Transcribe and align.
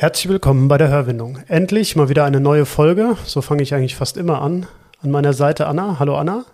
Herzlich 0.00 0.30
willkommen 0.30 0.66
bei 0.66 0.78
der 0.78 0.88
Hörwindung. 0.88 1.40
Endlich 1.46 1.94
mal 1.94 2.08
wieder 2.08 2.24
eine 2.24 2.40
neue 2.40 2.64
Folge. 2.64 3.18
So 3.26 3.42
fange 3.42 3.62
ich 3.62 3.74
eigentlich 3.74 3.96
fast 3.96 4.16
immer 4.16 4.40
an. 4.40 4.66
An 5.02 5.10
meiner 5.10 5.34
Seite 5.34 5.66
Anna. 5.66 5.98
Hallo 5.98 6.16
Anna. 6.16 6.46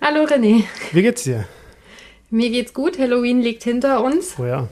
Hallo 0.00 0.24
René. 0.24 0.64
Wie 0.90 1.02
geht's 1.02 1.22
dir? 1.22 1.44
Mir 2.28 2.50
geht's 2.50 2.74
gut. 2.74 2.98
Halloween 2.98 3.40
liegt 3.40 3.62
hinter 3.62 4.02
uns. 4.02 4.34
Oh 4.36 4.46
ja. 4.46 4.66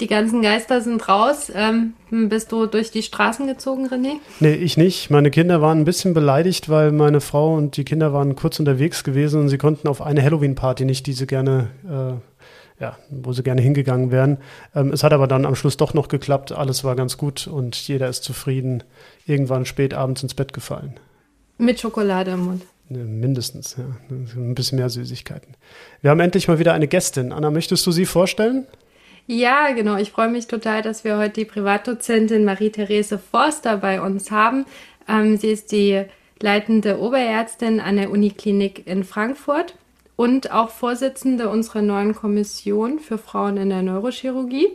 Die 0.00 0.06
ganzen 0.06 0.40
Geister 0.40 0.80
sind 0.80 1.06
raus. 1.06 1.52
Ähm, 1.54 1.92
bist 2.08 2.50
du 2.50 2.64
durch 2.64 2.92
die 2.92 3.02
Straßen 3.02 3.46
gezogen, 3.46 3.88
René? 3.88 4.12
Nee, 4.40 4.54
ich 4.54 4.78
nicht. 4.78 5.10
Meine 5.10 5.30
Kinder 5.30 5.60
waren 5.60 5.80
ein 5.80 5.84
bisschen 5.84 6.14
beleidigt, 6.14 6.70
weil 6.70 6.92
meine 6.92 7.20
Frau 7.20 7.56
und 7.56 7.76
die 7.76 7.84
Kinder 7.84 8.14
waren 8.14 8.36
kurz 8.36 8.58
unterwegs 8.58 9.04
gewesen 9.04 9.42
und 9.42 9.48
sie 9.50 9.58
konnten 9.58 9.86
auf 9.86 10.00
eine 10.00 10.22
Halloween-Party 10.22 10.86
nicht, 10.86 11.06
die 11.06 11.12
sie 11.12 11.26
gerne 11.26 11.68
äh, 11.84 12.37
ja, 12.80 12.96
wo 13.10 13.32
sie 13.32 13.42
gerne 13.42 13.60
hingegangen 13.60 14.10
wären. 14.10 14.38
Ähm, 14.74 14.92
es 14.92 15.02
hat 15.02 15.12
aber 15.12 15.26
dann 15.26 15.44
am 15.44 15.54
Schluss 15.54 15.76
doch 15.76 15.94
noch 15.94 16.08
geklappt. 16.08 16.52
Alles 16.52 16.84
war 16.84 16.96
ganz 16.96 17.16
gut 17.16 17.46
und 17.46 17.76
jeder 17.76 18.08
ist 18.08 18.24
zufrieden. 18.24 18.84
Irgendwann 19.26 19.64
spät 19.64 19.94
abends 19.94 20.22
ins 20.22 20.34
Bett 20.34 20.52
gefallen. 20.52 20.98
Mit 21.58 21.80
Schokolade 21.80 22.32
im 22.32 22.40
Mund. 22.40 22.62
Ne, 22.88 23.00
mindestens, 23.00 23.76
ja. 23.76 23.84
Ein 24.10 24.54
bisschen 24.54 24.78
mehr 24.78 24.88
Süßigkeiten. 24.88 25.56
Wir 26.00 26.10
haben 26.10 26.20
endlich 26.20 26.48
mal 26.48 26.58
wieder 26.58 26.72
eine 26.72 26.88
Gästin. 26.88 27.32
Anna, 27.32 27.50
möchtest 27.50 27.86
du 27.86 27.90
sie 27.90 28.06
vorstellen? 28.06 28.66
Ja, 29.26 29.72
genau. 29.72 29.96
Ich 29.96 30.10
freue 30.10 30.30
mich 30.30 30.46
total, 30.46 30.80
dass 30.80 31.04
wir 31.04 31.18
heute 31.18 31.40
die 31.40 31.44
Privatdozentin 31.44 32.44
Marie-Therese 32.44 33.18
Forster 33.18 33.76
bei 33.76 34.00
uns 34.00 34.30
haben. 34.30 34.64
Ähm, 35.06 35.36
sie 35.36 35.48
ist 35.48 35.70
die 35.72 36.04
leitende 36.40 36.98
Oberärztin 36.98 37.80
an 37.80 37.96
der 37.96 38.10
Uniklinik 38.10 38.86
in 38.86 39.04
Frankfurt 39.04 39.74
und 40.18 40.50
auch 40.50 40.70
Vorsitzende 40.70 41.48
unserer 41.48 41.80
neuen 41.80 42.12
Kommission 42.12 42.98
für 42.98 43.18
Frauen 43.18 43.56
in 43.56 43.68
der 43.68 43.82
Neurochirurgie. 43.82 44.66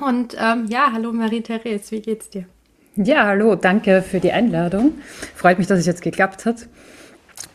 Und 0.00 0.36
ähm, 0.38 0.66
ja, 0.68 0.90
hallo 0.92 1.12
Marie-Therese, 1.12 1.90
wie 1.90 2.00
geht's 2.00 2.30
dir? 2.30 2.44
Ja, 2.94 3.26
hallo, 3.26 3.56
danke 3.56 4.00
für 4.00 4.20
die 4.20 4.30
Einladung. 4.30 4.92
Freut 5.34 5.58
mich, 5.58 5.66
dass 5.66 5.80
es 5.80 5.86
jetzt 5.86 6.02
geklappt 6.02 6.46
hat. 6.46 6.68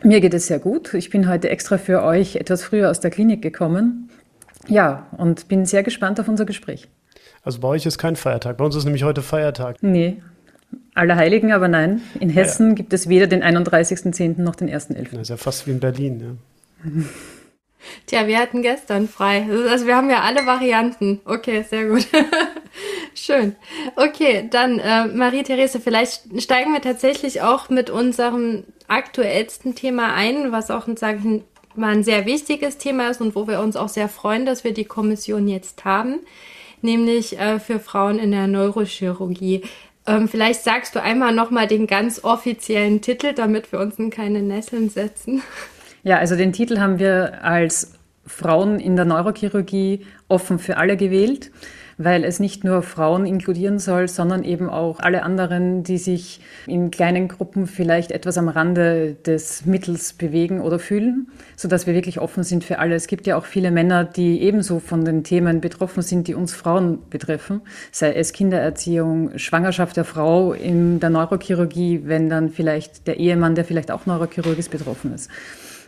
Mir 0.02 0.20
geht 0.20 0.34
es 0.34 0.48
sehr 0.48 0.58
gut. 0.58 0.92
Ich 0.92 1.08
bin 1.08 1.26
heute 1.26 1.48
extra 1.48 1.78
für 1.78 2.02
euch 2.02 2.36
etwas 2.36 2.62
früher 2.62 2.90
aus 2.90 3.00
der 3.00 3.10
Klinik 3.10 3.40
gekommen. 3.40 4.10
Ja, 4.68 5.06
und 5.16 5.48
bin 5.48 5.64
sehr 5.64 5.82
gespannt 5.82 6.20
auf 6.20 6.28
unser 6.28 6.44
Gespräch. 6.44 6.86
Also 7.42 7.60
bei 7.60 7.68
euch 7.68 7.86
ist 7.86 7.96
kein 7.96 8.14
Feiertag. 8.14 8.58
Bei 8.58 8.64
uns 8.66 8.76
ist 8.76 8.84
nämlich 8.84 9.04
heute 9.04 9.22
Feiertag. 9.22 9.76
Nee, 9.80 10.18
Allerheiligen, 10.92 11.52
aber 11.52 11.68
nein. 11.68 12.02
In 12.20 12.28
Hessen 12.28 12.66
ja, 12.66 12.68
ja. 12.68 12.74
gibt 12.74 12.92
es 12.92 13.08
weder 13.08 13.26
den 13.26 13.42
31.10. 13.42 14.42
noch 14.42 14.54
den 14.54 14.68
1.11. 14.68 15.12
Das 15.12 15.22
ist 15.22 15.28
ja 15.30 15.38
fast 15.38 15.66
wie 15.66 15.70
in 15.70 15.80
Berlin, 15.80 16.20
ja. 16.20 16.26
Tja, 18.06 18.26
wir 18.26 18.38
hatten 18.38 18.62
gestern 18.62 19.08
frei. 19.08 19.46
Also 19.68 19.86
wir 19.86 19.96
haben 19.96 20.10
ja 20.10 20.20
alle 20.20 20.46
Varianten. 20.46 21.20
Okay, 21.24 21.64
sehr 21.68 21.88
gut. 21.88 22.06
Schön. 23.14 23.56
Okay, 23.96 24.48
dann 24.50 24.78
äh, 24.78 25.06
Marie-Therese, 25.06 25.80
vielleicht 25.80 26.42
steigen 26.42 26.72
wir 26.72 26.82
tatsächlich 26.82 27.42
auch 27.42 27.68
mit 27.68 27.90
unserem 27.90 28.64
aktuellsten 28.88 29.74
Thema 29.74 30.14
ein, 30.14 30.52
was 30.52 30.70
auch, 30.70 30.86
sage 30.96 31.18
ich 31.18 31.42
mal, 31.76 31.92
ein 31.92 32.04
sehr 32.04 32.26
wichtiges 32.26 32.78
Thema 32.78 33.10
ist 33.10 33.20
und 33.20 33.34
wo 33.34 33.46
wir 33.46 33.60
uns 33.60 33.76
auch 33.76 33.88
sehr 33.88 34.08
freuen, 34.08 34.46
dass 34.46 34.64
wir 34.64 34.74
die 34.74 34.84
Kommission 34.84 35.48
jetzt 35.48 35.84
haben, 35.84 36.20
nämlich 36.82 37.38
äh, 37.38 37.60
für 37.60 37.78
Frauen 37.78 38.18
in 38.18 38.32
der 38.32 38.46
Neurochirurgie. 38.46 39.62
Ähm, 40.06 40.28
vielleicht 40.28 40.62
sagst 40.62 40.94
du 40.94 41.02
einmal 41.02 41.34
nochmal 41.34 41.66
den 41.66 41.86
ganz 41.86 42.24
offiziellen 42.24 43.00
Titel, 43.00 43.32
damit 43.32 43.70
wir 43.72 43.80
uns 43.80 43.98
in 43.98 44.10
keine 44.10 44.42
Nesseln 44.42 44.90
setzen. 44.90 45.42
Ja, 46.02 46.18
also 46.18 46.34
den 46.34 46.52
Titel 46.52 46.78
haben 46.78 46.98
wir 46.98 47.44
als 47.44 47.92
Frauen 48.24 48.80
in 48.80 48.96
der 48.96 49.04
Neurochirurgie 49.04 50.06
offen 50.28 50.58
für 50.58 50.78
alle 50.78 50.96
gewählt, 50.96 51.50
weil 51.98 52.24
es 52.24 52.40
nicht 52.40 52.64
nur 52.64 52.82
Frauen 52.82 53.26
inkludieren 53.26 53.78
soll, 53.78 54.08
sondern 54.08 54.42
eben 54.42 54.70
auch 54.70 55.00
alle 55.00 55.22
anderen, 55.22 55.82
die 55.82 55.98
sich 55.98 56.40
in 56.66 56.90
kleinen 56.90 57.28
Gruppen 57.28 57.66
vielleicht 57.66 58.12
etwas 58.12 58.38
am 58.38 58.48
Rande 58.48 59.16
des 59.26 59.66
Mittels 59.66 60.14
bewegen 60.14 60.62
oder 60.62 60.78
fühlen, 60.78 61.28
sodass 61.56 61.86
wir 61.86 61.92
wirklich 61.92 62.18
offen 62.18 62.44
sind 62.44 62.64
für 62.64 62.78
alle. 62.78 62.94
Es 62.94 63.06
gibt 63.06 63.26
ja 63.26 63.36
auch 63.36 63.44
viele 63.44 63.70
Männer, 63.70 64.04
die 64.04 64.40
ebenso 64.40 64.78
von 64.78 65.04
den 65.04 65.22
Themen 65.22 65.60
betroffen 65.60 66.02
sind, 66.02 66.28
die 66.28 66.34
uns 66.34 66.54
Frauen 66.54 67.00
betreffen, 67.10 67.60
sei 67.92 68.14
es 68.14 68.32
Kindererziehung, 68.32 69.36
Schwangerschaft 69.36 69.98
der 69.98 70.04
Frau 70.04 70.54
in 70.54 71.00
der 71.00 71.10
Neurochirurgie, 71.10 72.02
wenn 72.04 72.30
dann 72.30 72.48
vielleicht 72.48 73.06
der 73.06 73.18
Ehemann, 73.18 73.54
der 73.54 73.66
vielleicht 73.66 73.90
auch 73.90 74.06
Neurochirurg 74.06 74.56
ist, 74.56 74.70
betroffen 74.70 75.12
ist. 75.12 75.28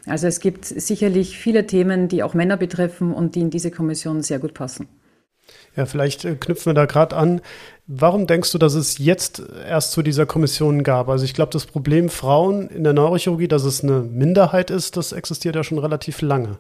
Also 0.07 0.27
es 0.27 0.41
gibt 0.41 0.65
sicherlich 0.65 1.39
viele 1.39 1.67
Themen, 1.67 2.09
die 2.09 2.23
auch 2.23 2.35
Männer 2.35 2.57
betreffen 2.57 3.13
und 3.13 3.35
die 3.35 3.41
in 3.41 3.51
diese 3.51 3.71
Kommission 3.71 4.23
sehr 4.23 4.39
gut 4.39 4.55
passen. 4.55 4.89
Ja, 5.77 5.87
vielleicht 5.87 6.25
äh, 6.25 6.35
knüpfen 6.35 6.71
wir 6.71 6.75
da 6.75 6.87
gerade 6.87 7.17
an. 7.17 7.41
Warum 7.87 8.27
denkst 8.27 8.53
du, 8.53 8.59
dass 8.59 8.75
es 8.75 8.99
jetzt 8.99 9.43
erst 9.69 9.93
zu 9.93 10.03
dieser 10.03 10.27
Kommission 10.27 10.83
gab? 10.83 11.09
Also 11.09 11.25
ich 11.25 11.35
glaube, 11.35 11.53
das 11.53 11.67
Problem 11.67 12.09
Frauen 12.09 12.69
in 12.69 12.85
der 12.85 12.93
Neurochirurgie, 12.93 13.49
dass 13.49 13.65
es 13.65 13.83
eine 13.83 14.01
Minderheit 14.01 14.71
ist, 14.71 14.97
das 14.97 15.13
existiert 15.13 15.57
ja 15.57 15.65
schon 15.65 15.79
relativ 15.79 16.21
lange. 16.23 16.59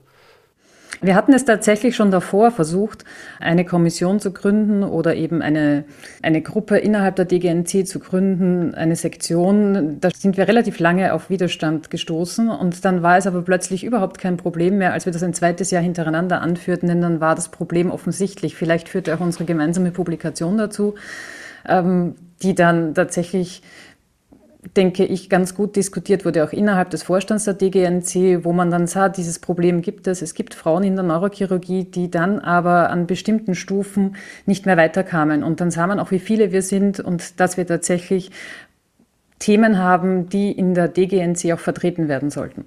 Wir 1.03 1.17
hatten 1.17 1.33
es 1.33 1.45
tatsächlich 1.45 1.97
schon 1.97 2.13
davor 2.13 2.53
versucht, 2.53 3.05
eine 3.41 3.65
Kommission 3.65 4.21
zu 4.21 4.33
gründen 4.33 4.85
oder 4.85 5.17
eben 5.17 5.43
eine, 5.43 5.83
eine 6.23 6.43
Gruppe 6.43 6.79
innerhalb 6.79 7.17
der 7.17 7.25
DGNC 7.25 7.89
zu 7.89 7.99
gründen, 7.99 8.73
eine 8.77 8.95
Sektion. 8.95 9.99
Da 10.01 10.11
sind 10.17 10.37
wir 10.37 10.47
relativ 10.47 10.79
lange 10.79 11.13
auf 11.13 11.29
Widerstand 11.29 11.91
gestoßen 11.91 12.49
und 12.49 12.85
dann 12.85 13.03
war 13.03 13.19
es 13.19 13.27
aber 13.27 13.43
plötzlich 13.43 13.83
überhaupt 13.83 14.19
kein 14.19 14.37
Problem 14.37 14.79
mehr, 14.79 14.93
als 14.93 15.05
wir 15.05 15.13
das 15.13 15.25
ein 15.25 15.35
zweites 15.35 15.73
Jahr 15.73 15.83
hintereinander 15.83 16.41
anführten, 16.41 16.89
denn 16.89 17.01
dann 17.01 17.21
war 17.21 17.35
das 17.35 17.49
Problem 17.49 17.91
offensichtlich. 17.91 18.55
Vielleicht 18.55 18.89
führte 18.89 19.13
auch 19.17 19.21
unsere 19.21 19.45
gemeinsame 19.45 19.91
Publikation 19.91 20.57
dazu, 20.57 20.95
ähm, 21.69 22.15
die 22.43 22.55
dann 22.55 22.95
tatsächlich 22.95 23.63
denke 24.77 25.05
ich, 25.05 25.29
ganz 25.29 25.55
gut 25.55 25.75
diskutiert 25.75 26.25
wurde, 26.25 26.45
auch 26.45 26.53
innerhalb 26.53 26.91
des 26.91 27.03
Vorstands 27.03 27.45
der 27.45 27.55
DGNC, 27.55 28.45
wo 28.45 28.53
man 28.53 28.71
dann 28.71 28.87
sah, 28.87 29.09
dieses 29.09 29.41
Problem 29.41 29.83
gibt 29.83 30.07
es. 30.07 30.23
Es 30.23 30.35
gibt 30.35 30.55
Frauen 30.55 30.85
in 30.85 30.95
der 30.95 31.05
Neurochirurgie, 31.05 31.85
die 31.85 32.11
dann 32.11 32.39
aber 32.39 32.91
an 32.91 33.07
bestimmten 33.09 33.57
Stufen 33.57 34.17
nicht 34.47 34.65
mehr 34.65 34.77
weiterkamen. 34.77 35.43
Und 35.43 35.61
dann 35.61 35.73
sah 35.73 35.87
man 35.89 35.99
auch, 35.99 36.13
wie 36.13 36.21
viele 36.21 36.53
wir 36.53 36.63
sind 36.63 37.01
und 37.01 37.41
dass 37.41 37.57
wir 37.57 37.67
tatsächlich 37.67 38.31
Themen 39.41 39.79
haben, 39.79 40.29
die 40.29 40.53
in 40.53 40.75
der 40.75 40.87
DGNC 40.87 41.53
auch 41.53 41.59
vertreten 41.59 42.07
werden 42.07 42.31
sollten. 42.31 42.65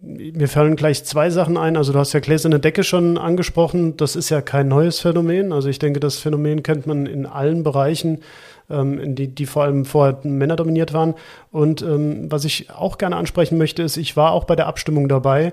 Mir 0.00 0.48
fallen 0.48 0.76
gleich 0.76 1.04
zwei 1.04 1.30
Sachen 1.30 1.56
ein. 1.56 1.76
Also 1.76 1.92
du 1.92 1.98
hast 2.00 2.12
ja 2.12 2.20
gläserne 2.20 2.60
Decke 2.60 2.82
schon 2.82 3.18
angesprochen. 3.18 3.96
Das 3.96 4.16
ist 4.16 4.28
ja 4.28 4.40
kein 4.40 4.68
neues 4.68 5.00
Phänomen. 5.00 5.52
Also 5.52 5.68
ich 5.68 5.78
denke, 5.78 6.00
das 6.00 6.18
Phänomen 6.18 6.62
kennt 6.62 6.86
man 6.86 7.06
in 7.06 7.26
allen 7.26 7.62
Bereichen 7.62 8.20
ähm, 8.70 9.14
die, 9.14 9.28
die 9.28 9.46
vor 9.46 9.64
allem 9.64 9.84
vorher 9.84 10.18
Männer 10.22 10.56
dominiert 10.56 10.92
waren. 10.92 11.14
Und 11.50 11.82
ähm, 11.82 12.30
was 12.30 12.44
ich 12.44 12.70
auch 12.70 12.98
gerne 12.98 13.16
ansprechen 13.16 13.58
möchte, 13.58 13.82
ist, 13.82 13.96
ich 13.96 14.16
war 14.16 14.32
auch 14.32 14.44
bei 14.44 14.56
der 14.56 14.66
Abstimmung 14.66 15.08
dabei, 15.08 15.52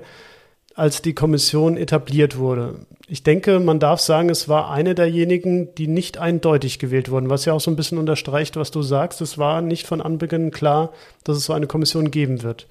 als 0.75 1.01
die 1.01 1.13
Kommission 1.13 1.77
etabliert 1.77 2.37
wurde. 2.37 2.75
Ich 3.07 3.23
denke, 3.23 3.59
man 3.59 3.79
darf 3.79 4.01
sagen, 4.01 4.29
es 4.29 4.49
war 4.49 4.71
eine 4.71 4.93
derjenigen, 4.93 5.73
die 5.75 5.87
nicht 5.87 6.17
eindeutig 6.17 6.79
gewählt 6.79 7.09
wurden, 7.09 7.29
was 7.29 7.45
ja 7.45 7.53
auch 7.53 7.61
so 7.61 7.71
ein 7.71 7.77
bisschen 7.77 7.97
unterstreicht, 7.97 8.57
was 8.57 8.71
du 8.71 8.81
sagst. 8.81 9.21
Es 9.21 9.37
war 9.37 9.61
nicht 9.61 9.87
von 9.87 10.01
Anbeginn 10.01 10.51
klar, 10.51 10.91
dass 11.23 11.37
es 11.37 11.45
so 11.45 11.53
eine 11.53 11.67
Kommission 11.67 12.11
geben 12.11 12.43
wird. 12.43 12.67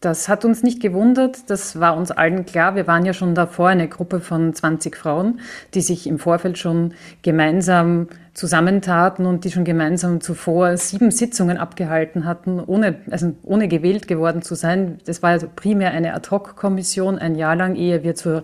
Das 0.00 0.30
hat 0.30 0.46
uns 0.46 0.62
nicht 0.62 0.80
gewundert, 0.80 1.50
das 1.50 1.78
war 1.78 1.94
uns 1.94 2.10
allen 2.10 2.46
klar. 2.46 2.74
Wir 2.74 2.86
waren 2.86 3.04
ja 3.04 3.12
schon 3.12 3.34
davor 3.34 3.68
eine 3.68 3.86
Gruppe 3.86 4.20
von 4.20 4.54
20 4.54 4.96
Frauen, 4.96 5.40
die 5.74 5.82
sich 5.82 6.06
im 6.06 6.18
Vorfeld 6.18 6.56
schon 6.56 6.94
gemeinsam 7.20 8.08
zusammentaten 8.32 9.26
und 9.26 9.44
die 9.44 9.50
schon 9.50 9.64
gemeinsam 9.64 10.22
zuvor 10.22 10.78
sieben 10.78 11.10
Sitzungen 11.10 11.58
abgehalten 11.58 12.24
hatten, 12.24 12.60
ohne, 12.60 12.96
also 13.10 13.34
ohne 13.42 13.68
gewählt 13.68 14.08
geworden 14.08 14.40
zu 14.40 14.54
sein. 14.54 14.96
Das 15.04 15.22
war 15.22 15.30
also 15.30 15.48
primär 15.54 15.90
eine 15.90 16.14
Ad-Hoc-Kommission, 16.14 17.18
ein 17.18 17.34
Jahr 17.34 17.56
lang, 17.56 17.76
ehe 17.76 18.02
wir 18.02 18.14
zur 18.14 18.42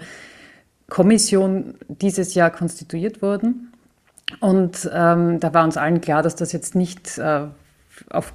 Kommission 0.90 1.74
dieses 1.88 2.34
Jahr 2.34 2.50
konstituiert 2.50 3.22
wurden. 3.22 3.72
Und 4.40 4.90
ähm, 4.92 5.40
da 5.40 5.54
war 5.54 5.64
uns 5.64 5.78
allen 5.78 6.02
klar, 6.02 6.22
dass 6.22 6.36
das 6.36 6.52
jetzt 6.52 6.74
nicht 6.74 7.16
äh, 7.16 7.46
auf 8.10 8.34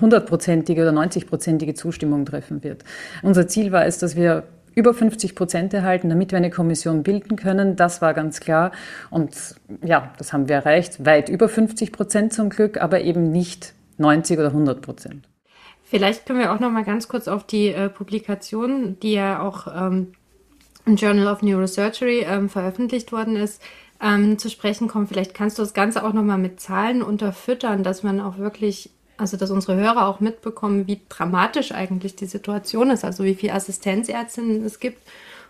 hundertprozentige 0.00 0.82
oder 0.82 0.90
90-prozentige 0.90 1.74
Zustimmung 1.74 2.24
treffen 2.24 2.62
wird. 2.64 2.84
Unser 3.22 3.48
Ziel 3.48 3.72
war 3.72 3.86
es, 3.86 3.98
dass 3.98 4.16
wir 4.16 4.44
über 4.74 4.92
50 4.92 5.34
Prozent 5.34 5.72
erhalten, 5.72 6.08
damit 6.08 6.32
wir 6.32 6.38
eine 6.38 6.50
Kommission 6.50 7.02
bilden 7.02 7.36
können. 7.36 7.76
Das 7.76 8.02
war 8.02 8.12
ganz 8.14 8.40
klar. 8.40 8.72
Und 9.10 9.54
ja, 9.84 10.12
das 10.18 10.32
haben 10.32 10.48
wir 10.48 10.56
erreicht. 10.56 11.04
Weit 11.04 11.28
über 11.28 11.48
50 11.48 11.92
Prozent 11.92 12.32
zum 12.32 12.50
Glück, 12.50 12.80
aber 12.80 13.02
eben 13.02 13.30
nicht 13.30 13.72
90 13.98 14.38
oder 14.38 14.48
100 14.48 14.82
Prozent. 14.82 15.28
Vielleicht 15.84 16.26
können 16.26 16.40
wir 16.40 16.52
auch 16.52 16.60
noch 16.60 16.70
mal 16.70 16.84
ganz 16.84 17.08
kurz 17.08 17.28
auf 17.28 17.44
die 17.44 17.68
äh, 17.68 17.88
Publikation, 17.88 18.98
die 19.00 19.12
ja 19.12 19.40
auch 19.40 19.68
ähm, 19.68 20.12
im 20.86 20.96
Journal 20.96 21.28
of 21.28 21.42
Neurosurgery 21.42 22.24
ähm, 22.28 22.48
veröffentlicht 22.48 23.12
worden 23.12 23.36
ist, 23.36 23.62
ähm, 24.02 24.38
zu 24.38 24.50
sprechen 24.50 24.88
kommen. 24.88 25.06
Vielleicht 25.06 25.34
kannst 25.34 25.58
du 25.58 25.62
das 25.62 25.74
Ganze 25.74 26.04
auch 26.04 26.12
noch 26.12 26.24
mal 26.24 26.38
mit 26.38 26.58
Zahlen 26.58 27.02
unterfüttern, 27.02 27.84
dass 27.84 28.02
man 28.02 28.20
auch 28.20 28.38
wirklich 28.38 28.90
also 29.16 29.36
dass 29.36 29.50
unsere 29.50 29.76
Hörer 29.76 30.08
auch 30.08 30.20
mitbekommen, 30.20 30.86
wie 30.86 31.00
dramatisch 31.08 31.72
eigentlich 31.72 32.16
die 32.16 32.26
Situation 32.26 32.90
ist, 32.90 33.04
also 33.04 33.24
wie 33.24 33.34
viele 33.34 33.54
Assistenzärztinnen 33.54 34.64
es 34.64 34.80
gibt 34.80 34.98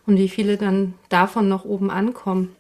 und 0.07 0.17
wie 0.17 0.29
viele 0.29 0.57
dann 0.57 0.95
davon 1.09 1.49
noch 1.49 1.65
oben 1.65 1.91
ankommen. 1.91 2.55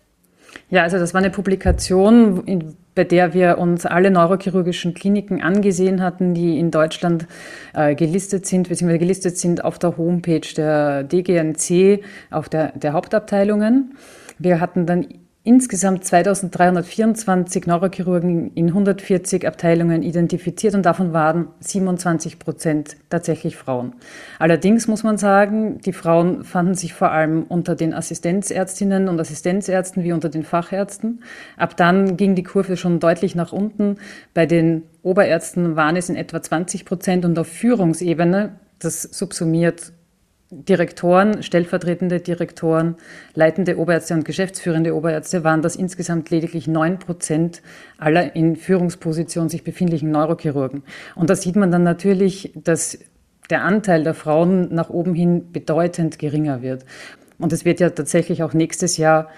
Ja, 0.70 0.82
also 0.82 0.98
das 0.98 1.14
war 1.14 1.20
eine 1.20 1.30
Publikation, 1.30 2.74
bei 2.94 3.04
der 3.04 3.34
wir 3.34 3.58
uns 3.58 3.86
alle 3.86 4.10
neurochirurgischen 4.10 4.94
Kliniken 4.94 5.42
angesehen 5.42 6.00
hatten, 6.00 6.34
die 6.34 6.58
in 6.58 6.70
Deutschland 6.70 7.26
äh, 7.74 7.94
gelistet 7.94 8.46
sind, 8.46 8.68
beziehungsweise 8.68 9.00
gelistet 9.00 9.36
sind 9.36 9.64
auf 9.64 9.78
der 9.78 9.96
Homepage 9.96 10.54
der 10.56 11.02
DGNC, 11.02 12.04
auf 12.30 12.48
der, 12.48 12.72
der 12.72 12.92
Hauptabteilungen. 12.92 13.96
Wir 14.38 14.60
hatten 14.60 14.86
dann 14.86 15.06
insgesamt 15.46 16.04
2324 16.06 17.66
Neurochirurgen 17.66 18.52
in 18.54 18.68
140 18.68 19.46
Abteilungen 19.46 20.02
identifiziert 20.02 20.74
und 20.74 20.86
davon 20.86 21.12
waren 21.12 21.48
27 21.60 22.38
Prozent 22.38 22.96
tatsächlich 23.10 23.56
Frauen. 23.56 23.94
Allerdings 24.38 24.88
muss 24.88 25.02
man 25.02 25.18
sagen, 25.18 25.80
die 25.84 25.92
Frauen 25.92 26.44
fanden 26.44 26.74
sich 26.74 26.94
vor 26.94 27.10
allem 27.10 27.42
unter 27.42 27.76
den 27.76 27.92
Assistenzärztinnen 27.92 29.06
und 29.08 29.20
Assistenzärzten 29.20 30.02
wie 30.02 30.12
unter 30.12 30.30
den 30.30 30.44
Fachärzten. 30.44 31.22
Ab 31.58 31.76
dann 31.76 32.16
ging 32.16 32.34
die 32.34 32.42
Kurve 32.42 32.78
schon 32.78 32.98
deutlich 32.98 33.34
nach 33.34 33.52
unten. 33.52 33.98
Bei 34.32 34.46
den 34.46 34.84
Oberärzten 35.02 35.76
waren 35.76 35.96
es 35.96 36.08
in 36.08 36.16
etwa 36.16 36.40
20 36.40 36.86
Prozent 36.86 37.26
und 37.26 37.38
auf 37.38 37.48
Führungsebene, 37.48 38.54
das 38.78 39.02
subsumiert 39.02 39.92
Direktoren, 40.62 41.42
stellvertretende 41.42 42.20
Direktoren, 42.20 42.96
leitende 43.34 43.78
Oberärzte 43.78 44.14
und 44.14 44.24
geschäftsführende 44.24 44.94
Oberärzte 44.94 45.44
waren 45.44 45.62
das 45.62 45.76
insgesamt 45.76 46.30
lediglich 46.30 46.66
neun 46.66 46.98
Prozent 46.98 47.62
aller 47.98 48.34
in 48.36 48.56
Führungspositionen 48.56 49.48
sich 49.48 49.64
befindlichen 49.64 50.10
Neurochirurgen. 50.10 50.82
Und 51.14 51.30
da 51.30 51.36
sieht 51.36 51.56
man 51.56 51.70
dann 51.70 51.82
natürlich, 51.82 52.52
dass 52.54 52.98
der 53.50 53.62
Anteil 53.62 54.04
der 54.04 54.14
Frauen 54.14 54.74
nach 54.74 54.90
oben 54.90 55.14
hin 55.14 55.52
bedeutend 55.52 56.18
geringer 56.18 56.62
wird. 56.62 56.84
Und 57.38 57.52
es 57.52 57.64
wird 57.64 57.80
ja 57.80 57.90
tatsächlich 57.90 58.42
auch 58.42 58.54
nächstes 58.54 58.96
Jahr 58.96 59.28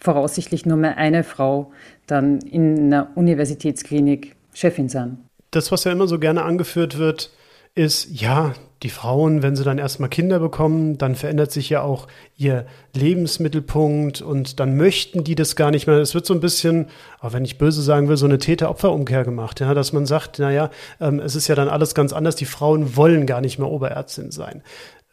voraussichtlich 0.00 0.66
nur 0.66 0.76
mehr 0.76 0.96
eine 0.96 1.22
Frau 1.22 1.72
dann 2.06 2.40
in 2.40 2.86
einer 2.92 3.10
Universitätsklinik 3.14 4.34
Chefin 4.52 4.88
sein. 4.88 5.18
Das, 5.52 5.70
was 5.70 5.84
ja 5.84 5.92
immer 5.92 6.08
so 6.08 6.18
gerne 6.18 6.42
angeführt 6.42 6.98
wird, 6.98 7.30
ist, 7.74 8.20
ja, 8.20 8.54
die 8.82 8.90
Frauen, 8.90 9.42
wenn 9.42 9.54
sie 9.54 9.64
dann 9.64 9.78
erstmal 9.78 10.08
Kinder 10.08 10.40
bekommen, 10.40 10.98
dann 10.98 11.14
verändert 11.14 11.52
sich 11.52 11.70
ja 11.70 11.82
auch 11.82 12.08
ihr 12.36 12.66
Lebensmittelpunkt 12.94 14.20
und 14.20 14.58
dann 14.58 14.76
möchten 14.76 15.22
die 15.22 15.36
das 15.36 15.54
gar 15.54 15.70
nicht 15.70 15.86
mehr. 15.86 15.96
Es 15.98 16.14
wird 16.14 16.26
so 16.26 16.34
ein 16.34 16.40
bisschen, 16.40 16.88
auch 17.20 17.32
wenn 17.32 17.44
ich 17.44 17.58
böse 17.58 17.80
sagen 17.80 18.08
will, 18.08 18.16
so 18.16 18.26
eine 18.26 18.38
Täter-Opfer-Umkehr 18.38 19.24
gemacht, 19.24 19.60
ja, 19.60 19.72
dass 19.72 19.92
man 19.92 20.04
sagt, 20.04 20.40
naja, 20.40 20.70
ähm, 21.00 21.20
es 21.20 21.36
ist 21.36 21.46
ja 21.46 21.54
dann 21.54 21.68
alles 21.68 21.94
ganz 21.94 22.12
anders, 22.12 22.34
die 22.34 22.44
Frauen 22.44 22.96
wollen 22.96 23.26
gar 23.26 23.40
nicht 23.40 23.58
mehr 23.58 23.68
Oberärztin 23.68 24.32
sein. 24.32 24.62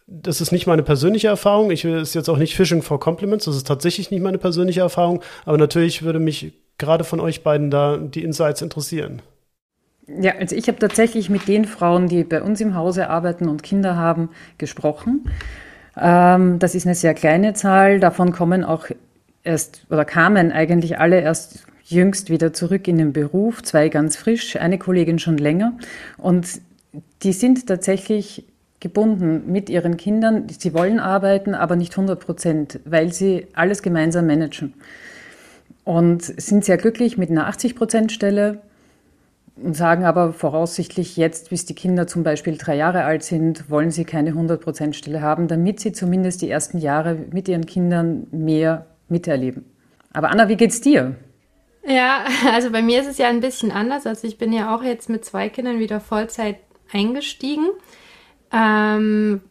Das 0.08 0.42
ist 0.42 0.52
nicht 0.52 0.66
meine 0.66 0.82
persönliche 0.82 1.28
Erfahrung. 1.28 1.70
Ich 1.70 1.84
will 1.84 1.98
es 1.98 2.16
jetzt 2.16 2.30
auch 2.30 2.38
nicht 2.38 2.56
Fishing 2.56 2.82
for 2.82 3.00
Compliments. 3.00 3.46
Das 3.46 3.56
ist 3.56 3.68
tatsächlich 3.68 4.10
nicht 4.10 4.24
meine 4.24 4.40
persönliche 4.40 4.80
Erfahrung. 4.80 5.22
Aber 5.46 5.60
natürlich 5.60 6.02
würde 6.02 6.18
mich 6.18 6.54
gerade 6.80 7.04
von 7.04 7.20
euch 7.20 7.44
beiden 7.44 7.70
da 7.70 7.98
die 7.98 8.24
Insights 8.24 8.64
interessieren. 8.64 9.22
Ja, 10.18 10.34
also 10.40 10.56
ich 10.56 10.68
habe 10.68 10.80
tatsächlich 10.80 11.30
mit 11.30 11.48
den 11.48 11.66
Frauen, 11.66 12.08
die 12.08 12.24
bei 12.24 12.42
uns 12.42 12.62
im 12.62 12.76
Hause 12.76 13.10
arbeiten 13.10 13.48
und 13.48 13.62
Kinder 13.64 13.96
haben, 13.96 14.30
gesprochen. 14.58 15.30
Ähm, 15.96 16.60
das 16.60 16.76
ist 16.76 16.86
eine 16.86 16.96
sehr 16.96 17.14
kleine 17.14 17.54
Zahl. 17.54 18.00
Davon 18.00 18.32
kommen 18.32 18.64
auch 18.64 18.88
erst 19.44 19.86
oder 19.90 20.06
kamen 20.06 20.52
eigentlich 20.52 21.00
alle 21.00 21.22
erst 21.22 21.66
jüngst 21.86 22.30
wieder 22.30 22.54
zurück 22.54 22.88
in 22.88 22.98
den 22.98 23.14
Beruf. 23.14 23.62
Zwei 23.64 23.90
ganz 23.90 24.16
frisch, 24.16 24.56
eine 24.56 24.78
Kollegin 24.78 25.20
schon 25.20 25.38
länger. 25.38 25.74
Und 26.18 26.48
die 27.24 27.34
sind 27.34 27.68
tatsächlich 27.68 28.46
gebunden 28.80 29.52
mit 29.52 29.70
ihren 29.70 29.98
Kindern. 29.98 30.48
Sie 30.50 30.74
wollen 30.74 31.00
arbeiten, 31.00 31.54
aber 31.54 31.76
nicht 31.76 31.94
100 31.94 32.20
Prozent, 32.20 32.80
weil 32.86 33.14
sie 33.14 33.48
alles 33.54 33.84
gemeinsam 33.84 34.28
managen. 34.28 34.74
Und 35.84 36.24
sind 36.24 36.66
sehr 36.66 36.78
glücklich 36.78 37.18
mit 37.18 37.30
einer 37.30 37.48
80 37.48 37.76
Prozent 37.76 38.12
Stelle 38.12 38.60
und 39.64 39.76
sagen 39.76 40.06
aber 40.06 40.34
voraussichtlich 40.34 41.18
jetzt, 41.18 41.50
bis 41.50 41.66
die 41.66 41.76
Kinder 41.76 42.08
zum 42.08 42.24
Beispiel 42.24 42.58
drei 42.58 42.76
Jahre 42.76 43.04
alt 43.04 43.24
sind, 43.24 43.70
wollen 43.70 43.92
sie 43.92 44.06
keine 44.06 44.32
100% 44.32 44.94
Stelle 44.94 45.22
haben, 45.22 45.48
damit 45.48 45.80
sie 45.80 45.92
zumindest 45.92 46.42
die 46.42 46.50
ersten 46.50 46.78
Jahre 46.78 47.16
mit 47.32 47.48
ihren 47.48 47.66
Kindern 47.66 48.28
mehr 48.32 48.86
miterleben. 49.08 49.66
Aber 50.14 50.30
Anna, 50.30 50.50
wie 50.50 50.58
geht's 50.58 50.82
dir? 50.82 51.16
Ja, 51.86 52.26
also 52.54 52.72
bei 52.72 52.82
mir 52.82 53.02
ist 53.02 53.08
es 53.08 53.18
ja 53.18 53.28
ein 53.28 53.42
bisschen 53.42 53.72
anders. 53.72 54.06
Also 54.06 54.28
ich 54.28 54.38
bin 54.38 54.54
ja 54.54 54.76
auch 54.76 54.84
jetzt 54.84 55.10
mit 55.10 55.26
zwei 55.26 55.50
Kindern 55.50 55.80
wieder 55.80 56.00
Vollzeit 56.00 56.58
eingestiegen. 56.92 57.68
Ähm, 58.52 59.42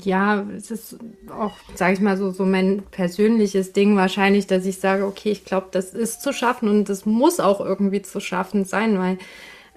ja, 0.00 0.46
es 0.56 0.70
ist 0.70 0.96
auch, 1.30 1.52
sage 1.74 1.94
ich 1.94 2.00
mal 2.00 2.16
so, 2.16 2.30
so 2.30 2.46
mein 2.46 2.82
persönliches 2.90 3.72
Ding 3.72 3.96
wahrscheinlich, 3.96 4.46
dass 4.46 4.64
ich 4.64 4.78
sage, 4.78 5.04
okay, 5.04 5.30
ich 5.30 5.44
glaube, 5.44 5.68
das 5.70 5.92
ist 5.92 6.22
zu 6.22 6.32
schaffen 6.32 6.68
und 6.68 6.88
das 6.88 7.04
muss 7.04 7.40
auch 7.40 7.60
irgendwie 7.60 8.00
zu 8.00 8.20
schaffen 8.20 8.64
sein, 8.64 8.98
weil 8.98 9.18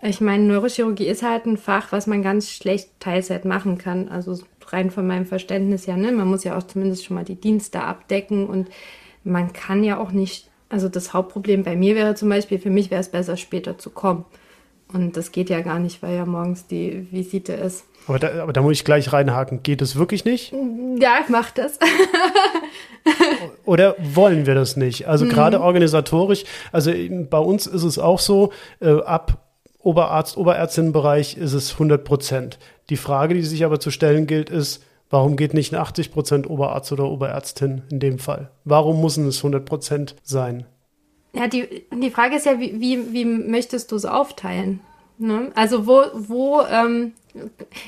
ich 0.01 0.21
meine, 0.21 0.44
Neurochirurgie 0.44 1.07
ist 1.07 1.23
halt 1.23 1.45
ein 1.45 1.57
Fach, 1.57 1.91
was 1.91 2.07
man 2.07 2.21
ganz 2.21 2.50
schlecht 2.50 2.89
Teilzeit 3.00 3.44
machen 3.44 3.77
kann. 3.77 4.07
Also 4.07 4.39
rein 4.67 4.91
von 4.91 5.07
meinem 5.07 5.25
Verständnis 5.25 5.85
ja, 5.85 5.97
ne? 5.97 6.12
Man 6.12 6.27
muss 6.27 6.44
ja 6.44 6.57
auch 6.57 6.63
zumindest 6.63 7.06
schon 7.06 7.15
mal 7.15 7.25
die 7.25 7.39
Dienste 7.39 7.81
abdecken 7.81 8.47
und 8.47 8.69
man 9.23 9.53
kann 9.53 9.83
ja 9.83 9.97
auch 9.97 10.12
nicht, 10.12 10.50
also 10.69 10.89
das 10.89 11.13
Hauptproblem 11.13 11.63
bei 11.63 11.75
mir 11.75 11.95
wäre 11.95 12.15
zum 12.15 12.29
Beispiel, 12.29 12.59
für 12.59 12.69
mich 12.69 12.91
wäre 12.91 13.01
es 13.01 13.09
besser, 13.09 13.38
später 13.38 13.77
zu 13.77 13.89
kommen. 13.89 14.25
Und 14.94 15.18
das 15.18 15.32
geht 15.32 15.50
ja 15.50 15.62
gar 15.62 15.80
nicht, 15.80 16.02
weil 16.04 16.16
ja 16.16 16.26
morgens 16.26 16.68
die 16.68 17.08
Visite 17.12 17.54
ist. 17.54 17.86
Aber 18.08 18.20
da, 18.20 18.44
aber 18.44 18.54
da 18.54 18.62
muss 18.62 18.74
ich 18.74 18.86
gleich 18.86 19.12
reinhaken. 19.12 19.64
Geht 19.64 19.82
es 19.82 19.96
wirklich 19.96 20.26
nicht? 20.26 20.54
Ja, 21.00 21.18
ich 21.24 21.30
mach 21.30 21.52
das. 21.52 21.80
Oder 23.66 23.96
wollen 24.00 24.46
wir 24.46 24.56
das 24.56 24.78
nicht? 24.78 25.08
Also 25.08 25.26
mhm. 25.26 25.30
gerade 25.30 25.62
organisatorisch, 25.62 26.44
also 26.72 26.92
bei 27.30 27.38
uns 27.38 27.66
ist 27.68 27.84
es 27.84 27.98
auch 27.98 28.20
so, 28.20 28.52
äh, 28.80 29.02
ab 29.02 29.40
Oberarzt, 29.80 30.38
Oberärztinnenbereich 30.38 31.38
ist 31.38 31.54
es 31.54 31.74
100 31.74 32.04
Prozent. 32.04 32.58
Die 32.89 32.98
Frage, 32.98 33.36
die 33.36 33.44
sich 33.44 33.65
aber 33.65 33.80
zu 33.80 33.92
stellen 33.92 34.25
gilt, 34.25 34.50
ist, 34.50 34.84
warum 35.12 35.36
geht 35.36 35.54
nicht 35.54 35.74
ein 35.74 35.80
80 35.80 36.12
Prozent 36.12 36.50
Oberarzt 36.50 36.92
oder 36.92 37.06
Oberärztin 37.06 37.84
in 37.92 38.00
dem 38.00 38.18
Fall? 38.18 38.50
Warum 38.63 39.01
müssen 39.01 39.27
es 39.27 39.38
100 39.38 39.63
Prozent 39.63 40.15
sein? 40.24 40.65
Ja, 41.36 41.48
die, 41.48 41.84
die 41.92 42.12
Frage 42.12 42.36
ist 42.38 42.46
ja, 42.46 42.60
wie, 42.60 42.80
wie, 42.80 43.12
wie 43.12 43.25
möchtest 43.25 43.92
du 43.92 43.98
es 43.98 44.06
aufteilen? 44.06 44.80
Ne? 45.18 45.51
Also 45.56 45.86
wo, 45.86 46.04
wo, 46.13 46.62
ähm, 46.62 47.13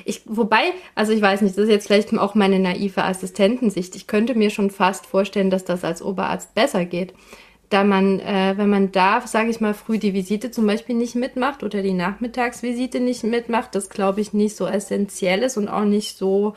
ich, 0.04 0.22
wobei, 0.26 0.74
also 0.96 1.14
ich 1.14 1.22
weiß 1.22 1.42
nicht, 1.42 1.58
das 1.58 1.66
ist 1.66 1.70
jetzt 1.70 1.88
vielleicht 1.88 2.18
auch 2.18 2.36
meine 2.36 2.60
naive 2.60 3.04
Assistentensicht. 3.04 3.96
Ich 3.96 4.06
könnte 4.08 4.36
mir 4.36 4.50
schon 4.50 4.70
fast 4.70 5.06
vorstellen, 5.06 5.50
dass 5.50 5.64
das 5.64 5.86
als 5.86 6.02
Oberarzt 6.02 6.56
besser 6.56 6.84
geht. 6.84 7.14
Da 7.70 7.84
man, 7.84 8.20
äh, 8.20 8.54
wenn 8.58 8.70
man 8.70 8.92
da, 8.92 9.22
sage 9.26 9.50
ich 9.50 9.62
mal, 9.62 9.74
früh 9.74 9.98
die 9.98 10.14
Visite 10.14 10.52
zum 10.52 10.68
Beispiel 10.68 10.96
nicht 10.96 11.16
mitmacht 11.16 11.64
oder 11.64 11.82
die 11.82 11.94
Nachmittagsvisite 11.94 13.00
nicht 13.00 13.24
mitmacht, 13.24 13.76
das 13.76 13.90
glaube 13.90 14.22
ich 14.22 14.34
nicht 14.34 14.56
so 14.56 14.66
essentiell 14.66 15.44
ist 15.44 15.58
und 15.58 15.68
auch 15.68 15.86
nicht 15.86 16.18
so 16.18 16.54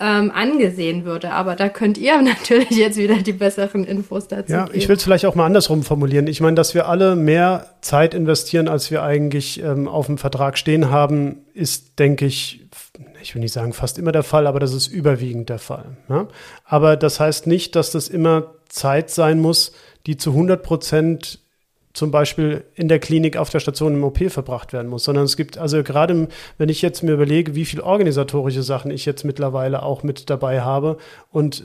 ähm, 0.00 0.30
angesehen 0.34 1.04
würde. 1.04 1.32
Aber 1.32 1.56
da 1.56 1.68
könnt 1.68 1.98
ihr 1.98 2.20
natürlich 2.22 2.70
jetzt 2.70 2.98
wieder 2.98 3.16
die 3.16 3.32
besseren 3.32 3.84
Infos 3.84 4.28
dazu 4.28 4.52
ja, 4.52 4.64
geben. 4.64 4.78
ich 4.78 4.88
will 4.88 4.96
es 4.96 5.04
vielleicht 5.04 5.26
auch 5.26 5.34
mal 5.34 5.46
andersrum 5.46 5.82
formulieren. 5.82 6.26
Ich 6.26 6.40
meine, 6.40 6.54
dass 6.54 6.74
wir 6.74 6.88
alle 6.88 7.16
mehr 7.16 7.66
Zeit 7.80 8.14
investieren, 8.14 8.68
als 8.68 8.90
wir 8.90 9.02
eigentlich 9.02 9.62
ähm, 9.62 9.88
auf 9.88 10.06
dem 10.06 10.18
Vertrag 10.18 10.58
stehen 10.58 10.90
haben, 10.90 11.44
ist, 11.54 11.98
denke 11.98 12.26
ich, 12.26 12.66
ich 13.22 13.34
will 13.34 13.42
nicht 13.42 13.52
sagen 13.52 13.72
fast 13.72 13.98
immer 13.98 14.12
der 14.12 14.22
Fall, 14.22 14.46
aber 14.46 14.60
das 14.60 14.72
ist 14.72 14.86
überwiegend 14.86 15.48
der 15.48 15.58
Fall. 15.58 15.96
Ne? 16.08 16.28
Aber 16.64 16.96
das 16.96 17.20
heißt 17.20 17.46
nicht, 17.46 17.74
dass 17.74 17.90
das 17.90 18.08
immer 18.08 18.54
Zeit 18.68 19.10
sein 19.10 19.40
muss, 19.40 19.72
die 20.06 20.16
zu 20.16 20.30
100 20.30 20.62
Prozent 20.62 21.40
zum 21.96 22.10
Beispiel 22.10 22.64
in 22.74 22.88
der 22.88 22.98
Klinik 22.98 23.38
auf 23.38 23.48
der 23.48 23.58
Station 23.58 23.94
im 23.94 24.04
OP 24.04 24.30
verbracht 24.30 24.74
werden 24.74 24.88
muss, 24.88 25.04
sondern 25.04 25.24
es 25.24 25.34
gibt, 25.34 25.56
also 25.56 25.82
gerade 25.82 26.28
wenn 26.58 26.68
ich 26.68 26.82
jetzt 26.82 27.02
mir 27.02 27.12
überlege, 27.12 27.54
wie 27.54 27.64
viel 27.64 27.80
organisatorische 27.80 28.62
Sachen 28.62 28.90
ich 28.90 29.06
jetzt 29.06 29.24
mittlerweile 29.24 29.82
auch 29.82 30.02
mit 30.02 30.28
dabei 30.28 30.60
habe 30.60 30.98
und 31.32 31.64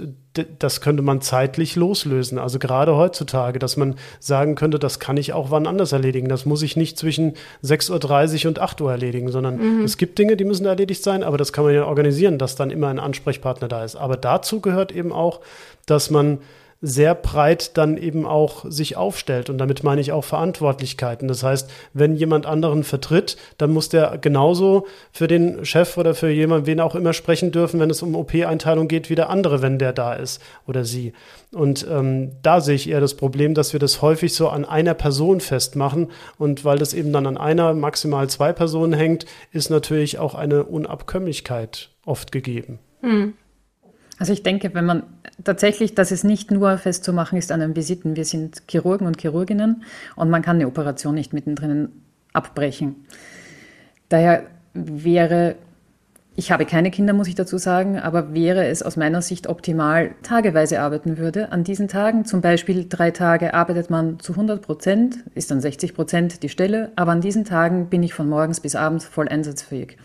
das 0.60 0.80
könnte 0.80 1.04
man 1.04 1.20
zeitlich 1.20 1.76
loslösen. 1.76 2.40
Also 2.40 2.60
gerade 2.60 2.96
heutzutage, 2.96 3.60
dass 3.60 3.76
man 3.76 3.96
sagen 4.22 4.56
könnte, 4.56 4.80
das 4.80 5.02
kann 5.02 5.18
ich 5.18 5.34
auch 5.34 5.52
wann 5.52 5.68
anders 5.68 5.92
erledigen. 5.92 6.30
Das 6.30 6.46
muss 6.46 6.62
ich 6.62 6.78
nicht 6.78 6.98
zwischen 6.98 7.34
6.30 7.62 8.46
Uhr 8.46 8.50
und 8.52 8.60
8 8.60 8.80
Uhr 8.80 8.90
erledigen, 8.90 9.30
sondern 9.34 9.58
mhm. 9.58 9.84
es 9.84 9.98
gibt 9.98 10.18
Dinge, 10.18 10.38
die 10.38 10.46
müssen 10.46 10.66
erledigt 10.66 11.04
sein, 11.04 11.24
aber 11.24 11.38
das 11.38 11.52
kann 11.52 11.66
man 11.66 11.74
ja 11.74 11.84
organisieren, 11.84 12.38
dass 12.38 12.56
dann 12.56 12.72
immer 12.72 12.88
ein 12.88 13.00
Ansprechpartner 13.00 13.68
da 13.68 13.84
ist. 13.84 13.98
Aber 13.98 14.16
dazu 14.16 14.62
gehört 14.62 14.94
eben 14.94 15.12
auch, 15.12 15.42
dass 15.86 16.10
man 16.10 16.38
sehr 16.82 17.14
breit 17.14 17.78
dann 17.78 17.96
eben 17.96 18.26
auch 18.26 18.66
sich 18.68 18.98
aufstellt. 18.98 19.52
Und 19.52 19.60
damit 19.60 19.84
meine 19.84 20.02
ich 20.02 20.12
auch 20.12 20.24
Verantwortlichkeiten. 20.24 21.28
Das 21.28 21.44
heißt, 21.44 21.70
wenn 21.94 22.16
jemand 22.16 22.48
anderen 22.48 22.84
vertritt, 22.84 23.38
dann 23.60 23.72
muss 23.72 23.90
der 23.90 24.18
genauso 24.18 24.88
für 25.12 25.28
den 25.28 25.64
Chef 25.64 25.98
oder 25.98 26.16
für 26.16 26.32
jemanden, 26.32 26.66
wen 26.66 26.80
auch 26.80 26.96
immer 26.96 27.14
sprechen 27.14 27.52
dürfen, 27.52 27.80
wenn 27.80 27.92
es 27.92 28.02
um 28.02 28.16
OP-Einteilung 28.16 28.88
geht, 28.88 29.12
wie 29.12 29.16
der 29.16 29.30
andere, 29.30 29.62
wenn 29.62 29.78
der 29.78 29.94
da 29.94 30.14
ist 30.14 30.42
oder 30.66 30.84
sie. 30.84 31.14
Und 31.54 31.86
ähm, 31.88 32.32
da 32.42 32.62
sehe 32.62 32.76
ich 32.76 32.90
eher 32.90 33.02
das 33.02 33.14
Problem, 33.14 33.54
dass 33.54 33.74
wir 33.74 33.80
das 33.80 34.02
häufig 34.02 34.34
so 34.34 34.50
an 34.50 34.66
einer 34.66 34.96
Person 34.96 35.40
festmachen. 35.40 36.10
Und 36.40 36.66
weil 36.66 36.80
das 36.80 36.96
eben 36.96 37.14
dann 37.14 37.28
an 37.28 37.38
einer, 37.38 37.76
maximal 37.76 38.28
zwei 38.28 38.54
Personen 38.54 38.94
hängt, 38.94 39.28
ist 39.52 39.70
natürlich 39.70 40.18
auch 40.18 40.34
eine 40.34 40.64
Unabkömmlichkeit 40.64 41.90
oft 42.06 42.32
gegeben. 42.32 42.80
Hm. 43.02 43.34
Also 44.22 44.34
ich 44.34 44.44
denke, 44.44 44.76
wenn 44.76 44.86
man 44.86 45.02
tatsächlich, 45.44 45.96
dass 45.96 46.12
es 46.12 46.24
nicht 46.24 46.52
nur 46.52 46.78
festzumachen 46.78 47.40
ist 47.40 47.52
an 47.52 47.60
den 47.60 47.76
Visiten. 47.76 48.16
Wir 48.16 48.24
sind 48.24 48.62
Chirurgen 48.70 49.08
und 49.08 49.20
Chirurginnen 49.20 49.82
und 50.16 50.30
man 50.30 50.44
kann 50.44 50.58
eine 50.58 50.68
Operation 50.68 51.16
nicht 51.16 51.34
mittendrin 51.34 51.90
abbrechen. 52.32 53.08
Daher 54.10 54.44
wäre, 54.76 55.56
ich 56.36 56.52
habe 56.52 56.68
keine 56.68 56.92
Kinder, 56.92 57.14
muss 57.14 57.30
ich 57.30 57.34
dazu 57.34 57.58
sagen, 57.58 57.98
aber 57.98 58.32
wäre 58.32 58.68
es 58.68 58.84
aus 58.84 58.96
meiner 58.96 59.24
Sicht 59.24 59.48
optimal, 59.48 60.12
tageweise 60.22 60.82
arbeiten 60.82 61.18
würde. 61.18 61.52
An 61.52 61.64
diesen 61.64 61.88
Tagen, 61.88 62.24
zum 62.24 62.42
Beispiel 62.42 62.86
drei 62.88 63.10
Tage 63.10 63.56
arbeitet 63.56 63.90
man 63.90 64.20
zu 64.20 64.34
100 64.34 64.62
Prozent, 64.62 65.24
ist 65.34 65.50
dann 65.50 65.62
60 65.62 65.96
Prozent 65.96 66.44
die 66.44 66.50
Stelle, 66.50 66.92
aber 66.96 67.12
an 67.12 67.22
diesen 67.22 67.44
Tagen 67.44 67.88
bin 67.88 68.04
ich 68.04 68.14
von 68.14 68.30
morgens 68.30 68.60
bis 68.60 68.76
abends 68.76 69.04
voll 69.04 69.28
einsatzfähig. 69.28 69.98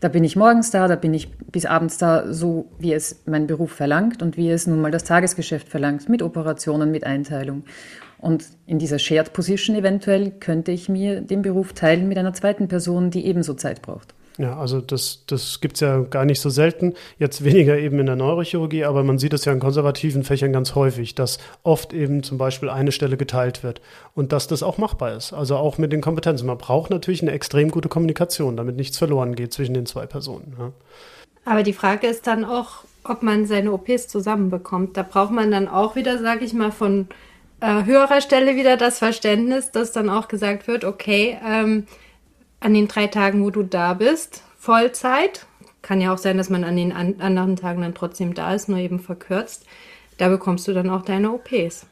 Da 0.00 0.08
bin 0.08 0.22
ich 0.22 0.36
morgens 0.36 0.70
da, 0.70 0.86
da 0.86 0.94
bin 0.94 1.12
ich 1.12 1.32
bis 1.32 1.66
abends 1.66 1.98
da, 1.98 2.32
so 2.32 2.66
wie 2.78 2.92
es 2.92 3.22
mein 3.26 3.48
Beruf 3.48 3.72
verlangt 3.72 4.22
und 4.22 4.36
wie 4.36 4.50
es 4.50 4.66
nun 4.66 4.80
mal 4.80 4.92
das 4.92 5.04
Tagesgeschäft 5.04 5.68
verlangt, 5.68 6.08
mit 6.08 6.22
Operationen, 6.22 6.92
mit 6.92 7.04
Einteilung. 7.04 7.64
Und 8.18 8.44
in 8.66 8.78
dieser 8.78 8.98
Shared 8.98 9.32
Position 9.32 9.76
eventuell 9.76 10.30
könnte 10.30 10.70
ich 10.70 10.88
mir 10.88 11.20
den 11.20 11.42
Beruf 11.42 11.72
teilen 11.72 12.08
mit 12.08 12.18
einer 12.18 12.32
zweiten 12.32 12.68
Person, 12.68 13.10
die 13.10 13.26
ebenso 13.26 13.54
Zeit 13.54 13.82
braucht. 13.82 14.14
Ja, 14.38 14.56
also 14.56 14.80
das, 14.80 15.24
das 15.26 15.60
gibt 15.60 15.74
es 15.74 15.80
ja 15.80 15.98
gar 15.98 16.24
nicht 16.24 16.40
so 16.40 16.48
selten. 16.48 16.94
Jetzt 17.18 17.42
weniger 17.42 17.76
eben 17.76 17.98
in 17.98 18.06
der 18.06 18.14
Neurochirurgie, 18.14 18.84
aber 18.84 19.02
man 19.02 19.18
sieht 19.18 19.32
es 19.32 19.44
ja 19.44 19.52
in 19.52 19.58
konservativen 19.58 20.22
Fächern 20.22 20.52
ganz 20.52 20.76
häufig, 20.76 21.16
dass 21.16 21.38
oft 21.64 21.92
eben 21.92 22.22
zum 22.22 22.38
Beispiel 22.38 22.70
eine 22.70 22.92
Stelle 22.92 23.16
geteilt 23.16 23.64
wird 23.64 23.80
und 24.14 24.32
dass 24.32 24.46
das 24.46 24.62
auch 24.62 24.78
machbar 24.78 25.16
ist. 25.16 25.32
Also 25.32 25.56
auch 25.56 25.76
mit 25.76 25.92
den 25.92 26.00
Kompetenzen. 26.00 26.46
Man 26.46 26.56
braucht 26.56 26.90
natürlich 26.90 27.20
eine 27.20 27.32
extrem 27.32 27.72
gute 27.72 27.88
Kommunikation, 27.88 28.56
damit 28.56 28.76
nichts 28.76 28.96
verloren 28.96 29.34
geht 29.34 29.52
zwischen 29.52 29.74
den 29.74 29.86
zwei 29.86 30.06
Personen. 30.06 30.54
Ja. 30.56 30.72
Aber 31.44 31.64
die 31.64 31.72
Frage 31.72 32.06
ist 32.06 32.28
dann 32.28 32.44
auch, 32.44 32.84
ob 33.02 33.24
man 33.24 33.44
seine 33.46 33.72
OPs 33.72 34.06
zusammenbekommt. 34.06 34.96
Da 34.96 35.02
braucht 35.02 35.32
man 35.32 35.50
dann 35.50 35.66
auch 35.66 35.96
wieder, 35.96 36.18
sage 36.18 36.44
ich 36.44 36.52
mal, 36.52 36.70
von 36.70 37.08
äh, 37.60 37.84
höherer 37.84 38.20
Stelle 38.20 38.54
wieder 38.54 38.76
das 38.76 39.00
Verständnis, 39.00 39.72
dass 39.72 39.90
dann 39.90 40.10
auch 40.10 40.28
gesagt 40.28 40.68
wird, 40.68 40.84
okay, 40.84 41.38
ähm, 41.44 41.88
an 42.60 42.74
den 42.74 42.88
drei 42.88 43.06
Tagen, 43.06 43.42
wo 43.42 43.50
du 43.50 43.62
da 43.62 43.94
bist, 43.94 44.42
Vollzeit. 44.58 45.46
Kann 45.82 46.00
ja 46.00 46.12
auch 46.12 46.18
sein, 46.18 46.36
dass 46.36 46.50
man 46.50 46.64
an 46.64 46.76
den 46.76 46.92
an 46.92 47.20
anderen 47.20 47.56
Tagen 47.56 47.82
dann 47.82 47.94
trotzdem 47.94 48.34
da 48.34 48.54
ist, 48.54 48.68
nur 48.68 48.78
eben 48.78 49.00
verkürzt. 49.00 49.64
Da 50.18 50.28
bekommst 50.28 50.66
du 50.66 50.72
dann 50.72 50.90
auch 50.90 51.02
deine 51.02 51.32
OPs. 51.32 51.86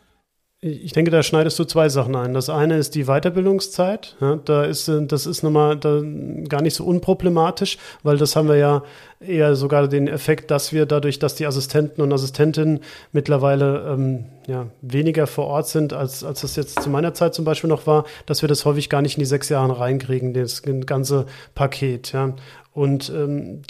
Ich 0.66 0.92
denke, 0.92 1.12
da 1.12 1.22
schneidest 1.22 1.56
du 1.60 1.64
zwei 1.64 1.88
Sachen 1.88 2.16
ein. 2.16 2.34
Das 2.34 2.50
eine 2.50 2.76
ist 2.76 2.96
die 2.96 3.04
Weiterbildungszeit. 3.04 4.16
Ja, 4.20 4.36
da 4.44 4.64
ist, 4.64 4.90
das 4.90 5.26
ist 5.26 5.44
nochmal 5.44 5.76
da 5.76 6.02
gar 6.48 6.60
nicht 6.60 6.74
so 6.74 6.84
unproblematisch, 6.84 7.78
weil 8.02 8.16
das 8.16 8.34
haben 8.34 8.48
wir 8.48 8.56
ja 8.56 8.82
eher 9.20 9.54
sogar 9.54 9.86
den 9.86 10.08
Effekt, 10.08 10.50
dass 10.50 10.72
wir 10.72 10.84
dadurch, 10.86 11.20
dass 11.20 11.36
die 11.36 11.46
Assistenten 11.46 12.02
und 12.02 12.12
Assistentinnen 12.12 12.80
mittlerweile 13.12 13.86
ähm, 13.92 14.24
ja, 14.48 14.66
weniger 14.82 15.28
vor 15.28 15.46
Ort 15.46 15.68
sind, 15.68 15.92
als, 15.92 16.24
als 16.24 16.40
das 16.40 16.56
jetzt 16.56 16.82
zu 16.82 16.90
meiner 16.90 17.14
Zeit 17.14 17.34
zum 17.34 17.44
Beispiel 17.44 17.68
noch 17.68 17.86
war, 17.86 18.04
dass 18.26 18.42
wir 18.42 18.48
das 18.48 18.64
häufig 18.64 18.90
gar 18.90 19.02
nicht 19.02 19.16
in 19.16 19.20
die 19.20 19.26
sechs 19.26 19.48
Jahre 19.48 19.78
reinkriegen, 19.78 20.34
das 20.34 20.62
ganze 20.84 21.26
Paket. 21.54 22.12
Ja. 22.12 22.34
Und 22.76 23.08
ähm, 23.08 23.62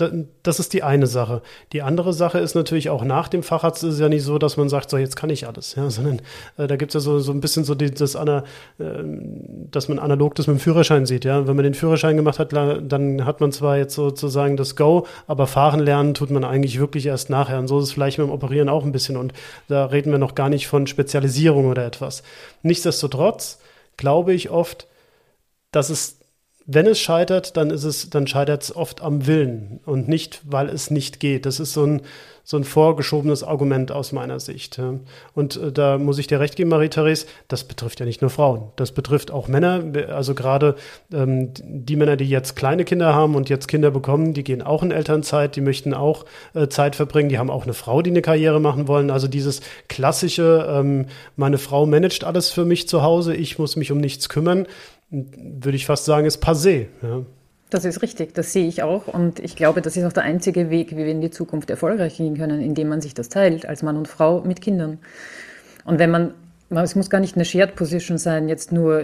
das 0.42 0.58
ist 0.58 0.72
die 0.72 0.82
eine 0.82 1.06
Sache. 1.06 1.40
Die 1.72 1.82
andere 1.82 2.12
Sache 2.12 2.40
ist 2.40 2.56
natürlich 2.56 2.90
auch 2.90 3.04
nach 3.04 3.28
dem 3.28 3.44
Facharzt 3.44 3.84
ist 3.84 3.94
es 3.94 4.00
ja 4.00 4.08
nicht 4.08 4.24
so, 4.24 4.36
dass 4.36 4.56
man 4.56 4.68
sagt, 4.68 4.90
so 4.90 4.98
jetzt 4.98 5.14
kann 5.14 5.30
ich 5.30 5.46
alles, 5.46 5.76
ja, 5.76 5.88
sondern 5.90 6.20
äh, 6.58 6.66
da 6.66 6.74
gibt 6.74 6.92
es 6.92 6.94
ja 6.94 7.00
so, 7.00 7.20
so 7.20 7.30
ein 7.30 7.40
bisschen 7.40 7.62
so 7.62 7.76
die, 7.76 7.92
das, 7.92 8.16
äh, 8.16 8.42
dass 9.70 9.88
man 9.88 10.00
analog 10.00 10.34
das 10.34 10.48
mit 10.48 10.56
dem 10.56 10.60
Führerschein 10.60 11.06
sieht. 11.06 11.24
Ja, 11.24 11.46
wenn 11.46 11.54
man 11.54 11.62
den 11.62 11.74
Führerschein 11.74 12.16
gemacht 12.16 12.40
hat, 12.40 12.52
dann 12.52 13.24
hat 13.24 13.40
man 13.40 13.52
zwar 13.52 13.76
jetzt 13.76 13.94
sozusagen 13.94 14.56
das 14.56 14.74
Go, 14.74 15.06
aber 15.28 15.46
fahren 15.46 15.78
lernen 15.78 16.14
tut 16.14 16.32
man 16.32 16.42
eigentlich 16.42 16.80
wirklich 16.80 17.06
erst 17.06 17.30
nachher. 17.30 17.60
Und 17.60 17.68
so 17.68 17.78
ist 17.78 17.84
es 17.84 17.92
vielleicht 17.92 18.18
mit 18.18 18.26
dem 18.26 18.32
Operieren 18.32 18.68
auch 18.68 18.84
ein 18.84 18.90
bisschen. 18.90 19.16
Und 19.16 19.32
da 19.68 19.84
reden 19.84 20.10
wir 20.10 20.18
noch 20.18 20.34
gar 20.34 20.48
nicht 20.48 20.66
von 20.66 20.88
Spezialisierung 20.88 21.66
oder 21.66 21.86
etwas. 21.86 22.24
Nichtsdestotrotz 22.62 23.60
glaube 23.96 24.34
ich 24.34 24.50
oft, 24.50 24.88
dass 25.70 25.90
es 25.90 26.18
wenn 26.66 26.86
es 26.86 26.98
scheitert, 26.98 27.56
dann 27.56 27.70
ist 27.70 27.84
es, 27.84 28.10
dann 28.10 28.26
scheitert 28.26 28.64
es 28.64 28.74
oft 28.74 29.00
am 29.00 29.26
Willen 29.26 29.78
und 29.86 30.08
nicht, 30.08 30.40
weil 30.44 30.68
es 30.68 30.90
nicht 30.90 31.20
geht. 31.20 31.46
Das 31.46 31.60
ist 31.60 31.72
so 31.72 31.84
ein, 31.84 32.02
so 32.42 32.56
ein 32.56 32.64
vorgeschobenes 32.64 33.44
Argument 33.44 33.92
aus 33.92 34.10
meiner 34.10 34.40
Sicht. 34.40 34.80
Und 35.34 35.56
äh, 35.56 35.70
da 35.70 35.96
muss 35.98 36.18
ich 36.18 36.26
dir 36.26 36.40
recht 36.40 36.56
geben, 36.56 36.70
Marie-Therese, 36.70 37.26
das 37.46 37.64
betrifft 37.64 38.00
ja 38.00 38.06
nicht 38.06 38.20
nur 38.20 38.30
Frauen. 38.30 38.72
Das 38.74 38.90
betrifft 38.90 39.30
auch 39.30 39.46
Männer. 39.46 39.82
Also 40.08 40.34
gerade 40.34 40.74
ähm, 41.12 41.50
die 41.54 41.96
Männer, 41.96 42.16
die 42.16 42.28
jetzt 42.28 42.56
kleine 42.56 42.84
Kinder 42.84 43.14
haben 43.14 43.36
und 43.36 43.48
jetzt 43.48 43.68
Kinder 43.68 43.92
bekommen, 43.92 44.34
die 44.34 44.42
gehen 44.42 44.62
auch 44.62 44.82
in 44.82 44.90
Elternzeit, 44.90 45.54
die 45.54 45.60
möchten 45.60 45.94
auch 45.94 46.24
äh, 46.54 46.66
Zeit 46.66 46.96
verbringen. 46.96 47.28
Die 47.28 47.38
haben 47.38 47.50
auch 47.50 47.64
eine 47.64 47.74
Frau, 47.74 48.02
die 48.02 48.10
eine 48.10 48.22
Karriere 48.22 48.60
machen 48.60 48.88
wollen. 48.88 49.10
Also 49.10 49.28
dieses 49.28 49.60
klassische, 49.88 50.66
ähm, 50.68 51.06
meine 51.36 51.58
Frau 51.58 51.86
managt 51.86 52.24
alles 52.24 52.50
für 52.50 52.64
mich 52.64 52.88
zu 52.88 53.02
Hause, 53.02 53.34
ich 53.34 53.58
muss 53.58 53.76
mich 53.76 53.92
um 53.92 53.98
nichts 53.98 54.28
kümmern 54.28 54.66
würde 55.10 55.76
ich 55.76 55.86
fast 55.86 56.04
sagen, 56.04 56.26
ist 56.26 56.42
passé. 56.42 56.86
Ja. 57.02 57.24
Das 57.70 57.84
ist 57.84 58.02
richtig, 58.02 58.34
das 58.34 58.52
sehe 58.52 58.66
ich 58.66 58.82
auch. 58.82 59.08
Und 59.08 59.40
ich 59.40 59.56
glaube, 59.56 59.82
das 59.82 59.96
ist 59.96 60.04
auch 60.04 60.12
der 60.12 60.22
einzige 60.22 60.70
Weg, 60.70 60.92
wie 60.92 60.98
wir 60.98 61.08
in 61.08 61.20
die 61.20 61.30
Zukunft 61.30 61.68
erfolgreich 61.68 62.16
gehen 62.16 62.36
können, 62.36 62.60
indem 62.60 62.88
man 62.88 63.00
sich 63.00 63.14
das 63.14 63.28
teilt, 63.28 63.66
als 63.66 63.82
Mann 63.82 63.96
und 63.96 64.08
Frau 64.08 64.40
mit 64.42 64.60
Kindern. 64.60 64.98
Und 65.84 65.98
wenn 65.98 66.10
man, 66.10 66.34
es 66.70 66.94
muss 66.94 67.10
gar 67.10 67.20
nicht 67.20 67.34
eine 67.34 67.44
Shared 67.44 67.74
Position 67.74 68.18
sein, 68.18 68.48
jetzt 68.48 68.70
nur 68.70 69.02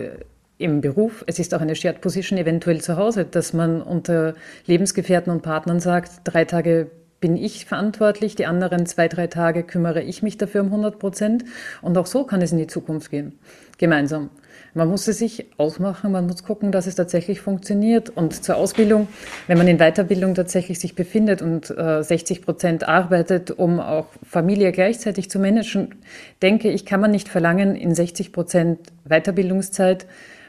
im 0.58 0.80
Beruf, 0.80 1.24
es 1.26 1.40
ist 1.40 1.54
auch 1.54 1.60
eine 1.60 1.74
Shared 1.74 2.00
Position 2.00 2.38
eventuell 2.38 2.80
zu 2.80 2.96
Hause, 2.96 3.24
dass 3.24 3.52
man 3.52 3.82
unter 3.82 4.34
Lebensgefährten 4.66 5.32
und 5.32 5.42
Partnern 5.42 5.80
sagt, 5.80 6.20
drei 6.24 6.44
Tage 6.44 6.90
bin 7.20 7.36
ich 7.36 7.66
verantwortlich, 7.66 8.36
die 8.36 8.46
anderen 8.46 8.86
zwei, 8.86 9.08
drei 9.08 9.26
Tage 9.28 9.64
kümmere 9.64 10.02
ich 10.02 10.22
mich 10.22 10.38
dafür 10.38 10.60
um 10.60 10.68
100 10.68 10.98
Prozent. 10.98 11.44
Und 11.80 11.98
auch 11.98 12.06
so 12.06 12.24
kann 12.24 12.42
es 12.42 12.52
in 12.52 12.58
die 12.58 12.66
Zukunft 12.66 13.10
gehen, 13.10 13.38
gemeinsam. 13.78 14.30
Man 14.74 14.88
muss 14.88 15.06
es 15.06 15.18
sich 15.18 15.46
ausmachen, 15.58 16.12
man 16.12 16.26
muss 16.26 16.44
gucken, 16.44 16.72
dass 16.72 16.86
es 16.86 16.94
tatsächlich 16.94 17.40
funktioniert. 17.40 18.08
Und 18.10 18.42
zur 18.42 18.56
Ausbildung, 18.56 19.08
wenn 19.46 19.58
man 19.58 19.68
in 19.68 19.78
Weiterbildung 19.78 20.34
tatsächlich 20.34 20.78
sich 20.78 20.94
befindet 20.94 21.42
und 21.42 21.70
äh, 21.70 22.02
60 22.02 22.42
Prozent 22.42 22.88
arbeitet, 22.88 23.50
um 23.50 23.80
auch 23.80 24.06
Familie 24.28 24.72
gleichzeitig 24.72 25.30
zu 25.30 25.38
managen, 25.38 25.94
denke 26.40 26.70
ich, 26.70 26.86
kann 26.86 27.00
man 27.00 27.10
nicht 27.10 27.28
verlangen, 27.28 27.76
in 27.76 27.94
60 27.94 28.32
Prozent 28.32 28.78
Weiterbildungszeit 29.04 30.06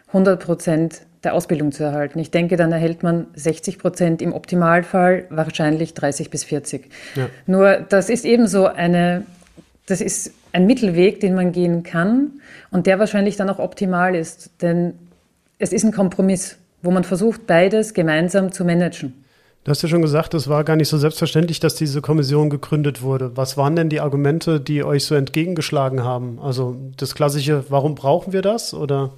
100 0.08 0.42
Prozent 0.42 1.02
der 1.24 1.34
Ausbildung 1.34 1.72
zu 1.72 1.84
erhalten. 1.84 2.20
Ich 2.20 2.32
denke, 2.32 2.58
dann 2.58 2.72
erhält 2.72 3.02
man 3.04 3.28
60 3.36 3.80
Prozent 3.80 4.22
im 4.22 4.34
Optimalfall, 4.34 5.26
wahrscheinlich 5.30 5.94
30 5.94 6.30
bis 6.30 6.44
40. 6.44 6.90
Ja. 7.16 7.30
Nur 7.48 7.78
das 7.78 8.10
ist 8.10 8.26
ebenso 8.26 8.68
eine, 8.68 9.26
das 9.86 10.02
ist 10.02 10.34
ein 10.54 10.66
Mittelweg, 10.66 11.20
den 11.20 11.36
man 11.36 11.52
gehen 11.52 11.84
kann 11.84 12.32
und 12.72 12.88
der 12.88 13.00
wahrscheinlich 13.00 13.36
dann 13.36 13.50
auch 13.50 13.60
optimal 13.60 14.16
ist. 14.16 14.52
Denn 14.62 14.94
es 15.60 15.74
ist 15.74 15.84
ein 15.84 15.92
Kompromiss, 15.92 16.58
wo 16.82 16.92
man 16.92 17.04
versucht, 17.04 17.48
beides 17.48 17.94
gemeinsam 17.94 18.52
zu 18.52 18.64
managen. 18.64 19.14
Du 19.64 19.72
hast 19.72 19.82
ja 19.82 19.88
schon 19.88 20.02
gesagt, 20.02 20.34
es 20.34 20.50
war 20.50 20.66
gar 20.66 20.76
nicht 20.76 20.90
so 20.90 20.98
selbstverständlich, 20.98 21.62
dass 21.62 21.76
diese 21.76 22.02
Kommission 22.02 22.50
gegründet 22.50 23.02
wurde. 23.02 23.38
Was 23.38 23.56
waren 23.56 23.78
denn 23.78 23.88
die 23.88 24.02
Argumente, 24.02 24.60
die 24.60 24.84
euch 24.84 25.06
so 25.06 25.16
entgegengeschlagen 25.16 26.04
haben? 26.04 26.40
Also 26.42 26.76
das 26.98 27.16
klassische, 27.16 27.64
warum 27.70 27.96
brauchen 27.96 28.34
wir 28.34 28.42
das? 28.42 28.74
Oder? 28.74 29.14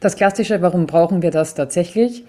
Das 0.00 0.16
klassische, 0.16 0.60
warum 0.62 0.86
brauchen 0.86 1.22
wir 1.22 1.30
das 1.30 1.54
tatsächlich? 1.54 2.24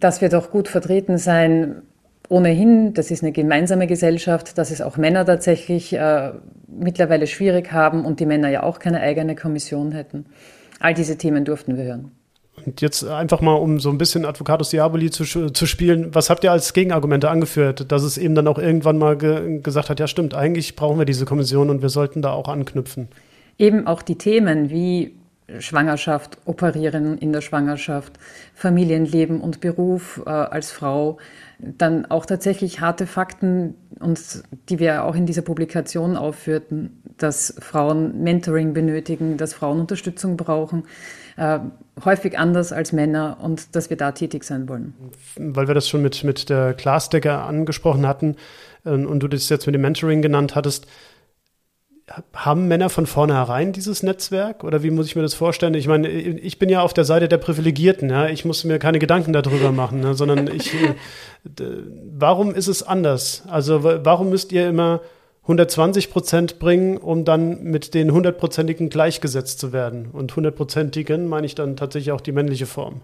Dass 0.00 0.20
wir 0.20 0.28
doch 0.28 0.50
gut 0.50 0.66
vertreten 0.66 1.16
sein 1.16 1.82
ohnehin, 2.28 2.94
das 2.94 3.10
ist 3.10 3.22
eine 3.22 3.32
gemeinsame 3.32 3.86
Gesellschaft, 3.86 4.56
dass 4.58 4.70
es 4.70 4.80
auch 4.80 4.96
Männer 4.96 5.24
tatsächlich 5.24 5.92
äh, 5.92 6.32
mittlerweile 6.68 7.26
schwierig 7.26 7.72
haben 7.72 8.04
und 8.04 8.20
die 8.20 8.26
Männer 8.26 8.48
ja 8.48 8.62
auch 8.62 8.78
keine 8.78 9.00
eigene 9.00 9.34
Kommission 9.34 9.92
hätten. 9.92 10.26
All 10.80 10.94
diese 10.94 11.16
Themen 11.18 11.44
durften 11.44 11.76
wir 11.76 11.84
hören. 11.84 12.10
Und 12.64 12.80
jetzt 12.80 13.04
einfach 13.04 13.40
mal, 13.40 13.54
um 13.54 13.80
so 13.80 13.90
ein 13.90 13.98
bisschen 13.98 14.24
Advocatus 14.24 14.70
Diaboli 14.70 15.10
zu, 15.10 15.24
zu 15.24 15.66
spielen, 15.66 16.14
was 16.14 16.30
habt 16.30 16.44
ihr 16.44 16.52
als 16.52 16.72
Gegenargumente 16.72 17.28
angeführt, 17.28 17.90
dass 17.90 18.02
es 18.04 18.16
eben 18.16 18.34
dann 18.34 18.46
auch 18.46 18.58
irgendwann 18.58 18.96
mal 18.96 19.18
ge 19.18 19.60
gesagt 19.60 19.90
hat, 19.90 19.98
ja 19.98 20.06
stimmt, 20.06 20.34
eigentlich 20.34 20.76
brauchen 20.76 20.98
wir 20.98 21.04
diese 21.04 21.24
Kommission 21.24 21.68
und 21.68 21.82
wir 21.82 21.88
sollten 21.88 22.22
da 22.22 22.32
auch 22.32 22.48
anknüpfen? 22.48 23.08
Eben 23.58 23.86
auch 23.86 24.02
die 24.02 24.16
Themen 24.16 24.70
wie 24.70 25.16
Schwangerschaft, 25.58 26.38
Operieren 26.46 27.18
in 27.18 27.32
der 27.32 27.40
Schwangerschaft, 27.40 28.12
Familienleben 28.54 29.40
und 29.40 29.60
Beruf 29.60 30.22
äh, 30.24 30.30
als 30.30 30.70
Frau, 30.70 31.18
dann 31.78 32.06
auch 32.06 32.26
tatsächlich 32.26 32.80
harte 32.80 33.06
Fakten, 33.06 33.74
und 34.00 34.42
die 34.68 34.78
wir 34.78 35.04
auch 35.04 35.14
in 35.14 35.26
dieser 35.26 35.42
Publikation 35.42 36.16
aufführten, 36.16 37.02
dass 37.16 37.54
Frauen 37.58 38.22
Mentoring 38.22 38.74
benötigen, 38.74 39.36
dass 39.36 39.54
Frauen 39.54 39.80
Unterstützung 39.80 40.36
brauchen, 40.36 40.84
äh, 41.36 41.60
häufig 42.04 42.38
anders 42.38 42.72
als 42.72 42.92
Männer 42.92 43.38
und 43.40 43.74
dass 43.76 43.90
wir 43.90 43.96
da 43.96 44.12
tätig 44.12 44.44
sein 44.44 44.68
wollen. 44.68 44.94
Weil 45.36 45.68
wir 45.68 45.74
das 45.74 45.88
schon 45.88 46.02
mit, 46.02 46.24
mit 46.24 46.48
der 46.50 46.74
Glasdecker 46.74 47.44
angesprochen 47.44 48.06
hatten 48.06 48.36
äh, 48.84 48.90
und 48.90 49.20
du 49.20 49.28
das 49.28 49.48
jetzt 49.48 49.66
mit 49.66 49.74
dem 49.74 49.82
Mentoring 49.82 50.22
genannt 50.22 50.54
hattest, 50.54 50.86
haben 52.34 52.68
Männer 52.68 52.90
von 52.90 53.06
vornherein 53.06 53.72
dieses 53.72 54.02
Netzwerk 54.02 54.62
oder 54.62 54.82
wie 54.82 54.90
muss 54.90 55.06
ich 55.06 55.16
mir 55.16 55.22
das 55.22 55.34
vorstellen? 55.34 55.74
Ich 55.74 55.88
meine, 55.88 56.08
ich 56.08 56.58
bin 56.58 56.68
ja 56.68 56.82
auf 56.82 56.92
der 56.92 57.04
Seite 57.04 57.28
der 57.28 57.38
Privilegierten, 57.38 58.10
ja. 58.10 58.28
Ich 58.28 58.44
muss 58.44 58.64
mir 58.64 58.78
keine 58.78 58.98
Gedanken 58.98 59.32
darüber 59.32 59.72
machen, 59.72 60.00
ne? 60.00 60.14
sondern 60.14 60.48
ich. 60.48 60.72
Äh, 60.74 60.94
warum 62.10 62.54
ist 62.54 62.68
es 62.68 62.82
anders? 62.82 63.42
Also 63.48 63.84
warum 63.84 64.30
müsst 64.30 64.50
ihr 64.50 64.66
immer 64.66 65.02
120 65.42 66.10
Prozent 66.10 66.58
bringen, 66.58 66.96
um 66.96 67.26
dann 67.26 67.62
mit 67.64 67.92
den 67.92 68.12
hundertprozentigen 68.12 68.88
gleichgesetzt 68.88 69.58
zu 69.58 69.70
werden? 69.70 70.08
Und 70.10 70.34
hundertprozentigen 70.34 71.28
meine 71.28 71.46
ich 71.46 71.54
dann 71.54 71.76
tatsächlich 71.76 72.12
auch 72.12 72.22
die 72.22 72.32
männliche 72.32 72.64
Form. 72.64 73.02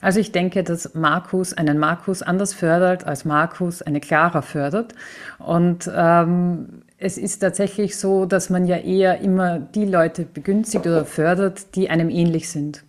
Also 0.00 0.20
ich 0.20 0.30
denke, 0.30 0.62
dass 0.62 0.94
Markus 0.94 1.54
einen 1.54 1.78
Markus 1.78 2.22
anders 2.22 2.54
fördert, 2.54 3.04
als 3.04 3.24
Markus 3.24 3.82
eine 3.82 4.00
Clara 4.00 4.42
fördert. 4.42 4.94
Und 5.38 5.90
ähm, 5.92 6.82
es 6.98 7.18
ist 7.18 7.40
tatsächlich 7.40 7.96
so, 7.96 8.24
dass 8.24 8.48
man 8.48 8.66
ja 8.66 8.76
eher 8.76 9.20
immer 9.20 9.58
die 9.58 9.84
Leute 9.84 10.24
begünstigt 10.24 10.86
oder 10.86 11.04
fördert, 11.04 11.74
die 11.74 11.90
einem 11.90 12.08
ähnlich 12.08 12.48
sind. 12.48 12.84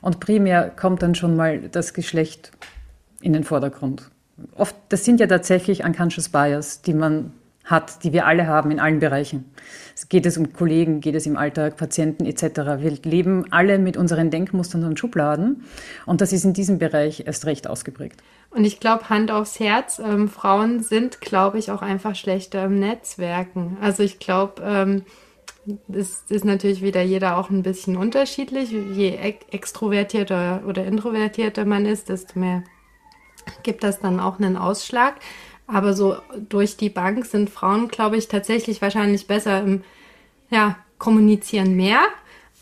Und 0.00 0.18
primär 0.18 0.70
kommt 0.70 1.02
dann 1.02 1.14
schon 1.14 1.36
mal 1.36 1.60
das 1.70 1.94
Geschlecht 1.94 2.50
in 3.20 3.32
den 3.32 3.44
Vordergrund. 3.44 4.10
Oft, 4.56 4.74
das 4.88 5.04
sind 5.04 5.20
ja 5.20 5.28
tatsächlich 5.28 5.84
unconscious 5.84 6.28
bias, 6.28 6.82
die 6.82 6.94
man 6.94 7.32
hat, 7.72 8.04
die 8.04 8.12
wir 8.12 8.26
alle 8.26 8.46
haben 8.46 8.70
in 8.70 8.78
allen 8.78 9.00
Bereichen. 9.00 9.52
Es 9.96 10.08
geht 10.08 10.24
es 10.26 10.38
um 10.38 10.52
Kollegen, 10.52 11.00
geht 11.00 11.16
es 11.16 11.26
im 11.26 11.36
Alltag, 11.36 11.76
Patienten 11.76 12.24
etc. 12.24 12.42
Wir 12.78 12.92
leben 13.02 13.46
alle 13.50 13.80
mit 13.80 13.96
unseren 13.96 14.30
Denkmustern 14.30 14.84
und 14.84 15.00
Schubladen 15.00 15.64
und 16.06 16.20
das 16.20 16.32
ist 16.32 16.44
in 16.44 16.52
diesem 16.52 16.78
Bereich 16.78 17.24
erst 17.26 17.46
recht 17.46 17.66
ausgeprägt. 17.66 18.22
Und 18.50 18.64
ich 18.64 18.78
glaube, 18.78 19.08
Hand 19.08 19.32
aufs 19.32 19.58
Herz, 19.58 19.98
ähm, 19.98 20.28
Frauen 20.28 20.80
sind, 20.80 21.20
glaube 21.20 21.58
ich, 21.58 21.70
auch 21.70 21.82
einfach 21.82 22.14
schlechter 22.14 22.66
im 22.66 22.78
Netzwerken. 22.78 23.78
Also 23.80 24.02
ich 24.02 24.18
glaube, 24.18 24.62
ähm, 24.64 25.02
es 25.92 26.24
ist 26.28 26.44
natürlich 26.44 26.82
wieder 26.82 27.02
jeder 27.02 27.36
auch 27.38 27.50
ein 27.50 27.62
bisschen 27.62 27.96
unterschiedlich. 27.96 28.70
Je 28.70 29.16
extrovertierter 29.50 30.62
oder 30.66 30.84
introvertierter 30.84 31.64
man 31.64 31.86
ist, 31.86 32.08
desto 32.08 32.38
mehr 32.38 32.62
gibt 33.62 33.84
das 33.84 34.00
dann 34.00 34.20
auch 34.20 34.38
einen 34.38 34.56
Ausschlag. 34.56 35.14
Aber 35.72 35.94
so 35.94 36.16
durch 36.48 36.76
die 36.76 36.90
Bank 36.90 37.24
sind 37.24 37.48
Frauen, 37.48 37.88
glaube 37.88 38.16
ich, 38.16 38.28
tatsächlich 38.28 38.82
wahrscheinlich 38.82 39.26
besser 39.26 39.60
im 39.62 39.82
ja, 40.50 40.76
Kommunizieren 40.98 41.74
mehr, 41.74 42.00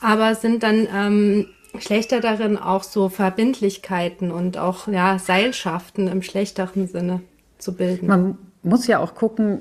aber 0.00 0.34
sind 0.34 0.62
dann 0.62 0.86
ähm, 0.94 1.46
schlechter 1.78 2.20
darin, 2.20 2.56
auch 2.56 2.84
so 2.84 3.08
Verbindlichkeiten 3.08 4.30
und 4.30 4.56
auch 4.56 4.86
ja, 4.88 5.18
Seilschaften 5.18 6.08
im 6.08 6.22
schlechteren 6.22 6.86
Sinne 6.86 7.20
zu 7.58 7.74
bilden. 7.74 8.06
Man 8.06 8.38
muss 8.62 8.86
ja 8.86 9.00
auch 9.00 9.14
gucken, 9.14 9.60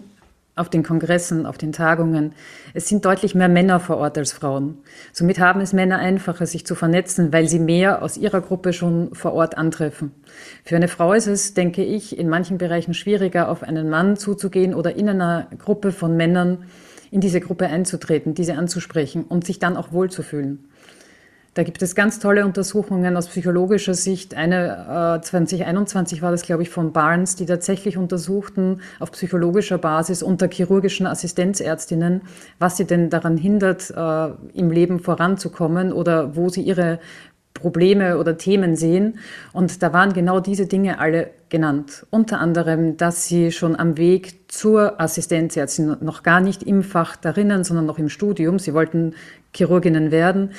auf 0.59 0.69
den 0.69 0.83
Kongressen, 0.83 1.45
auf 1.45 1.57
den 1.57 1.71
Tagungen. 1.71 2.33
Es 2.73 2.87
sind 2.87 3.05
deutlich 3.05 3.33
mehr 3.33 3.49
Männer 3.49 3.79
vor 3.79 3.97
Ort 3.97 4.17
als 4.17 4.31
Frauen. 4.31 4.77
Somit 5.13 5.39
haben 5.39 5.61
es 5.61 5.73
Männer 5.73 5.99
einfacher, 5.99 6.45
sich 6.45 6.65
zu 6.65 6.75
vernetzen, 6.75 7.31
weil 7.33 7.47
sie 7.47 7.59
mehr 7.59 8.03
aus 8.03 8.17
ihrer 8.17 8.41
Gruppe 8.41 8.73
schon 8.73 9.15
vor 9.15 9.33
Ort 9.33 9.57
antreffen. 9.57 10.11
Für 10.63 10.75
eine 10.75 10.87
Frau 10.87 11.13
ist 11.13 11.27
es, 11.27 11.53
denke 11.53 11.83
ich, 11.83 12.17
in 12.17 12.29
manchen 12.29 12.57
Bereichen 12.57 12.93
schwieriger, 12.93 13.49
auf 13.49 13.63
einen 13.63 13.89
Mann 13.89 14.17
zuzugehen 14.17 14.73
oder 14.73 14.95
in 14.95 15.09
einer 15.09 15.47
Gruppe 15.57 15.91
von 15.91 16.15
Männern 16.17 16.65
in 17.11 17.21
diese 17.21 17.41
Gruppe 17.41 17.67
einzutreten, 17.67 18.33
diese 18.35 18.55
anzusprechen 18.55 19.23
und 19.23 19.45
sich 19.45 19.59
dann 19.59 19.77
auch 19.77 19.91
wohlzufühlen. 19.91 20.68
Da 21.59 21.63
gibt 21.63 21.81
es 21.81 21.93
ganz 21.93 22.19
tolle 22.19 22.45
Untersuchungen 22.45 23.17
aus 23.17 23.27
psychologischer 23.27 23.93
Sicht. 23.93 24.33
Eine 24.33 25.17
äh, 25.19 25.21
2021 25.21 26.21
war 26.21 26.31
das, 26.31 26.43
glaube 26.43 26.63
ich, 26.63 26.69
von 26.69 26.93
Barnes, 26.93 27.35
die 27.35 27.45
tatsächlich 27.45 27.97
untersuchten 27.97 28.79
auf 29.01 29.11
psychologischer 29.11 29.77
Basis 29.77 30.23
unter 30.23 30.47
chirurgischen 30.47 31.05
Assistenzärztinnen, 31.05 32.21
was 32.59 32.77
sie 32.77 32.85
denn 32.85 33.09
daran 33.09 33.35
hindert, 33.35 33.91
äh, 33.93 34.29
im 34.57 34.71
Leben 34.71 35.01
voranzukommen 35.01 35.91
oder 35.91 36.37
wo 36.37 36.47
sie 36.47 36.61
ihre 36.61 36.99
Probleme 37.53 38.17
oder 38.17 38.37
Themen 38.37 38.77
sehen. 38.77 39.19
Und 39.51 39.83
da 39.83 39.91
waren 39.91 40.13
genau 40.13 40.39
diese 40.39 40.65
Dinge 40.65 40.99
alle 40.99 41.31
genannt. 41.49 42.05
Unter 42.09 42.39
anderem, 42.39 42.95
dass 42.95 43.25
sie 43.25 43.51
schon 43.51 43.75
am 43.75 43.97
Weg 43.97 44.49
zur 44.49 45.01
Assistenzärztin, 45.01 45.97
noch 45.99 46.23
gar 46.23 46.39
nicht 46.39 46.63
im 46.63 46.83
Fach 46.83 47.17
darinnen, 47.17 47.65
sondern 47.65 47.85
noch 47.85 47.99
im 47.99 48.07
Studium, 48.07 48.59
sie 48.59 48.73
wollten 48.73 49.13
Chirurginnen 49.53 50.11
werden, 50.11 50.51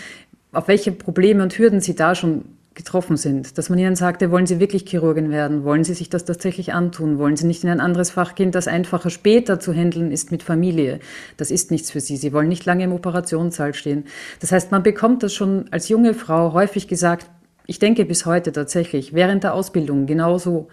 auf 0.52 0.68
welche 0.68 0.92
Probleme 0.92 1.42
und 1.42 1.56
Hürden 1.58 1.80
sie 1.80 1.94
da 1.94 2.14
schon 2.14 2.44
getroffen 2.74 3.16
sind. 3.16 3.58
Dass 3.58 3.68
man 3.68 3.78
ihnen 3.78 3.96
sagte, 3.96 4.30
wollen 4.30 4.46
sie 4.46 4.60
wirklich 4.60 4.84
Chirurgin 4.88 5.30
werden? 5.30 5.64
Wollen 5.64 5.84
sie 5.84 5.94
sich 5.94 6.08
das 6.08 6.24
tatsächlich 6.24 6.72
antun? 6.72 7.18
Wollen 7.18 7.36
sie 7.36 7.46
nicht 7.46 7.64
in 7.64 7.70
ein 7.70 7.80
anderes 7.80 8.10
Fach 8.10 8.34
gehen, 8.34 8.52
das 8.52 8.68
einfacher 8.68 9.10
später 9.10 9.58
zu 9.58 9.72
handeln 9.72 10.12
ist 10.12 10.30
mit 10.30 10.42
Familie? 10.42 11.00
Das 11.36 11.50
ist 11.50 11.70
nichts 11.70 11.90
für 11.90 12.00
sie. 12.00 12.16
Sie 12.16 12.32
wollen 12.32 12.48
nicht 12.48 12.64
lange 12.64 12.84
im 12.84 12.92
Operationssaal 12.92 13.74
stehen. 13.74 14.04
Das 14.40 14.52
heißt, 14.52 14.70
man 14.70 14.82
bekommt 14.82 15.22
das 15.22 15.34
schon 15.34 15.66
als 15.70 15.88
junge 15.88 16.14
Frau 16.14 16.52
häufig 16.52 16.86
gesagt, 16.88 17.26
ich 17.66 17.78
denke 17.78 18.04
bis 18.04 18.24
heute 18.26 18.50
tatsächlich, 18.52 19.14
während 19.14 19.44
der 19.44 19.54
Ausbildung 19.54 20.06
genauso. 20.06 20.68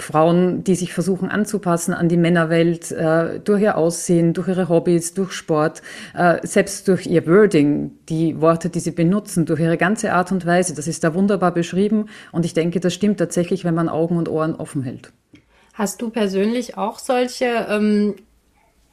Frauen, 0.00 0.64
die 0.64 0.74
sich 0.74 0.92
versuchen 0.92 1.28
anzupassen 1.28 1.94
an 1.94 2.08
die 2.08 2.16
Männerwelt, 2.16 2.90
äh, 2.92 3.40
durch 3.40 3.62
ihr 3.62 3.76
Aussehen, 3.76 4.32
durch 4.32 4.48
ihre 4.48 4.68
Hobbys, 4.68 5.14
durch 5.14 5.32
Sport, 5.32 5.82
äh, 6.14 6.46
selbst 6.46 6.88
durch 6.88 7.06
ihr 7.06 7.26
Wording, 7.26 7.92
die 8.08 8.40
Worte, 8.40 8.70
die 8.70 8.80
sie 8.80 8.90
benutzen, 8.90 9.46
durch 9.46 9.60
ihre 9.60 9.76
ganze 9.76 10.12
Art 10.12 10.32
und 10.32 10.46
Weise. 10.46 10.74
Das 10.74 10.86
ist 10.86 11.04
da 11.04 11.14
wunderbar 11.14 11.52
beschrieben 11.52 12.06
und 12.32 12.44
ich 12.44 12.54
denke, 12.54 12.80
das 12.80 12.94
stimmt 12.94 13.18
tatsächlich, 13.18 13.64
wenn 13.64 13.74
man 13.74 13.88
Augen 13.88 14.16
und 14.16 14.28
Ohren 14.28 14.54
offen 14.54 14.82
hält. 14.82 15.12
Hast 15.74 16.02
du 16.02 16.10
persönlich 16.10 16.76
auch 16.76 16.98
solche 16.98 17.66
ähm, 17.68 18.16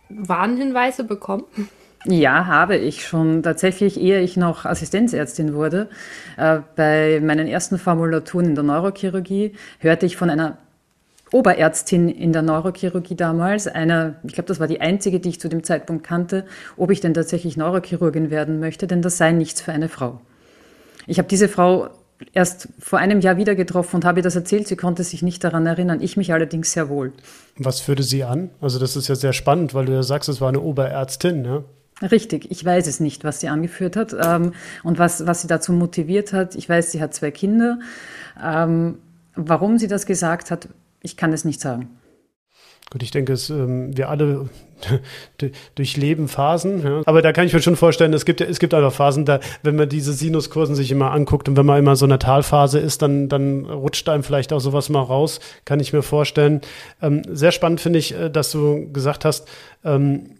Warnhinweise 0.09 1.03
bekommen? 1.03 1.45
Ja, 2.07 2.45
habe 2.45 2.77
ich 2.77 3.07
schon. 3.07 3.41
Tatsächlich, 3.41 3.99
ehe 3.99 4.21
ich 4.21 4.37
noch 4.37 4.65
Assistenzärztin 4.65 5.55
wurde, 5.55 5.89
äh, 6.37 6.59
bei 6.75 7.19
meinen 7.23 7.47
ersten 7.47 7.79
Formulaturen 7.79 8.45
in 8.45 8.55
der 8.55 8.63
Neurochirurgie 8.63 9.53
hörte 9.79 10.05
ich 10.05 10.15
von 10.15 10.29
einer 10.29 10.59
Oberärztin 11.31 12.07
in 12.09 12.33
der 12.33 12.41
Neurochirurgie 12.41 13.15
damals, 13.15 13.67
einer, 13.67 14.15
ich 14.23 14.33
glaube, 14.33 14.47
das 14.47 14.59
war 14.59 14.67
die 14.67 14.81
einzige, 14.81 15.19
die 15.19 15.29
ich 15.29 15.39
zu 15.39 15.49
dem 15.49 15.63
Zeitpunkt 15.63 16.05
kannte, 16.05 16.45
ob 16.77 16.91
ich 16.91 17.01
denn 17.01 17.13
tatsächlich 17.13 17.57
Neurochirurgin 17.57 18.29
werden 18.29 18.59
möchte, 18.59 18.87
denn 18.87 19.01
das 19.01 19.17
sei 19.17 19.31
nichts 19.31 19.61
für 19.61 19.71
eine 19.71 19.89
Frau. 19.89 20.21
Ich 21.07 21.17
habe 21.17 21.27
diese 21.27 21.49
Frau 21.49 21.89
erst 22.33 22.69
vor 22.79 22.99
einem 22.99 23.19
Jahr 23.19 23.37
wieder 23.37 23.55
getroffen 23.55 23.97
und 23.97 24.05
habe 24.05 24.19
ihr 24.19 24.23
das 24.23 24.35
erzählt. 24.35 24.67
Sie 24.67 24.75
konnte 24.75 25.03
sich 25.03 25.21
nicht 25.21 25.43
daran 25.43 25.65
erinnern, 25.65 26.01
ich 26.01 26.17
mich 26.17 26.31
allerdings 26.31 26.71
sehr 26.71 26.89
wohl. 26.89 27.13
Was 27.57 27.81
führte 27.81 28.03
sie 28.03 28.23
an? 28.23 28.49
Also 28.61 28.79
das 28.79 28.95
ist 28.95 29.07
ja 29.07 29.15
sehr 29.15 29.33
spannend, 29.33 29.73
weil 29.73 29.85
du 29.85 29.93
ja 29.93 30.03
sagst, 30.03 30.29
es 30.29 30.41
war 30.41 30.49
eine 30.49 30.61
Oberärztin, 30.61 31.41
ne? 31.41 31.63
Richtig, 32.01 32.51
ich 32.51 32.63
weiß 32.63 32.87
es 32.87 32.99
nicht, 32.99 33.23
was 33.23 33.39
sie 33.39 33.47
angeführt 33.47 33.95
hat 33.95 34.13
ähm, 34.21 34.51
und 34.83 34.99
was, 34.99 35.25
was 35.27 35.41
sie 35.41 35.47
dazu 35.47 35.71
motiviert 35.71 36.33
hat. 36.33 36.55
Ich 36.55 36.67
weiß, 36.67 36.91
sie 36.91 37.01
hat 37.01 37.13
zwei 37.13 37.31
Kinder. 37.31 37.79
Ähm, 38.43 38.97
warum 39.35 39.77
sie 39.77 39.87
das 39.87 40.05
gesagt 40.05 40.51
hat, 40.51 40.67
ich 41.05 41.15
kann 41.15 41.31
es 41.31 41.45
nicht 41.45 41.61
sagen. 41.61 41.97
Gut, 42.91 43.01
ich 43.01 43.09
denke, 43.09 43.33
es, 43.33 43.49
ähm, 43.49 43.97
wir 43.97 44.09
alle 44.09 44.47
durchleben 45.75 46.27
Phasen. 46.27 46.83
Ja. 46.83 47.01
Aber 47.05 47.23
da 47.23 47.33
kann 47.33 47.47
ich 47.47 47.53
mir 47.53 47.61
schon 47.61 47.75
vorstellen, 47.75 48.13
es 48.13 48.25
gibt, 48.25 48.41
es 48.41 48.59
gibt 48.59 48.75
einfach 48.75 48.93
Phasen, 48.93 49.25
da, 49.25 49.39
wenn 49.63 49.75
man 49.75 49.89
diese 49.89 50.13
Sinuskursen 50.13 50.75
sich 50.75 50.91
immer 50.91 51.11
anguckt 51.11 51.49
und 51.49 51.57
wenn 51.57 51.65
man 51.65 51.79
immer 51.79 51.95
so 51.95 52.05
eine 52.05 52.19
Talphase 52.19 52.77
ist, 52.77 53.01
dann, 53.01 53.27
dann 53.27 53.65
rutscht 53.65 54.07
einem 54.07 54.23
vielleicht 54.23 54.53
auch 54.53 54.59
sowas 54.59 54.89
mal 54.89 55.01
raus, 55.01 55.39
kann 55.65 55.79
ich 55.79 55.93
mir 55.93 56.03
vorstellen. 56.03 56.61
Ähm, 57.01 57.23
sehr 57.27 57.51
spannend 57.51 57.81
finde 57.81 57.97
ich, 57.97 58.13
äh, 58.13 58.29
dass 58.29 58.51
du 58.51 58.91
gesagt 58.93 59.25
hast, 59.25 59.47
ähm, 59.83 60.37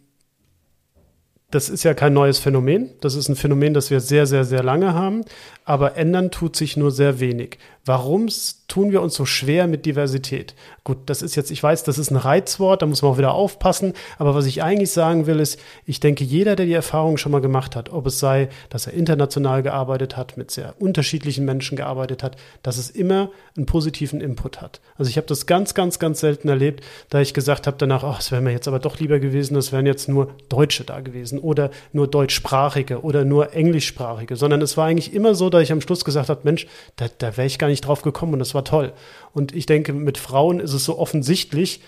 das 1.50 1.70
ist 1.70 1.84
ja 1.84 1.94
kein 1.94 2.14
neues 2.14 2.38
Phänomen. 2.38 2.92
Das 3.02 3.16
ist 3.16 3.30
ein 3.30 3.36
Phänomen, 3.36 3.74
das 3.74 3.90
wir 3.90 4.02
sehr, 4.02 4.26
sehr, 4.26 4.44
sehr 4.44 4.62
lange 4.62 4.94
haben. 4.94 5.24
Aber 5.64 5.96
ändern 5.96 6.30
tut 6.30 6.56
sich 6.56 6.76
nur 6.76 6.92
sehr 6.92 7.20
wenig. 7.20 7.60
Warum 7.88 8.30
tun 8.68 8.92
wir 8.92 9.04
uns 9.04 9.14
so 9.14 9.26
schwer 9.26 9.68
mit 9.68 9.86
Diversität? 9.86 10.56
Gut, 10.84 10.98
das 11.06 11.22
ist 11.22 11.36
jetzt, 11.36 11.52
ich 11.52 11.62
weiß, 11.62 11.84
das 11.84 12.00
ist 12.00 12.10
ein 12.10 12.16
Reizwort, 12.16 12.82
da 12.82 12.88
muss 12.88 13.04
man 13.04 13.12
auch 13.12 13.18
wieder 13.20 13.36
aufpassen. 13.36 13.94
Aber 14.18 14.34
was 14.34 14.48
ich 14.48 14.64
eigentlich 14.64 14.92
sagen 14.92 15.28
will, 15.28 15.40
ist, 15.40 15.60
ich 15.86 16.00
denke, 16.00 16.24
jeder, 16.24 16.56
der 16.56 16.66
die 16.66 16.74
Erfahrung 16.74 17.18
schon 17.18 17.32
mal 17.32 17.42
gemacht 17.42 17.76
hat, 17.76 17.92
ob 17.92 18.08
es 18.08 18.20
sei, 18.20 18.50
dass 18.70 18.88
er 18.88 18.94
international 18.94 19.62
gearbeitet 19.62 20.18
hat, 20.18 20.36
mit 20.36 20.50
sehr 20.50 20.74
unterschiedlichen 20.80 21.46
Menschen 21.46 21.78
gearbeitet 21.78 22.24
hat, 22.24 22.38
dass 22.64 22.78
es 22.78 22.90
immer 22.90 23.30
einen 23.56 23.68
positiven 23.68 24.20
Input 24.20 24.62
hat. 24.62 24.82
Also 24.98 25.10
ich 25.10 25.18
habe 25.18 25.28
das 25.28 25.46
ganz, 25.46 25.76
ganz, 25.76 26.00
ganz 26.00 26.20
selten 26.20 26.50
erlebt, 26.50 26.84
da 27.10 27.22
ich 27.22 27.36
gesagt 27.36 27.68
habe 27.68 27.78
danach, 27.78 28.04
ach, 28.04 28.20
es 28.20 28.32
wäre 28.32 28.42
mir 28.42 28.52
jetzt 28.52 28.68
aber 28.68 28.80
doch 28.80 29.00
lieber 29.00 29.20
gewesen, 29.20 29.56
es 29.58 29.72
wären 29.72 29.86
jetzt 29.86 30.10
nur 30.10 30.30
Deutsche 30.50 30.86
da 30.86 31.02
gewesen 31.02 31.38
oder 31.38 31.70
nur 31.94 32.08
deutschsprachige 32.08 33.02
oder 33.04 33.26
nur 33.26 33.54
englischsprachige, 33.54 34.36
sondern 34.36 34.64
es 34.64 34.76
war 34.76 34.88
eigentlich 34.88 35.14
immer 35.14 35.36
so, 35.36 35.52
dass 35.52 35.62
ich 35.62 35.72
am 35.72 35.82
Schluss 35.82 36.04
gesagt 36.04 36.30
habe, 36.30 36.42
Mensch, 36.44 36.66
da, 36.96 37.06
da 37.20 37.38
wäre 37.38 37.46
ich 37.46 37.60
gar 37.60 37.68
nicht 37.68 37.75
nicht 37.76 37.88
drauf 37.88 38.02
gekommen 38.02 38.34
und 38.34 38.40
das 38.40 38.54
war 38.54 38.64
toll. 38.64 38.94
Und 39.34 39.54
ich 39.54 39.66
denke, 39.66 39.94
mit 39.94 40.18
Frauen 40.18 40.60
ist 40.60 40.74
es 40.74 40.86
so 40.86 40.98
offensichtlich, 40.98 41.82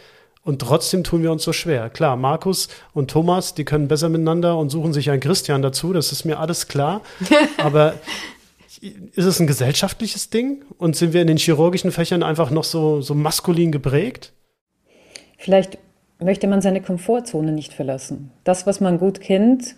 und 0.48 0.60
trotzdem 0.60 1.04
tun 1.04 1.24
wir 1.24 1.34
uns 1.34 1.44
so 1.44 1.52
schwer. 1.52 1.90
Klar, 1.90 2.16
Markus 2.16 2.70
und 2.94 3.12
Thomas, 3.12 3.54
die 3.54 3.66
können 3.66 3.90
besser 3.90 4.08
miteinander 4.08 4.58
und 4.58 4.70
suchen 4.70 4.94
sich 4.94 5.10
einen 5.12 5.20
Christian 5.20 5.62
dazu, 5.62 5.92
das 5.92 6.14
ist 6.14 6.24
mir 6.24 6.40
alles 6.40 6.70
klar. 6.70 7.02
Aber 7.58 7.96
ist 8.80 9.26
es 9.26 9.42
ein 9.42 9.48
gesellschaftliches 9.48 10.30
Ding? 10.30 10.64
Und 10.78 10.96
sind 10.96 11.12
wir 11.12 11.20
in 11.20 11.28
den 11.28 11.36
chirurgischen 11.36 11.92
Fächern 11.92 12.24
einfach 12.24 12.50
noch 12.50 12.64
so, 12.64 13.02
so 13.02 13.14
maskulin 13.14 13.74
geprägt? 13.74 14.32
Vielleicht 15.38 15.80
möchte 16.20 16.48
man 16.48 16.62
seine 16.62 16.82
Komfortzone 16.82 17.52
nicht 17.52 17.74
verlassen. 17.74 18.32
Das, 18.46 18.66
was 18.66 18.80
man 18.80 19.00
gut 19.00 19.20
kennt, 19.20 19.76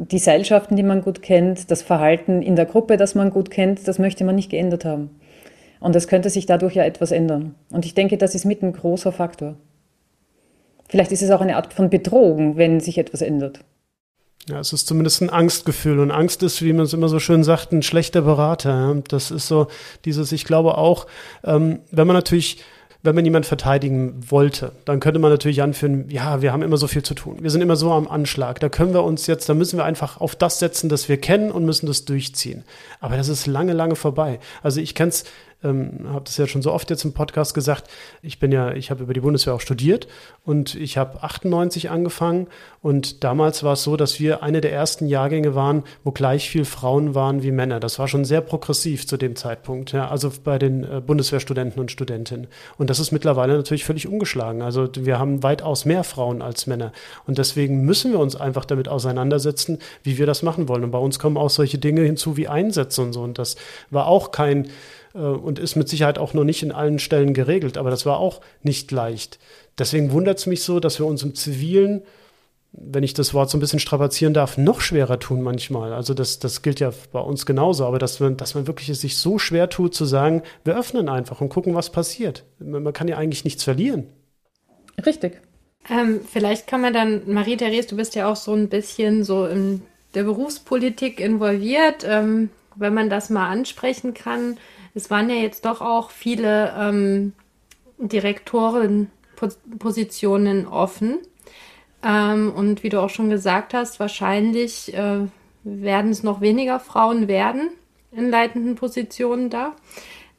die 0.00 0.18
Seilschaften, 0.18 0.76
die 0.76 0.82
man 0.82 1.02
gut 1.02 1.20
kennt, 1.22 1.70
das 1.70 1.82
Verhalten 1.82 2.42
in 2.42 2.56
der 2.56 2.66
Gruppe, 2.66 2.96
das 2.96 3.14
man 3.14 3.30
gut 3.30 3.50
kennt, 3.50 3.86
das 3.86 3.98
möchte 3.98 4.24
man 4.24 4.34
nicht 4.34 4.50
geändert 4.50 4.84
haben. 4.84 5.10
Und 5.78 5.94
es 5.96 6.08
könnte 6.08 6.30
sich 6.30 6.46
dadurch 6.46 6.74
ja 6.74 6.84
etwas 6.84 7.10
ändern. 7.10 7.54
Und 7.70 7.84
ich 7.84 7.94
denke, 7.94 8.16
das 8.16 8.34
ist 8.34 8.44
mit 8.44 8.62
ein 8.62 8.72
großer 8.72 9.12
Faktor. 9.12 9.56
Vielleicht 10.88 11.12
ist 11.12 11.22
es 11.22 11.30
auch 11.30 11.40
eine 11.40 11.56
Art 11.56 11.72
von 11.72 11.90
Bedrohung, 11.90 12.56
wenn 12.56 12.80
sich 12.80 12.98
etwas 12.98 13.22
ändert. 13.22 13.60
Ja, 14.48 14.58
es 14.58 14.72
ist 14.72 14.86
zumindest 14.86 15.20
ein 15.22 15.30
Angstgefühl. 15.30 16.00
Und 16.00 16.10
Angst 16.10 16.42
ist, 16.42 16.62
wie 16.62 16.72
man 16.72 16.86
es 16.86 16.92
immer 16.92 17.08
so 17.08 17.20
schön 17.20 17.44
sagt, 17.44 17.72
ein 17.72 17.82
schlechter 17.82 18.22
Berater. 18.22 19.00
Das 19.08 19.30
ist 19.30 19.46
so 19.46 19.68
dieses, 20.04 20.32
ich 20.32 20.44
glaube 20.44 20.78
auch, 20.78 21.06
ähm, 21.44 21.80
wenn 21.90 22.06
man 22.06 22.16
natürlich 22.16 22.62
wenn 23.02 23.14
man 23.14 23.24
jemanden 23.24 23.48
verteidigen 23.48 24.20
wollte, 24.28 24.72
dann 24.84 25.00
könnte 25.00 25.18
man 25.18 25.30
natürlich 25.30 25.62
anführen, 25.62 26.10
ja, 26.10 26.42
wir 26.42 26.52
haben 26.52 26.62
immer 26.62 26.76
so 26.76 26.86
viel 26.86 27.02
zu 27.02 27.14
tun. 27.14 27.38
Wir 27.40 27.50
sind 27.50 27.62
immer 27.62 27.76
so 27.76 27.92
am 27.92 28.06
Anschlag. 28.08 28.60
Da 28.60 28.68
können 28.68 28.92
wir 28.92 29.04
uns 29.04 29.26
jetzt, 29.26 29.48
da 29.48 29.54
müssen 29.54 29.78
wir 29.78 29.84
einfach 29.84 30.20
auf 30.20 30.36
das 30.36 30.58
setzen, 30.58 30.90
das 30.90 31.08
wir 31.08 31.18
kennen 31.18 31.50
und 31.50 31.64
müssen 31.64 31.86
das 31.86 32.04
durchziehen. 32.04 32.64
Aber 33.00 33.16
das 33.16 33.28
ist 33.28 33.46
lange, 33.46 33.72
lange 33.72 33.96
vorbei. 33.96 34.38
Also 34.62 34.80
ich 34.80 34.94
kenne 34.94 35.08
es 35.08 35.24
ähm, 35.62 36.08
habe 36.08 36.24
das 36.24 36.36
ja 36.36 36.46
schon 36.46 36.62
so 36.62 36.72
oft 36.72 36.90
jetzt 36.90 37.04
im 37.04 37.12
Podcast 37.12 37.54
gesagt. 37.54 37.84
Ich 38.22 38.38
bin 38.38 38.52
ja, 38.52 38.72
ich 38.72 38.90
habe 38.90 39.02
über 39.02 39.14
die 39.14 39.20
Bundeswehr 39.20 39.54
auch 39.54 39.60
studiert 39.60 40.08
und 40.44 40.74
ich 40.74 40.96
habe 40.96 41.22
98 41.22 41.90
angefangen 41.90 42.46
und 42.82 43.24
damals 43.24 43.62
war 43.62 43.74
es 43.74 43.82
so, 43.82 43.96
dass 43.96 44.20
wir 44.20 44.42
eine 44.42 44.60
der 44.60 44.72
ersten 44.72 45.06
Jahrgänge 45.06 45.54
waren, 45.54 45.84
wo 46.04 46.12
gleich 46.12 46.48
viel 46.48 46.64
Frauen 46.64 47.14
waren 47.14 47.42
wie 47.42 47.50
Männer. 47.50 47.80
Das 47.80 47.98
war 47.98 48.08
schon 48.08 48.24
sehr 48.24 48.40
progressiv 48.40 49.06
zu 49.06 49.16
dem 49.16 49.36
Zeitpunkt, 49.36 49.92
ja, 49.92 50.08
also 50.08 50.32
bei 50.44 50.58
den 50.58 50.84
äh, 50.84 51.00
Bundeswehrstudenten 51.00 51.80
und 51.80 51.90
Studentinnen. 51.90 52.46
Und 52.78 52.90
das 52.90 52.98
ist 52.98 53.12
mittlerweile 53.12 53.56
natürlich 53.56 53.84
völlig 53.84 54.06
umgeschlagen. 54.06 54.62
Also 54.62 54.88
wir 54.94 55.18
haben 55.18 55.42
weitaus 55.42 55.84
mehr 55.84 56.04
Frauen 56.04 56.42
als 56.42 56.66
Männer 56.66 56.92
und 57.26 57.38
deswegen 57.38 57.82
müssen 57.82 58.12
wir 58.12 58.18
uns 58.18 58.36
einfach 58.36 58.64
damit 58.64 58.88
auseinandersetzen, 58.88 59.78
wie 60.02 60.18
wir 60.18 60.26
das 60.26 60.42
machen 60.42 60.68
wollen. 60.68 60.84
Und 60.84 60.90
bei 60.90 60.98
uns 60.98 61.18
kommen 61.18 61.36
auch 61.36 61.50
solche 61.50 61.78
Dinge 61.78 62.02
hinzu 62.02 62.36
wie 62.36 62.48
Einsätze 62.48 63.02
und 63.02 63.12
so. 63.12 63.22
Und 63.22 63.38
das 63.38 63.56
war 63.90 64.06
auch 64.06 64.30
kein 64.30 64.68
und 65.18 65.58
ist 65.58 65.76
mit 65.76 65.88
Sicherheit 65.88 66.18
auch 66.18 66.34
noch 66.34 66.44
nicht 66.44 66.62
in 66.62 66.72
allen 66.72 66.98
Stellen 66.98 67.34
geregelt, 67.34 67.76
aber 67.78 67.90
das 67.90 68.06
war 68.06 68.18
auch 68.18 68.40
nicht 68.62 68.90
leicht. 68.92 69.38
Deswegen 69.78 70.12
wundert 70.12 70.38
es 70.38 70.46
mich 70.46 70.62
so, 70.62 70.80
dass 70.80 70.98
wir 70.98 71.06
uns 71.06 71.22
im 71.22 71.34
Zivilen, 71.34 72.02
wenn 72.72 73.02
ich 73.02 73.14
das 73.14 73.34
Wort 73.34 73.50
so 73.50 73.56
ein 73.56 73.60
bisschen 73.60 73.80
strapazieren 73.80 74.34
darf, 74.34 74.56
noch 74.56 74.80
schwerer 74.80 75.18
tun 75.18 75.42
manchmal. 75.42 75.92
Also 75.92 76.14
das, 76.14 76.38
das 76.38 76.62
gilt 76.62 76.78
ja 76.78 76.92
bei 77.12 77.20
uns 77.20 77.44
genauso, 77.44 77.86
aber 77.86 77.98
dass 77.98 78.20
man, 78.20 78.36
dass 78.36 78.54
man 78.54 78.66
wirklich 78.66 78.88
es 78.88 79.00
sich 79.00 79.16
so 79.16 79.38
schwer 79.38 79.68
tut 79.68 79.94
zu 79.94 80.04
sagen, 80.04 80.42
wir 80.64 80.78
öffnen 80.78 81.08
einfach 81.08 81.40
und 81.40 81.48
gucken, 81.48 81.74
was 81.74 81.90
passiert. 81.90 82.44
Man 82.58 82.92
kann 82.92 83.08
ja 83.08 83.16
eigentlich 83.16 83.44
nichts 83.44 83.64
verlieren. 83.64 84.06
Richtig. 85.04 85.40
Ähm, 85.88 86.20
vielleicht 86.30 86.66
kann 86.66 86.82
man 86.82 86.92
dann, 86.92 87.22
Marie-Therese, 87.26 87.88
du 87.88 87.96
bist 87.96 88.14
ja 88.14 88.30
auch 88.30 88.36
so 88.36 88.52
ein 88.52 88.68
bisschen 88.68 89.24
so 89.24 89.46
in 89.46 89.82
der 90.14 90.24
Berufspolitik 90.24 91.18
involviert. 91.18 92.04
Ähm, 92.04 92.50
wenn 92.76 92.94
man 92.94 93.10
das 93.10 93.30
mal 93.30 93.48
ansprechen 93.48 94.14
kann, 94.14 94.58
es 94.94 95.10
waren 95.10 95.28
ja 95.30 95.36
jetzt 95.36 95.64
doch 95.64 95.80
auch 95.80 96.10
viele 96.10 96.74
ähm, 96.76 97.32
Direktorenpositionen 97.98 100.66
offen. 100.66 101.18
Ähm, 102.02 102.52
und 102.54 102.82
wie 102.82 102.88
du 102.88 103.00
auch 103.00 103.10
schon 103.10 103.30
gesagt 103.30 103.74
hast, 103.74 104.00
wahrscheinlich 104.00 104.92
äh, 104.94 105.26
werden 105.64 106.10
es 106.10 106.22
noch 106.22 106.40
weniger 106.40 106.80
Frauen 106.80 107.28
werden 107.28 107.68
in 108.12 108.30
leitenden 108.30 108.74
Positionen 108.74 109.50
da. 109.50 109.76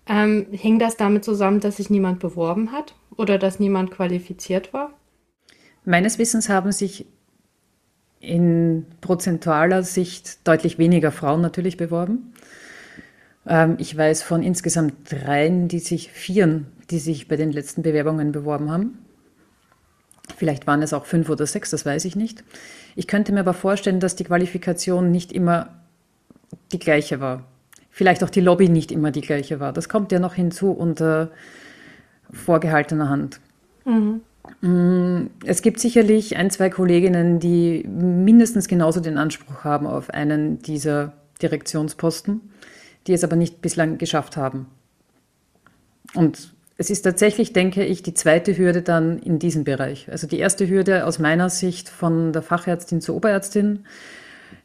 Ähm, 0.08 0.48
hing 0.52 0.80
das 0.80 0.98
damit 0.98 1.24
zusammen, 1.24 1.60
dass 1.60 1.78
sich 1.78 1.92
niemand 1.92 2.20
beworben 2.20 2.72
hat 2.72 2.96
oder 3.16 3.38
dass 3.38 3.60
niemand 3.60 3.92
qualifiziert 3.92 4.74
war? 4.74 4.92
Meines 5.86 6.18
Wissens 6.18 6.50
haben 6.50 6.72
sich 6.72 7.06
in 8.20 8.86
prozentualer 9.02 9.84
Sicht 9.84 10.48
deutlich 10.48 10.78
weniger 10.78 11.12
Frauen 11.12 11.42
natürlich 11.42 11.78
beworben. 11.78 12.31
Ähm, 13.48 13.76
ich 13.80 13.96
weiß 13.96 14.24
von 14.24 14.44
insgesamt 14.44 15.12
dreien, 15.12 15.68
die 15.68 15.80
sich, 15.80 16.12
vieren, 16.12 16.68
die 16.90 17.00
sich 17.00 17.28
bei 17.28 17.36
den 17.36 17.52
letzten 17.52 17.82
Bewerbungen 17.82 18.32
beworben 18.32 18.72
haben. 18.72 19.00
Vielleicht 20.38 20.68
waren 20.68 20.82
es 20.82 20.94
auch 20.94 21.06
fünf 21.06 21.30
oder 21.30 21.46
sechs, 21.46 21.72
das 21.72 21.86
weiß 21.86 22.06
ich 22.06 22.16
nicht. 22.16 22.44
Ich 22.96 23.08
könnte 23.08 23.34
mir 23.34 23.42
aber 23.42 23.54
vorstellen, 23.54 24.00
dass 24.00 24.16
die 24.16 24.24
Qualifikation 24.24 25.12
nicht 25.12 25.32
immer 25.32 25.70
die 26.72 26.80
gleiche 26.80 27.20
war. 27.20 27.44
Vielleicht 27.90 28.24
auch 28.24 28.30
die 28.30 28.42
Lobby 28.42 28.70
nicht 28.70 28.92
immer 28.92 29.12
die 29.12 29.22
gleiche 29.22 29.60
war. 29.60 29.74
Das 29.74 29.90
kommt 29.90 30.12
ja 30.12 30.20
noch 30.20 30.34
hinzu 30.34 30.72
unter 30.72 31.32
vorgehaltener 32.32 33.10
Hand. 33.10 33.40
Mhm. 33.86 34.22
Mm, 34.62 35.30
es 35.46 35.62
gibt 35.62 35.80
sicherlich 35.80 36.38
ein, 36.38 36.50
zwei 36.50 36.70
Kolleginnen, 36.70 37.40
die 37.40 37.84
mindestens 37.88 38.68
genauso 38.68 39.00
den 39.00 39.18
Anspruch 39.18 39.64
haben 39.64 39.88
auf 39.88 40.10
einen 40.10 40.62
dieser 40.62 41.14
Direktionsposten 41.42 42.51
die 43.08 43.14
es 43.14 43.24
aber 43.24 43.36
nicht 43.36 43.62
bislang 43.62 43.98
geschafft 43.98 44.38
haben. 44.38 44.68
Und 46.14 46.54
es 46.78 46.90
ist 46.90 47.04
tatsächlich, 47.04 47.54
denke 47.54 47.86
ich, 47.86 48.02
die 48.02 48.14
zweite 48.14 48.58
Hürde 48.58 48.82
dann 48.82 49.20
in 49.20 49.40
diesem 49.40 49.64
Bereich. 49.64 50.10
Also 50.12 50.28
die 50.28 50.40
erste 50.40 50.68
Hürde 50.68 51.06
aus 51.06 51.20
meiner 51.20 51.50
Sicht 51.50 51.90
von 51.90 52.34
der 52.34 52.42
Fachärztin 52.42 53.02
zur 53.02 53.16
Oberärztin, 53.16 53.86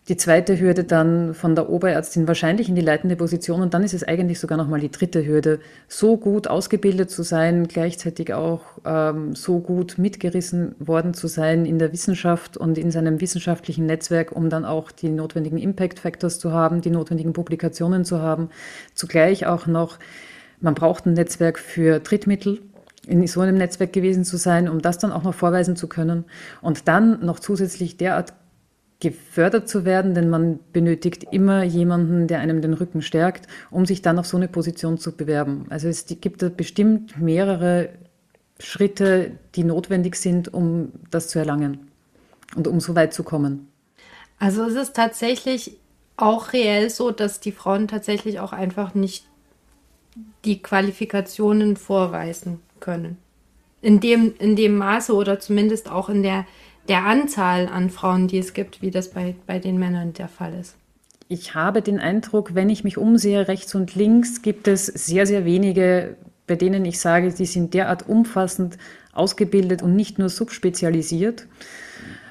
die 0.09 0.16
zweite 0.16 0.61
Hürde 0.61 0.85
dann 0.85 1.35
von 1.35 1.57
der 1.57 1.69
Oberärztin 1.69 2.29
wahrscheinlich 2.29 2.69
in 2.69 2.77
die 2.77 2.81
leitende 2.81 3.16
Position 3.16 3.61
und 3.61 3.75
dann 3.75 3.83
ist 3.83 3.92
es 3.92 4.05
eigentlich 4.05 4.38
sogar 4.38 4.57
nochmal 4.57 4.79
die 4.79 4.90
dritte 4.90 5.27
Hürde, 5.27 5.59
so 5.88 6.16
gut 6.16 6.47
ausgebildet 6.47 7.11
zu 7.11 7.25
sein, 7.25 7.66
gleichzeitig 7.66 8.33
auch 8.33 8.62
ähm, 8.85 9.35
so 9.35 9.59
gut 9.59 9.99
mitgerissen 9.99 10.77
worden 10.79 11.12
zu 11.12 11.27
sein 11.27 11.66
in 11.66 11.81
der 11.81 11.92
Wissenschaft 11.92 12.57
und 12.57 12.79
in 12.79 12.92
seinem 12.92 13.21
wissenschaftlichen 13.21 13.87
Netzwerk, 13.87 14.31
um 14.31 14.49
dann 14.49 14.64
auch 14.64 14.92
die 14.92 15.09
notwendigen 15.09 15.59
Impact 15.59 15.99
Factors 15.99 16.38
zu 16.38 16.53
haben, 16.53 16.83
die 16.83 16.90
notwendigen 16.90 17.33
Publikationen 17.33 18.05
zu 18.05 18.23
haben. 18.23 18.51
Zugleich 18.95 19.47
auch 19.47 19.66
noch, 19.66 19.99
man 20.61 20.75
braucht 20.75 21.07
ein 21.07 21.14
Netzwerk 21.14 21.59
für 21.59 21.99
Drittmittel, 21.99 22.61
in 23.09 23.27
so 23.27 23.40
einem 23.40 23.57
Netzwerk 23.57 23.92
gewesen 23.92 24.25
zu 24.25 24.37
sein, 24.37 24.69
um 24.69 24.81
das 24.81 24.99
dann 24.99 25.12
auch 25.12 25.25
noch 25.25 25.35
vorweisen 25.35 25.75
zu 25.75 25.88
können 25.88 26.25
und 26.61 26.87
dann 26.87 27.25
noch 27.25 27.40
zusätzlich 27.40 27.97
derart 27.97 28.35
gefördert 29.00 29.68
zu 29.68 29.85
werden, 29.85 30.14
denn 30.14 30.30
man 30.30 30.59
benötigt 30.72 31.24
immer 31.30 31.62
jemanden, 31.62 32.28
der 32.28 32.40
einem 32.40 32.62
den 32.62 32.72
Rücken 32.72 33.02
stärkt, 33.02 33.46
um 33.70 33.85
sich 33.85 34.00
dann 34.00 34.18
auf 34.18 34.26
so 34.26 34.37
eine 34.37 34.48
Position 34.48 34.98
zu 34.98 35.12
bewerben. 35.12 35.66
Also 35.68 35.88
es 35.88 36.06
gibt 36.06 36.42
da 36.42 36.48
bestimmt 36.48 37.20
mehrere 37.20 37.90
Schritte, 38.59 39.32
die 39.54 39.64
notwendig 39.64 40.16
sind, 40.16 40.52
um 40.52 40.92
das 41.11 41.28
zu 41.28 41.38
erlangen 41.38 41.90
und 42.54 42.68
um 42.68 42.80
so 42.80 42.94
weit 42.94 43.12
zu 43.12 43.22
kommen. 43.22 43.68
Also 44.38 44.64
es 44.64 44.74
ist 44.74 44.96
tatsächlich 44.96 45.76
auch 46.16 46.54
reell 46.54 46.88
so, 46.88 47.11
dass 47.11 47.40
die 47.40 47.52
Frauen 47.52 47.88
tatsächlich 47.88 48.40
auch 48.40 48.52
einfach 48.52 48.94
nicht 48.94 49.26
die 50.44 50.62
Qualifikationen 50.62 51.76
vorweisen 51.76 52.61
können. 52.80 53.18
In 53.82 54.00
dem, 54.00 54.35
in 54.38 54.56
dem 54.56 54.76
Maße 54.78 55.14
oder 55.14 55.38
zumindest 55.38 55.90
auch 55.90 56.09
in 56.09 56.22
der 56.22 56.46
der 56.88 57.05
Anzahl 57.05 57.68
an 57.68 57.90
Frauen, 57.90 58.29
die 58.29 58.38
es 58.38 58.55
gibt, 58.55 58.83
wie 58.83 58.90
das 58.90 59.11
bei, 59.11 59.35
bei 59.46 59.59
den 59.59 59.79
Männern 59.79 60.12
der 60.12 60.29
Fall 60.29 60.55
ist. 60.59 60.77
Ich 61.29 61.55
habe 61.55 61.83
den 61.83 61.99
Eindruck, 61.99 62.55
wenn 62.55 62.70
ich 62.70 62.85
mich 62.85 62.99
umsehe, 62.99 63.49
rechts 63.49 63.75
und 63.75 63.94
links, 63.94 64.42
gibt 64.42 64.68
es 64.68 64.87
sehr, 64.87 65.27
sehr 65.27 65.44
wenige, 65.44 66.16
bei 66.46 66.55
denen 66.55 66.85
ich 66.85 67.01
sage, 67.01 67.33
die 67.33 67.46
sind 67.46 67.75
derart 67.75 68.09
umfassend 68.09 68.79
ausgebildet 69.12 69.83
und 69.83 69.96
nicht 69.96 70.18
nur 70.18 70.29
subspezialisiert. 70.29 71.46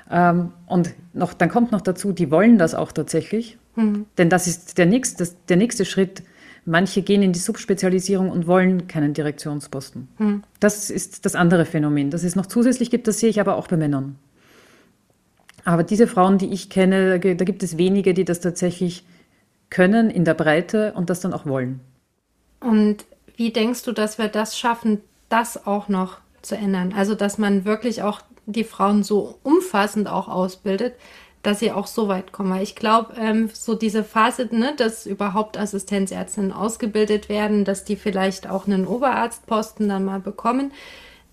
Ähm, 0.10 0.54
und 0.68 0.94
noch, 1.14 1.34
dann 1.34 1.50
kommt 1.50 1.72
noch 1.72 1.82
dazu, 1.82 2.14
die 2.14 2.32
wollen 2.32 2.58
das 2.58 2.76
auch 2.76 2.92
tatsächlich. 2.92 3.58
Mhm. 3.76 4.06
Denn 4.18 4.30
das 4.30 4.48
ist 4.48 4.78
der 4.78 4.86
nächste, 4.86 5.28
der 5.50 5.58
nächste 5.58 5.84
Schritt. 5.84 6.24
Manche 6.68 7.04
gehen 7.04 7.22
in 7.22 7.32
die 7.32 7.40
Subspezialisierung 7.40 8.32
und 8.32 8.48
wollen 8.48 8.88
keinen 8.88 9.14
Direktionsposten. 9.14 10.08
Hm. 10.18 10.44
Das 10.60 10.90
ist 10.90 11.24
das 11.24 11.36
andere 11.36 11.64
Phänomen. 11.64 12.10
Das 12.10 12.24
es 12.24 12.36
noch 12.36 12.48
zusätzlich 12.48 12.90
gibt, 12.90 13.08
das 13.08 13.20
sehe 13.20 13.30
ich 13.30 13.40
aber 13.40 13.56
auch 13.56 13.68
bei 13.68 13.78
Männern. 13.78 14.16
Aber 15.66 15.84
diese 15.84 16.08
Frauen, 16.08 16.38
die 16.38 16.54
ich 16.54 16.70
kenne, 16.70 17.20
da 17.20 17.44
gibt 17.44 17.64
es 17.64 17.78
wenige, 17.78 18.14
die 18.14 18.24
das 18.24 18.40
tatsächlich 18.40 19.04
können 19.70 20.10
in 20.10 20.24
der 20.24 20.36
Breite 20.36 20.94
und 20.94 21.10
das 21.10 21.20
dann 21.20 21.34
auch 21.34 21.46
wollen. 21.46 21.82
Und 22.60 23.06
wie 23.36 23.52
denkst 23.52 23.84
du, 23.84 23.92
dass 23.92 24.18
wir 24.18 24.28
das 24.28 24.58
schaffen, 24.58 25.02
das 25.28 25.68
auch 25.68 25.90
noch 25.90 26.20
zu 26.42 26.56
ändern? 26.56 26.94
Also, 26.96 27.16
dass 27.16 27.38
man 27.38 27.66
wirklich 27.66 28.04
auch 28.04 28.22
die 28.46 28.64
Frauen 28.64 29.04
so 29.04 29.40
umfassend 29.44 30.08
auch 30.08 30.28
ausbildet, 30.28 30.94
dass 31.42 31.60
sie 31.60 31.72
auch 31.72 31.88
so 31.88 32.08
weit 32.08 32.32
kommen. 32.32 32.52
Weil 32.52 32.64
ich 32.64 32.76
glaube, 32.76 33.14
ähm, 33.18 33.50
so 33.52 33.76
diese 33.76 34.04
Phase, 34.04 34.48
ne, 34.52 34.74
dass 34.78 35.06
überhaupt 35.06 35.58
Assistenzärztinnen 35.58 36.52
ausgebildet 36.52 37.28
werden, 37.28 37.66
dass 37.66 37.84
die 37.84 37.96
vielleicht 37.96 38.50
auch 38.50 38.68
einen 38.68 38.88
Oberarztposten 38.88 39.90
dann 39.90 40.06
mal 40.06 40.20
bekommen, 40.20 40.72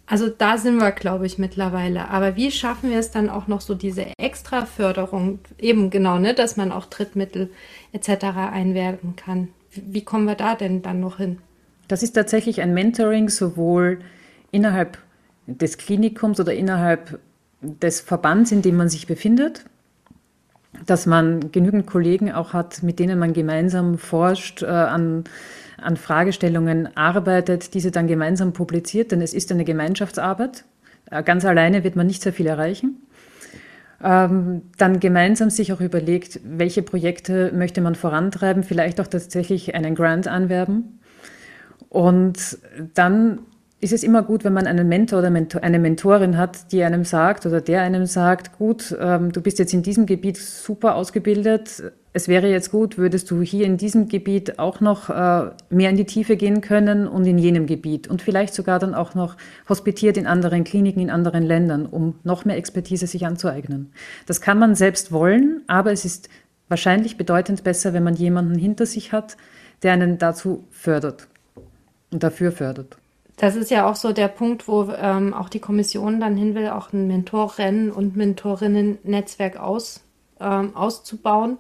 also 0.07 0.29
da 0.29 0.59
sind 0.59 0.77
wir, 0.77 0.93
glaube 0.93 1.27
ich, 1.27 1.39
mittlerweile. 1.39 2.09
Aber 2.09 2.37
wie 2.37 2.51
schaffen 2.51 2.91
wir 2.91 2.99
es 2.99 3.11
dann 3.11 3.29
auch 3.29 3.47
noch 3.47 3.61
so 3.61 3.75
diese 3.75 4.07
Extraförderung, 4.19 5.39
eben 5.59 5.91
genau, 5.91 6.19
ne, 6.19 6.35
dass 6.35 6.57
man 6.57 6.73
auch 6.73 6.87
Drittmittel 6.87 7.51
etc. 7.93 8.25
einwerben 8.53 9.17
kann? 9.17 9.49
Wie 9.71 10.05
kommen 10.05 10.27
wir 10.27 10.35
da 10.35 10.55
denn 10.55 10.83
dann 10.83 11.01
noch 11.01 11.19
hin? 11.19 11.39
Das 11.89 12.03
ist 12.03 12.13
tatsächlich 12.13 12.61
ein 12.61 12.75
Mentoring 12.75 13.29
sowohl 13.29 14.01
innerhalb 14.51 14.99
des 15.47 15.79
Klinikums 15.79 16.41
oder 16.41 16.55
innerhalb 16.55 17.19
des 17.61 18.01
Verbands, 18.01 18.53
in 18.53 18.63
dem 18.63 18.77
man 18.77 18.89
sich 18.89 19.07
befindet, 19.07 19.65
dass 20.87 21.07
man 21.07 21.53
genügend 21.53 21.87
Kollegen 21.87 22.33
auch 22.33 22.53
hat, 22.53 22.83
mit 22.83 22.99
denen 22.99 23.19
man 23.19 23.33
gemeinsam 23.33 23.99
forscht, 23.99 24.63
äh, 24.63 24.67
an 24.67 25.25
an 25.83 25.97
Fragestellungen 25.97 26.97
arbeitet, 26.97 27.75
diese 27.75 27.91
dann 27.91 28.07
gemeinsam 28.07 28.53
publiziert, 28.53 29.13
denn 29.13 29.21
es 29.21 29.35
ist 29.35 29.51
eine 29.53 29.65
Gemeinschaftsarbeit. 29.65 30.65
Äh, 31.11 31.23
ganz 31.23 31.45
alleine 31.45 31.85
wird 31.85 31.97
man 31.97 32.07
nicht 32.07 32.23
sehr 32.23 32.33
viel 32.33 32.47
erreichen. 32.47 33.03
Ähm, 34.03 34.63
dann 34.79 34.99
gemeinsam 34.99 35.51
sich 35.51 35.73
auch 35.73 35.81
überlegt, 35.81 36.41
welche 36.45 36.83
Projekte 36.83 37.53
möchte 37.55 37.81
man 37.81 37.95
vorantreiben, 37.95 38.65
vielleicht 38.65 39.01
auch 39.01 39.07
tatsächlich 39.07 39.75
einen 39.75 39.95
Grant 39.95 40.27
anwerben. 40.27 41.01
Und 41.89 42.59
dann 42.95 43.41
ist 43.81 43.93
es 43.93 44.03
immer 44.03 44.23
gut, 44.23 44.45
wenn 44.45 44.53
man 44.53 44.67
einen 44.67 44.89
Mentor 44.89 45.19
oder 45.19 45.33
eine 45.61 45.79
Mentorin 45.79 46.39
hat, 46.39 46.73
die 46.73 46.83
einem 46.83 47.05
sagt 47.05 47.47
oder 47.47 47.61
der 47.61 47.83
einem 47.83 48.07
sagt, 48.07 48.57
gut, 48.57 48.97
ähm, 48.99 49.33
du 49.33 49.41
bist 49.41 49.59
jetzt 49.59 49.75
in 49.75 49.83
diesem 49.83 50.07
Gebiet 50.07 50.37
super 50.37 50.95
ausgebildet, 50.95 51.83
es 52.15 52.29
wäre 52.29 52.49
jetzt 52.49 52.71
gut, 52.71 52.99
würdest 52.99 53.31
du 53.31 53.41
hier 53.41 53.65
in 53.65 53.79
diesem 53.79 54.09
Gebiet 54.09 54.59
auch 54.59 54.81
noch 54.81 55.09
äh, 55.09 55.51
mehr 55.71 55.91
in 55.91 55.97
die 55.97 56.05
Tiefe 56.05 56.37
gehen 56.37 56.61
können 56.61 57.09
und 57.09 57.25
in 57.27 57.39
jenem 57.39 57.67
Gebiet 57.67 58.07
und 58.07 58.21
vielleicht 58.21 58.55
sogar 58.55 58.79
dann 58.79 58.95
auch 58.95 59.15
noch 59.15 59.37
hospitiert 59.69 60.19
in 60.19 60.27
anderen 60.27 60.65
Kliniken, 60.65 61.01
in 61.01 61.11
anderen 61.11 61.43
Ländern, 61.43 61.87
um 61.87 62.17
noch 62.23 62.45
mehr 62.45 62.57
Expertise 62.57 63.07
sich 63.07 63.25
anzueignen. 63.25 63.93
Das 64.27 64.43
kann 64.43 64.59
man 64.59 64.75
selbst 64.75 65.11
wollen, 65.11 65.63
aber 65.69 65.91
es 65.91 66.05
ist 66.05 66.29
wahrscheinlich 66.69 67.17
bedeutend 67.17 67.65
besser, 67.65 67.95
wenn 67.95 68.05
man 68.05 68.15
jemanden 68.15 68.59
hinter 68.59 68.85
sich 68.85 69.13
hat, 69.13 69.39
der 69.83 69.95
einen 69.95 70.19
dazu 70.19 70.65
fördert 70.71 71.29
und 72.11 72.23
dafür 72.23 72.53
fördert. 72.53 72.99
Das 73.39 73.57
ist 73.57 73.71
ja 73.71 73.91
auch 73.91 73.97
so 73.97 74.13
der 74.13 74.29
Punkt, 74.29 74.69
wo 74.69 74.93
ähm, 74.93 75.33
auch 75.33 75.49
die 75.49 75.61
Kommission 75.61 76.21
dann 76.21 76.37
hin 76.37 76.55
will, 76.55 76.69
auch 76.69 76.93
ein 76.93 77.09
Mentorinnen- 77.09 77.91
und 77.91 78.17
Mentorinnen-Netzwerk 78.17 79.57
aus, 79.57 80.03
ähm, 80.39 80.77
auszubauen 80.77 81.57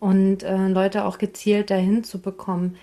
und 0.00 0.42
äh, 0.42 0.68
Leute 0.68 1.04
auch 1.04 1.18
gezielt 1.18 1.70
dahin 1.70 2.02
zu 2.02 2.20
bekommen. 2.20 2.76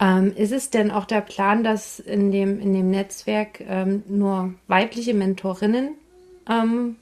Ähm, 0.00 0.32
ist 0.34 0.52
es 0.52 0.70
denn 0.70 0.90
auch 0.90 1.04
der 1.04 1.20
Plan, 1.20 1.62
dass 1.62 2.00
in 2.00 2.32
dem, 2.32 2.58
in 2.58 2.72
dem 2.72 2.90
Netzwerk 2.90 3.60
ähm, 3.60 4.02
nur 4.08 4.54
weibliche 4.66 5.14
Mentorinnen 5.14 5.90
ähm, 6.48 6.96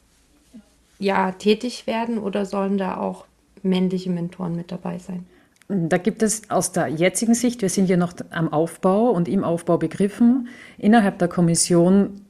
ja, 0.99 1.33
tätig 1.33 1.87
werden 1.87 2.19
oder 2.19 2.45
sollen 2.45 2.77
da 2.77 2.99
auch 2.99 3.25
männliche 3.63 4.11
Mentoren 4.11 4.55
mit 4.55 4.71
dabei 4.71 4.99
sein? 4.99 5.25
Da 5.69 5.99
gibt 5.99 6.23
es 6.23 6.51
aus 6.51 6.73
der 6.73 6.89
jetzigen 6.89 7.35
Sicht, 7.35 7.63
wir 7.63 7.69
sind 7.69 7.89
ja 7.89 7.97
noch 7.97 8.13
am 8.31 8.53
Aufbau 8.53 9.11
und 9.11 9.29
im 9.29 9.45
Aufbau 9.45 9.79
begriffen, 9.79 10.49
innerhalb 10.79 11.21
der 11.21 11.29
Kommission 11.29 12.21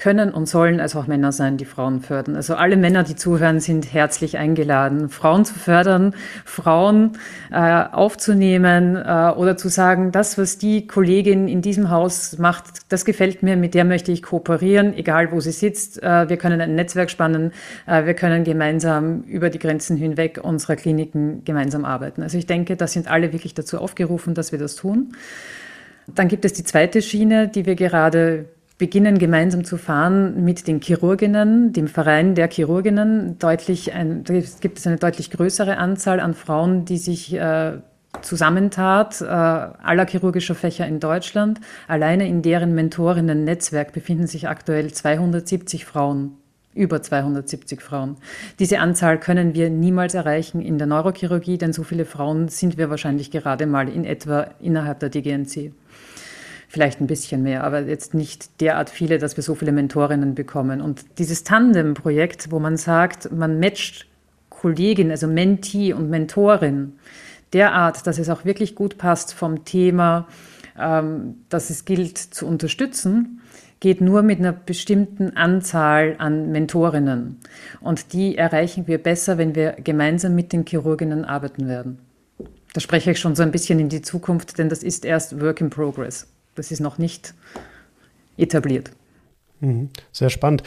können 0.00 0.32
und 0.32 0.46
sollen 0.46 0.80
also 0.80 0.98
auch 0.98 1.06
Männer 1.06 1.30
sein, 1.30 1.58
die 1.58 1.66
Frauen 1.66 2.00
fördern. 2.00 2.34
Also 2.34 2.54
alle 2.54 2.78
Männer, 2.78 3.02
die 3.02 3.16
zuhören, 3.16 3.60
sind 3.60 3.92
herzlich 3.92 4.38
eingeladen, 4.38 5.10
Frauen 5.10 5.44
zu 5.44 5.52
fördern, 5.52 6.14
Frauen 6.46 7.18
äh, 7.52 7.84
aufzunehmen 7.92 8.96
äh, 8.96 9.32
oder 9.36 9.58
zu 9.58 9.68
sagen, 9.68 10.10
das, 10.10 10.38
was 10.38 10.56
die 10.56 10.86
Kollegin 10.86 11.48
in 11.48 11.60
diesem 11.60 11.90
Haus 11.90 12.38
macht, 12.38 12.64
das 12.88 13.04
gefällt 13.04 13.42
mir, 13.42 13.58
mit 13.58 13.74
der 13.74 13.84
möchte 13.84 14.10
ich 14.10 14.22
kooperieren, 14.22 14.94
egal 14.94 15.32
wo 15.32 15.40
sie 15.40 15.52
sitzt. 15.52 16.02
Äh, 16.02 16.30
wir 16.30 16.38
können 16.38 16.62
ein 16.62 16.74
Netzwerk 16.74 17.10
spannen, 17.10 17.52
äh, 17.86 18.06
wir 18.06 18.14
können 18.14 18.42
gemeinsam 18.42 19.20
über 19.24 19.50
die 19.50 19.58
Grenzen 19.58 19.98
hinweg 19.98 20.40
unserer 20.42 20.76
Kliniken 20.76 21.44
gemeinsam 21.44 21.84
arbeiten. 21.84 22.22
Also 22.22 22.38
ich 22.38 22.46
denke, 22.46 22.76
da 22.76 22.86
sind 22.86 23.10
alle 23.10 23.34
wirklich 23.34 23.52
dazu 23.52 23.76
aufgerufen, 23.76 24.32
dass 24.32 24.50
wir 24.50 24.58
das 24.58 24.76
tun. 24.76 25.12
Dann 26.06 26.28
gibt 26.28 26.46
es 26.46 26.54
die 26.54 26.64
zweite 26.64 27.02
Schiene, 27.02 27.48
die 27.48 27.66
wir 27.66 27.74
gerade 27.74 28.46
beginnen 28.80 29.18
gemeinsam 29.18 29.62
zu 29.62 29.76
fahren 29.76 30.42
mit 30.42 30.66
den 30.66 30.80
Chirurginnen, 30.80 31.72
dem 31.72 31.86
Verein 31.86 32.34
der 32.34 32.48
Chirurginnen. 32.48 33.38
Deutlich 33.38 33.92
ein, 33.92 34.24
gibt 34.24 34.78
es 34.78 34.86
eine 34.86 34.96
deutlich 34.96 35.30
größere 35.30 35.76
Anzahl 35.76 36.18
an 36.18 36.32
Frauen, 36.34 36.86
die 36.86 36.96
sich 36.96 37.34
äh, 37.34 37.74
zusammentat, 38.22 39.20
äh, 39.20 39.26
aller 39.26 40.06
chirurgischer 40.06 40.54
Fächer 40.54 40.86
in 40.86 40.98
Deutschland. 40.98 41.60
Alleine 41.88 42.26
in 42.26 42.40
deren 42.40 42.74
Mentorinnen-Netzwerk 42.74 43.92
befinden 43.92 44.26
sich 44.26 44.48
aktuell 44.48 44.90
270 44.90 45.84
Frauen 45.84 46.36
über 46.72 47.02
270 47.02 47.82
Frauen. 47.82 48.16
Diese 48.60 48.78
Anzahl 48.78 49.18
können 49.18 49.54
wir 49.54 49.68
niemals 49.68 50.14
erreichen 50.14 50.62
in 50.62 50.78
der 50.78 50.86
Neurochirurgie, 50.86 51.58
denn 51.58 51.74
so 51.74 51.82
viele 51.82 52.06
Frauen 52.06 52.48
sind 52.48 52.78
wir 52.78 52.88
wahrscheinlich 52.88 53.30
gerade 53.30 53.66
mal 53.66 53.88
in 53.88 54.04
etwa 54.04 54.46
innerhalb 54.60 55.00
der 55.00 55.10
DGNC 55.10 55.72
vielleicht 56.70 57.00
ein 57.00 57.08
bisschen 57.08 57.42
mehr, 57.42 57.64
aber 57.64 57.80
jetzt 57.80 58.14
nicht 58.14 58.60
derart 58.60 58.90
viele, 58.90 59.18
dass 59.18 59.36
wir 59.36 59.42
so 59.42 59.56
viele 59.56 59.72
Mentorinnen 59.72 60.36
bekommen. 60.36 60.80
Und 60.80 61.04
dieses 61.18 61.42
Tandem-Projekt, 61.42 62.52
wo 62.52 62.60
man 62.60 62.76
sagt, 62.76 63.32
man 63.32 63.58
matcht 63.58 64.06
Kollegin, 64.50 65.10
also 65.10 65.26
Mentee 65.26 65.92
und 65.92 66.10
Mentorin, 66.10 66.92
derart, 67.52 68.06
dass 68.06 68.18
es 68.18 68.30
auch 68.30 68.44
wirklich 68.44 68.76
gut 68.76 68.98
passt 68.98 69.34
vom 69.34 69.64
Thema, 69.64 70.28
ähm, 70.78 71.38
dass 71.48 71.70
es 71.70 71.84
gilt 71.86 72.18
zu 72.18 72.46
unterstützen, 72.46 73.40
geht 73.80 74.00
nur 74.00 74.22
mit 74.22 74.38
einer 74.38 74.52
bestimmten 74.52 75.36
Anzahl 75.36 76.14
an 76.18 76.52
Mentorinnen. 76.52 77.40
Und 77.80 78.12
die 78.12 78.38
erreichen 78.38 78.86
wir 78.86 78.98
besser, 78.98 79.38
wenn 79.38 79.56
wir 79.56 79.72
gemeinsam 79.72 80.36
mit 80.36 80.52
den 80.52 80.64
Chirurginnen 80.64 81.24
arbeiten 81.24 81.66
werden. 81.66 81.98
Da 82.74 82.80
spreche 82.80 83.10
ich 83.10 83.18
schon 83.18 83.34
so 83.34 83.42
ein 83.42 83.50
bisschen 83.50 83.80
in 83.80 83.88
die 83.88 84.02
Zukunft, 84.02 84.56
denn 84.58 84.68
das 84.68 84.84
ist 84.84 85.04
erst 85.04 85.40
Work 85.40 85.62
in 85.62 85.70
Progress. 85.70 86.28
Das 86.60 86.70
ist 86.70 86.80
noch 86.80 86.98
nicht 86.98 87.32
etabliert. 88.36 88.90
Mhm. 89.60 89.88
Sehr 90.12 90.28
spannend. 90.28 90.62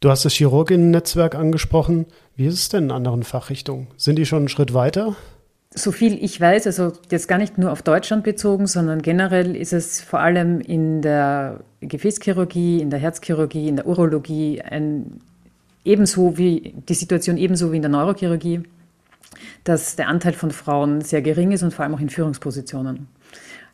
Du 0.00 0.10
hast 0.10 0.24
das 0.24 0.32
Chirurginnen-Netzwerk 0.32 1.36
angesprochen. 1.36 2.06
Wie 2.34 2.46
ist 2.46 2.54
es 2.54 2.68
denn 2.70 2.86
in 2.86 2.90
anderen 2.90 3.22
Fachrichtungen? 3.22 3.86
Sind 3.96 4.16
die 4.16 4.26
schon 4.26 4.38
einen 4.38 4.48
Schritt 4.48 4.74
weiter? 4.74 5.14
So 5.72 5.92
viel 5.92 6.18
ich 6.24 6.40
weiß, 6.40 6.66
also 6.66 6.92
jetzt 7.12 7.28
gar 7.28 7.38
nicht 7.38 7.56
nur 7.56 7.70
auf 7.70 7.82
Deutschland 7.82 8.24
bezogen, 8.24 8.66
sondern 8.66 9.00
generell 9.00 9.54
ist 9.54 9.72
es 9.72 10.00
vor 10.00 10.18
allem 10.18 10.60
in 10.60 11.02
der 11.02 11.60
Gefäßchirurgie, 11.82 12.80
in 12.80 12.90
der 12.90 12.98
Herzchirurgie, 12.98 13.68
in 13.68 13.76
der 13.76 13.86
Urologie 13.86 14.60
ein, 14.60 15.20
ebenso 15.84 16.36
wie 16.36 16.74
die 16.88 16.94
Situation 16.94 17.36
ebenso 17.36 17.70
wie 17.70 17.76
in 17.76 17.82
der 17.82 17.92
Neurochirurgie, 17.92 18.62
dass 19.62 19.94
der 19.94 20.08
Anteil 20.08 20.32
von 20.32 20.50
Frauen 20.50 21.00
sehr 21.00 21.22
gering 21.22 21.52
ist 21.52 21.62
und 21.62 21.72
vor 21.72 21.84
allem 21.84 21.94
auch 21.94 22.00
in 22.00 22.10
Führungspositionen. 22.10 23.06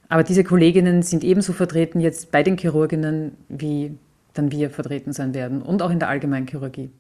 Aber 0.09 0.23
diese 0.23 0.45
Kolleginnen 0.45 1.03
sind 1.03 1.25
ebenso 1.25 1.53
vertreten 1.53 2.01
jetzt 2.01 2.31
bei 2.31 2.43
den 2.43 2.57
Chirurginnen, 2.57 3.33
wie 3.49 3.97
dann 4.35 4.51
wir 4.51 4.71
vertreten 4.71 5.13
sein 5.13 5.35
werden 5.35 5.63
und 5.63 5.83
auch 5.83 5.91
in 5.91 5.99
der 5.99 6.09
Allgemeinchirurgie. 6.09 6.91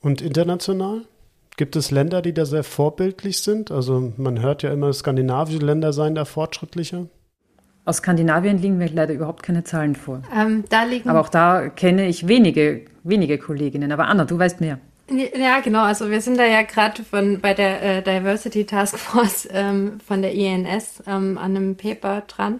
Und 0.00 0.20
international? 0.20 1.02
Gibt 1.56 1.74
es 1.74 1.90
Länder, 1.90 2.20
die 2.20 2.34
da 2.34 2.44
sehr 2.44 2.64
vorbildlich 2.64 3.40
sind? 3.40 3.70
Also 3.70 4.12
man 4.18 4.42
hört 4.42 4.62
ja 4.62 4.70
immer, 4.70 4.92
skandinavische 4.92 5.58
Länder 5.58 5.94
seien 5.94 6.14
da 6.14 6.26
fortschrittlicher. 6.26 7.06
Aus 7.86 7.98
Skandinavien 7.98 8.60
liegen 8.60 8.78
mir 8.78 8.90
leider 8.90 9.14
überhaupt 9.14 9.42
keine 9.42 9.64
Zahlen 9.64 9.94
vor. 9.94 10.20
Ähm, 10.36 10.64
da 10.68 10.84
liegen 10.84 11.08
Aber 11.08 11.20
auch 11.20 11.28
da 11.28 11.68
kenne 11.68 12.08
ich 12.08 12.28
wenige, 12.28 12.82
wenige 13.04 13.38
Kolleginnen. 13.38 13.90
Aber 13.92 14.06
Anna, 14.08 14.24
du 14.24 14.38
weißt 14.38 14.60
mehr. 14.60 14.80
Ja, 15.08 15.60
genau. 15.60 15.82
Also 15.82 16.10
wir 16.10 16.20
sind 16.20 16.36
da 16.36 16.44
ja 16.44 16.62
gerade 16.62 17.04
von 17.04 17.40
bei 17.40 17.54
der 17.54 17.82
äh, 17.82 18.02
Diversity 18.02 18.64
Task 18.66 18.98
Force 18.98 19.48
ähm, 19.52 20.00
von 20.04 20.20
der 20.20 20.32
INS 20.32 21.02
ähm, 21.06 21.38
an 21.38 21.54
einem 21.56 21.76
Paper 21.76 22.22
dran, 22.22 22.58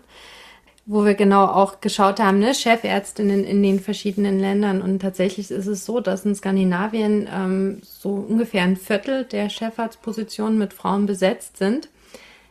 wo 0.85 1.05
wir 1.05 1.15
genau 1.15 1.47
auch 1.47 1.81
geschaut 1.81 2.21
haben, 2.21 2.39
ne, 2.39 2.55
Chefärztinnen 2.55 3.43
in 3.43 3.65
den 3.65 3.81
verschiedenen 3.81 4.39
Ländern. 4.39 4.81
Und 4.81 5.01
tatsächlich 5.01 5.51
ist 5.51 5.67
es 5.67 5.85
so, 5.85 5.99
dass 5.99 6.25
in 6.25 6.37
Skandinavien 6.37 7.29
ähm, 7.33 7.81
so 7.83 8.11
ungefähr 8.11 8.63
ein 8.63 8.77
Viertel 8.77 9.25
der 9.25 9.51
Chefarztpositionen 9.51 10.57
mit 10.57 10.73
Frauen 10.73 11.07
besetzt 11.07 11.57
sind. 11.57 11.89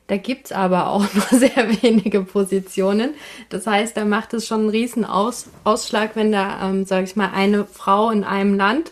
Da 0.07 0.17
gibt's 0.17 0.51
aber 0.51 0.89
auch 0.89 1.05
nur 1.13 1.39
sehr 1.39 1.81
wenige 1.81 2.21
Positionen. 2.21 3.11
Das 3.47 3.65
heißt, 3.65 3.95
da 3.95 4.03
macht 4.03 4.33
es 4.33 4.45
schon 4.45 4.59
einen 4.61 4.69
riesen 4.69 5.05
Aus 5.05 5.47
Ausschlag, 5.63 6.17
wenn 6.17 6.33
da, 6.33 6.69
ähm, 6.69 6.83
sage 6.83 7.05
ich 7.05 7.15
mal, 7.15 7.31
eine 7.33 7.63
Frau 7.63 8.09
in 8.09 8.25
einem 8.25 8.55
Land 8.55 8.91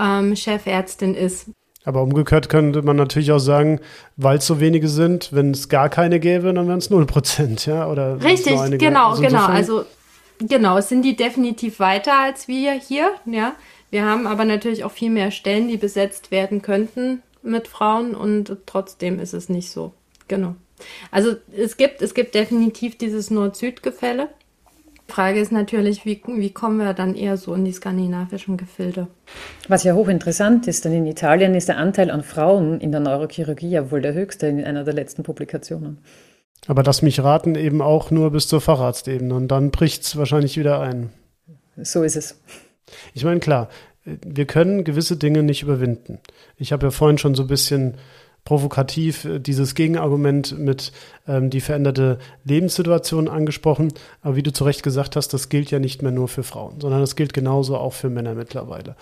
ähm, 0.00 0.36
Chefärztin 0.36 1.14
ist. 1.14 1.50
Aber 1.84 2.02
umgekehrt 2.02 2.48
könnte 2.48 2.82
man 2.82 2.96
natürlich 2.96 3.30
auch 3.30 3.38
sagen, 3.38 3.80
weil 4.16 4.38
es 4.38 4.46
so 4.46 4.58
wenige 4.58 4.88
sind, 4.88 5.32
wenn 5.32 5.52
es 5.52 5.68
gar 5.68 5.88
keine 5.88 6.18
gäbe, 6.18 6.52
dann 6.52 6.66
wären 6.66 6.78
es 6.78 6.90
0 6.90 7.06
Prozent, 7.06 7.64
ja? 7.66 7.88
Oder 7.88 8.22
Richtig, 8.22 8.54
genau, 8.78 9.10
also 9.10 9.22
genau. 9.22 9.46
Also 9.46 9.84
genau, 10.40 10.78
es 10.78 10.88
sind 10.88 11.02
die 11.02 11.14
definitiv 11.14 11.78
weiter 11.78 12.18
als 12.20 12.48
wir 12.48 12.72
hier, 12.72 13.12
ja. 13.24 13.54
Wir 13.90 14.04
haben 14.04 14.26
aber 14.26 14.44
natürlich 14.44 14.82
auch 14.82 14.90
viel 14.90 15.10
mehr 15.10 15.30
Stellen, 15.30 15.68
die 15.68 15.76
besetzt 15.76 16.32
werden 16.32 16.60
könnten 16.60 17.22
mit 17.42 17.68
Frauen 17.68 18.16
und 18.16 18.56
trotzdem 18.66 19.20
ist 19.20 19.32
es 19.32 19.48
nicht 19.48 19.70
so. 19.70 19.92
Genau. 20.26 20.56
Also 21.10 21.36
es 21.56 21.76
gibt, 21.76 22.02
es 22.02 22.14
gibt 22.14 22.34
definitiv 22.34 22.98
dieses 22.98 23.30
Nord-Süd-Gefälle. 23.30 24.28
Frage 25.08 25.40
ist 25.40 25.52
natürlich, 25.52 26.04
wie, 26.04 26.20
wie 26.26 26.50
kommen 26.50 26.78
wir 26.78 26.92
dann 26.92 27.14
eher 27.14 27.36
so 27.36 27.54
in 27.54 27.64
die 27.64 27.72
skandinavischen 27.72 28.56
Gefilde? 28.56 29.06
Was 29.68 29.84
ja 29.84 29.94
hochinteressant 29.94 30.66
ist, 30.66 30.84
denn 30.84 30.92
in 30.92 31.06
Italien 31.06 31.54
ist 31.54 31.68
der 31.68 31.78
Anteil 31.78 32.10
an 32.10 32.22
Frauen 32.22 32.80
in 32.80 32.90
der 32.90 33.00
Neurochirurgie 33.00 33.70
ja 33.70 33.90
wohl 33.90 34.02
der 34.02 34.14
höchste 34.14 34.46
in 34.48 34.64
einer 34.64 34.84
der 34.84 34.94
letzten 34.94 35.22
Publikationen. 35.22 35.98
Aber 36.66 36.82
das 36.82 37.02
mich 37.02 37.22
raten 37.22 37.54
eben 37.54 37.80
auch 37.80 38.10
nur 38.10 38.32
bis 38.32 38.48
zur 38.48 38.60
Facharztebene 38.60 39.34
und 39.34 39.48
dann 39.48 39.70
bricht 39.70 40.02
es 40.02 40.16
wahrscheinlich 40.16 40.58
wieder 40.58 40.80
ein. 40.80 41.10
So 41.76 42.02
ist 42.02 42.16
es. 42.16 42.40
Ich 43.14 43.24
meine, 43.24 43.40
klar, 43.40 43.68
wir 44.04 44.46
können 44.46 44.84
gewisse 44.84 45.16
Dinge 45.16 45.42
nicht 45.42 45.62
überwinden. 45.62 46.20
Ich 46.56 46.72
habe 46.72 46.86
ja 46.86 46.90
vorhin 46.90 47.18
schon 47.18 47.34
so 47.34 47.42
ein 47.42 47.48
bisschen 47.48 47.96
provokativ 48.46 49.26
äh, 49.26 49.38
dieses 49.38 49.74
Gegenargument 49.74 50.58
mit 50.58 50.92
ähm, 51.28 51.50
die 51.50 51.60
veränderte 51.60 52.18
Lebenssituation 52.44 53.28
angesprochen. 53.28 53.92
Aber 54.22 54.36
wie 54.36 54.42
du 54.42 54.52
zu 54.52 54.64
Recht 54.64 54.82
gesagt 54.82 55.16
hast, 55.16 55.34
das 55.34 55.50
gilt 55.50 55.70
ja 55.70 55.78
nicht 55.78 56.00
mehr 56.00 56.12
nur 56.12 56.28
für 56.28 56.44
Frauen, 56.44 56.80
sondern 56.80 57.02
das 57.02 57.16
gilt 57.16 57.34
genauso 57.34 57.76
auch 57.76 57.92
für 57.92 58.08
Männer 58.08 58.34
mittlerweile. 58.34 58.96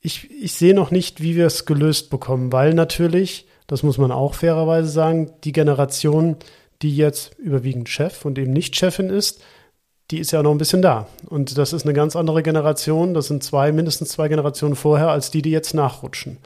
Ich, 0.00 0.30
ich 0.30 0.54
sehe 0.54 0.74
noch 0.74 0.90
nicht, 0.90 1.20
wie 1.20 1.36
wir 1.36 1.46
es 1.46 1.66
gelöst 1.66 2.08
bekommen, 2.08 2.52
weil 2.52 2.72
natürlich, 2.72 3.46
das 3.66 3.82
muss 3.82 3.98
man 3.98 4.12
auch 4.12 4.34
fairerweise 4.34 4.88
sagen, 4.88 5.32
die 5.44 5.52
Generation, 5.52 6.36
die 6.80 6.96
jetzt 6.96 7.34
überwiegend 7.38 7.88
Chef 7.88 8.24
und 8.24 8.38
eben 8.38 8.52
nicht 8.52 8.76
Chefin 8.76 9.10
ist, 9.10 9.42
die 10.12 10.20
ist 10.20 10.30
ja 10.30 10.44
noch 10.44 10.52
ein 10.52 10.58
bisschen 10.58 10.82
da. 10.82 11.08
Und 11.28 11.58
das 11.58 11.72
ist 11.72 11.82
eine 11.82 11.92
ganz 11.92 12.14
andere 12.14 12.44
Generation. 12.44 13.14
Das 13.14 13.26
sind 13.26 13.42
zwei, 13.42 13.72
mindestens 13.72 14.10
zwei 14.10 14.28
Generationen 14.28 14.76
vorher, 14.76 15.08
als 15.08 15.32
die, 15.32 15.42
die 15.42 15.50
jetzt 15.50 15.74
nachrutschen. 15.74 16.38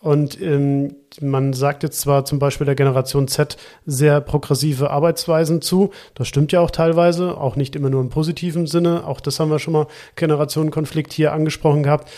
Und 0.00 0.40
ähm, 0.40 0.94
man 1.20 1.52
sagt 1.52 1.82
jetzt 1.82 2.00
zwar 2.00 2.24
zum 2.24 2.38
Beispiel 2.38 2.64
der 2.64 2.76
Generation 2.76 3.26
Z 3.26 3.56
sehr 3.84 4.20
progressive 4.20 4.90
Arbeitsweisen 4.90 5.60
zu. 5.60 5.90
Das 6.14 6.28
stimmt 6.28 6.52
ja 6.52 6.60
auch 6.60 6.70
teilweise, 6.70 7.36
auch 7.36 7.56
nicht 7.56 7.74
immer 7.74 7.90
nur 7.90 8.00
im 8.00 8.10
positiven 8.10 8.66
Sinne. 8.68 9.06
Auch 9.06 9.20
das 9.20 9.40
haben 9.40 9.50
wir 9.50 9.58
schon 9.58 9.72
mal 9.72 9.88
Generationenkonflikt 10.14 11.12
hier 11.12 11.32
angesprochen 11.32 11.82
gehabt. 11.82 12.08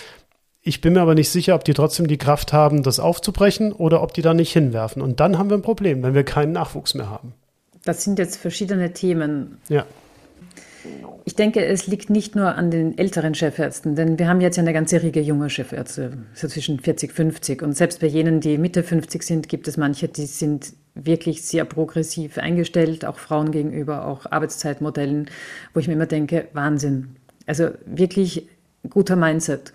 Ich 0.62 0.83
bin 0.83 0.93
mir 0.93 1.01
aber 1.01 1.14
nicht 1.14 1.31
sicher, 1.31 1.55
ob 1.55 1.64
die 1.64 1.73
trotzdem 1.73 2.07
die 2.07 2.19
Kraft 2.19 2.53
haben, 2.53 2.83
das 2.83 3.01
aufzubrechen 3.01 3.73
oder 3.73 4.03
ob 4.03 4.12
die 4.12 4.21
da 4.21 4.35
nicht 4.35 4.53
hinwerfen. 4.53 5.01
Und 5.01 5.19
dann 5.21 5.38
haben 5.38 5.49
wir 5.49 5.57
ein 5.57 5.62
Problem, 5.62 6.03
wenn 6.03 6.12
wir 6.12 6.25
keinen 6.25 6.53
Nachwuchs 6.53 6.93
mehr 6.93 7.09
haben. 7.09 7.33
Das 7.85 8.05
sind 8.05 8.19
jetzt 8.19 8.37
verschiedene 8.37 8.93
Themen. 8.93 9.57
Ja. 9.71 9.87
Ich 11.25 11.35
denke, 11.35 11.64
es 11.64 11.87
liegt 11.87 12.11
nicht 12.11 12.35
nur 12.35 12.55
an 12.55 12.71
den 12.71 12.97
älteren 12.97 13.35
Chefärzten, 13.35 13.95
denn 13.95 14.19
wir 14.19 14.29
haben 14.29 14.40
jetzt 14.40 14.59
eine 14.59 14.73
ganze 14.73 15.03
Riege 15.03 15.21
junger 15.21 15.51
Chefärzte, 15.51 16.12
so 16.35 16.49
zwischen 16.49 16.81
40, 16.81 17.12
50. 17.12 17.62
Und 17.62 17.77
selbst 17.77 18.01
bei 18.01 18.07
jenen, 18.07 18.40
die 18.40 18.59
Mitte 18.59 18.83
50 18.83 19.23
sind, 19.23 19.49
gibt 19.49 19.69
es 19.69 19.77
manche, 19.77 20.09
die 20.09 20.27
sind 20.27 20.73
wirklich 20.95 21.43
sehr 21.43 21.64
progressiv 21.64 22.38
eingestellt, 22.38 23.05
auch 23.05 23.19
Frauen 23.19 23.53
gegenüber, 23.53 24.07
auch 24.07 24.27
Arbeitszeitmodellen, 24.31 25.31
wo 25.73 25.81
ich 25.81 25.87
mir 25.87 25.95
immer 25.95 26.07
denke, 26.07 26.49
Wahnsinn. 26.53 27.16
Also 27.47 27.71
wirklich 27.87 28.49
guter 28.88 29.16
Mindset. 29.16 29.73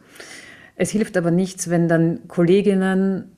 Es 0.76 0.92
hilft 0.92 1.16
aber 1.16 1.32
nichts, 1.32 1.70
wenn 1.70 1.88
dann 1.88 2.28
Kolleginnen 2.28 3.35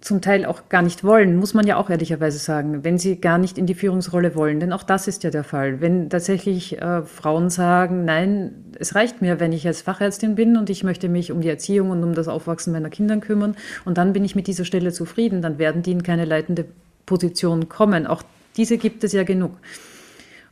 zum 0.00 0.20
Teil 0.20 0.46
auch 0.46 0.68
gar 0.68 0.82
nicht 0.82 1.02
wollen, 1.02 1.36
muss 1.36 1.52
man 1.52 1.66
ja 1.66 1.76
auch 1.76 1.90
ehrlicherweise 1.90 2.38
sagen, 2.38 2.84
wenn 2.84 2.96
sie 2.96 3.20
gar 3.20 3.38
nicht 3.38 3.58
in 3.58 3.66
die 3.66 3.74
Führungsrolle 3.74 4.36
wollen. 4.36 4.60
Denn 4.60 4.72
auch 4.72 4.84
das 4.84 5.08
ist 5.08 5.24
ja 5.24 5.30
der 5.30 5.42
Fall. 5.42 5.80
Wenn 5.80 6.08
tatsächlich 6.08 6.80
äh, 6.80 7.02
Frauen 7.02 7.50
sagen, 7.50 8.04
nein, 8.04 8.52
es 8.78 8.94
reicht 8.94 9.20
mir, 9.20 9.40
wenn 9.40 9.52
ich 9.52 9.66
als 9.66 9.82
Fachärztin 9.82 10.36
bin 10.36 10.56
und 10.56 10.70
ich 10.70 10.84
möchte 10.84 11.08
mich 11.08 11.32
um 11.32 11.40
die 11.40 11.48
Erziehung 11.48 11.90
und 11.90 12.04
um 12.04 12.14
das 12.14 12.28
Aufwachsen 12.28 12.72
meiner 12.72 12.88
Kinder 12.88 13.16
kümmern 13.16 13.56
und 13.84 13.98
dann 13.98 14.12
bin 14.12 14.24
ich 14.24 14.36
mit 14.36 14.46
dieser 14.46 14.64
Stelle 14.64 14.92
zufrieden, 14.92 15.42
dann 15.42 15.58
werden 15.58 15.82
die 15.82 15.92
in 15.92 16.04
keine 16.04 16.24
leitende 16.24 16.66
Position 17.04 17.68
kommen. 17.68 18.06
Auch 18.06 18.22
diese 18.56 18.78
gibt 18.78 19.02
es 19.02 19.12
ja 19.12 19.24
genug. 19.24 19.52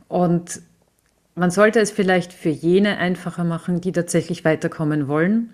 Und 0.09 0.61
man 1.35 1.49
sollte 1.49 1.79
es 1.79 1.91
vielleicht 1.91 2.33
für 2.33 2.49
jene 2.49 2.97
einfacher 2.97 3.45
machen, 3.45 3.79
die 3.79 3.93
tatsächlich 3.93 4.43
weiterkommen 4.43 5.07
wollen. 5.07 5.51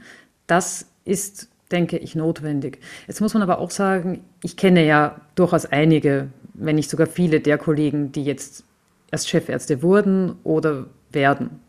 Das 0.47 0.87
ist 1.05 1.49
denke 1.75 1.97
ich, 1.97 2.15
notwendig. 2.15 2.79
Jetzt 3.05 3.19
muss 3.19 3.33
man 3.33 3.43
aber 3.43 3.59
auch 3.59 3.69
sagen, 3.69 4.23
ich 4.41 4.55
kenne 4.55 4.85
ja 4.85 5.19
durchaus 5.35 5.65
einige, 5.65 6.29
wenn 6.53 6.77
nicht 6.77 6.89
sogar 6.89 7.05
viele 7.05 7.41
der 7.41 7.57
Kollegen, 7.57 8.13
die 8.13 8.23
jetzt 8.23 8.63
erst 9.11 9.29
Chefärzte 9.29 9.83
wurden 9.83 10.37
oder 10.45 10.87
werden. 11.11 11.59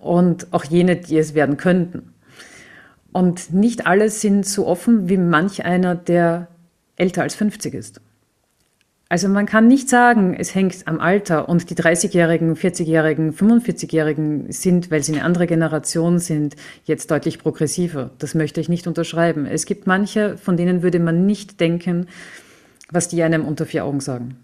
Und 0.00 0.52
auch 0.52 0.64
jene, 0.64 0.94
die 0.94 1.18
es 1.18 1.34
werden 1.34 1.56
könnten. 1.56 2.14
Und 3.12 3.52
nicht 3.52 3.86
alle 3.86 4.08
sind 4.08 4.46
so 4.46 4.66
offen 4.68 5.08
wie 5.08 5.16
manch 5.16 5.64
einer, 5.64 5.96
der 5.96 6.46
älter 6.94 7.22
als 7.22 7.34
50 7.34 7.74
ist. 7.74 8.00
Also 9.08 9.28
man 9.28 9.46
kann 9.46 9.68
nicht 9.68 9.88
sagen, 9.88 10.34
es 10.34 10.54
hängt 10.54 10.88
am 10.88 10.98
Alter 10.98 11.48
und 11.48 11.70
die 11.70 11.76
30-Jährigen, 11.76 12.56
40-Jährigen, 12.56 13.32
45-Jährigen 13.32 14.50
sind, 14.50 14.90
weil 14.90 15.02
sie 15.04 15.12
eine 15.12 15.22
andere 15.22 15.46
Generation 15.46 16.18
sind, 16.18 16.56
jetzt 16.84 17.12
deutlich 17.12 17.38
progressiver. 17.38 18.10
Das 18.18 18.34
möchte 18.34 18.60
ich 18.60 18.68
nicht 18.68 18.88
unterschreiben. 18.88 19.46
Es 19.46 19.64
gibt 19.64 19.86
manche, 19.86 20.36
von 20.36 20.56
denen 20.56 20.82
würde 20.82 20.98
man 20.98 21.24
nicht 21.24 21.60
denken, 21.60 22.08
was 22.90 23.06
die 23.06 23.22
einem 23.22 23.44
unter 23.44 23.64
vier 23.64 23.84
Augen 23.84 24.00
sagen. 24.00 24.38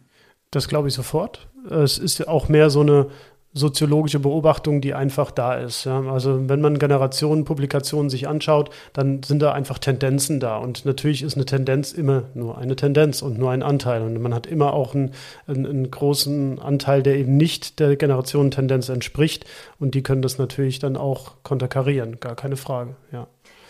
Das 0.53 0.69
glaube 0.69 0.89
ich 0.89 0.95
sofort. 0.95 1.49
Es 1.69 1.99
ist 1.99 2.29
auch 2.29 2.49
mehr 2.49 2.71
so 2.71 2.83
eine 2.83 3.09
soziologische 3.55 4.19
Beobachtung, 4.19 4.81
die 4.81 4.95
einfach 4.95 5.31
da 5.31 5.55
ist. 5.55 5.85
Ja. 5.85 6.01
Also 6.11 6.49
wenn 6.49 6.61
man 6.61 6.79
Generationen, 6.79 7.45
Publikationen 7.45 8.09
sich 8.09 8.27
anschaut, 8.27 8.71
dann 8.93 9.23
sind 9.23 9.43
da 9.43 9.53
einfach 9.53 9.79
Tendenzen 9.79 10.41
da. 10.41 10.57
Und 10.57 10.85
natürlich 10.85 11.23
ist 11.23 11.35
eine 11.35 11.45
Tendenz 11.45 11.93
immer 11.93 12.25
nur 12.35 12.57
eine 12.57 12.77
Tendenz 12.77 13.21
und 13.21 13.39
nur 13.39 13.51
ein 13.51 13.63
Anteil. 13.63 14.03
Und 14.03 14.21
man 14.21 14.35
hat 14.35 14.47
immer 14.47 14.73
auch 14.73 14.95
einen, 14.95 15.13
einen, 15.47 15.67
einen 15.67 15.91
großen 15.91 16.61
Anteil, 16.61 17.03
der 17.03 17.17
eben 17.17 17.37
nicht 17.37 17.79
der 17.79 17.97
Generationentendenz 17.97 18.89
entspricht. 18.89 19.45
Und 19.79 19.95
die 19.95 20.03
können 20.03 20.23
das 20.23 20.39
natürlich 20.39 20.79
dann 20.79 20.97
auch 20.97 21.33
konterkarieren, 21.43 22.21
gar 22.21 22.35
keine 22.35 22.57
Frage. 22.57 22.97
Ja. 23.13 23.27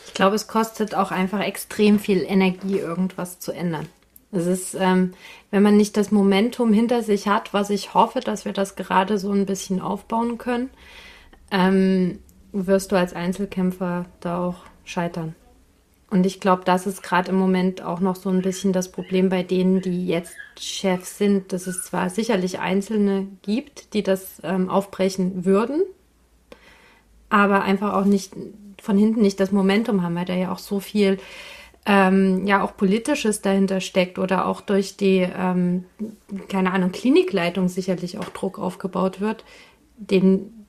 Ich 0.07 0.15
glaube, 0.15 0.37
es 0.37 0.47
kostet 0.47 0.95
auch 0.95 1.11
einfach 1.11 1.41
extrem 1.41 1.99
viel 1.99 2.23
Energie, 2.23 2.79
irgendwas 2.79 3.41
zu 3.41 3.51
ändern. 3.51 3.89
Es 4.33 4.47
ist, 4.47 4.75
ähm, 4.79 5.13
wenn 5.51 5.63
man 5.63 5.77
nicht 5.77 5.97
das 5.97 6.11
Momentum 6.11 6.73
hinter 6.73 7.03
sich 7.03 7.29
hat, 7.29 7.53
was 7.53 7.69
ich 7.69 7.93
hoffe, 7.93 8.21
dass 8.21 8.47
wir 8.47 8.53
das 8.53 8.77
gerade 8.77 9.19
so 9.19 9.31
ein 9.31 9.45
bisschen 9.45 9.81
aufbauen 9.81 10.39
können, 10.39 10.71
ähm, 11.51 12.19
wirst 12.53 12.93
du 12.93 12.97
als 12.97 13.15
Einzelkämpfer 13.15 14.07
da 14.21 14.39
auch 14.43 14.65
scheitern. 14.85 15.35
Und 16.11 16.27
ich 16.27 16.41
glaube, 16.41 16.63
das 16.65 16.87
ist 16.87 17.03
gerade 17.03 17.31
im 17.31 17.39
Moment 17.39 17.83
auch 17.83 18.01
noch 18.01 18.17
so 18.17 18.29
ein 18.29 18.43
bisschen 18.43 18.73
das 18.73 18.91
Problem 18.91 19.29
bei 19.29 19.43
denen, 19.43 19.81
die 19.81 20.07
jetzt 20.07 20.35
Chefs 20.59 21.17
sind, 21.17 21.53
dass 21.53 21.67
es 21.67 21.85
zwar 21.85 22.11
sicherlich 22.11 22.59
Einzelne 22.59 23.29
gibt, 23.43 23.95
die 23.95 24.03
das 24.03 24.41
ähm, 24.43 24.69
aufbrechen 24.69 25.47
würden, 25.47 25.83
aber 27.31 27.63
einfach 27.63 27.95
auch 27.95 28.05
nicht 28.05 28.35
von 28.83 28.99
hinten 28.99 29.23
nicht 29.23 29.41
das 29.41 29.53
Momentum 29.53 30.03
haben, 30.03 30.15
weil 30.15 30.27
da 30.27 30.35
ja 30.35 30.53
auch 30.53 30.59
so 30.59 30.81
viel 30.81 31.19
ähm, 31.85 32.47
ja 32.47 32.63
auch 32.63 32.77
politisches 32.77 33.43
dahinter 33.43 33.81
steckt 33.81 34.19
oder 34.19 34.47
auch 34.47 34.61
durch 34.61 34.97
die, 34.97 35.27
ähm, 35.37 35.85
keine 36.49 36.73
Ahnung, 36.73 36.93
Klinikleitung 36.93 37.69
sicherlich 37.69 38.19
auch 38.19 38.29
Druck 38.29 38.59
aufgebaut 38.59 39.21
wird, 39.21 39.45
den, 39.97 40.67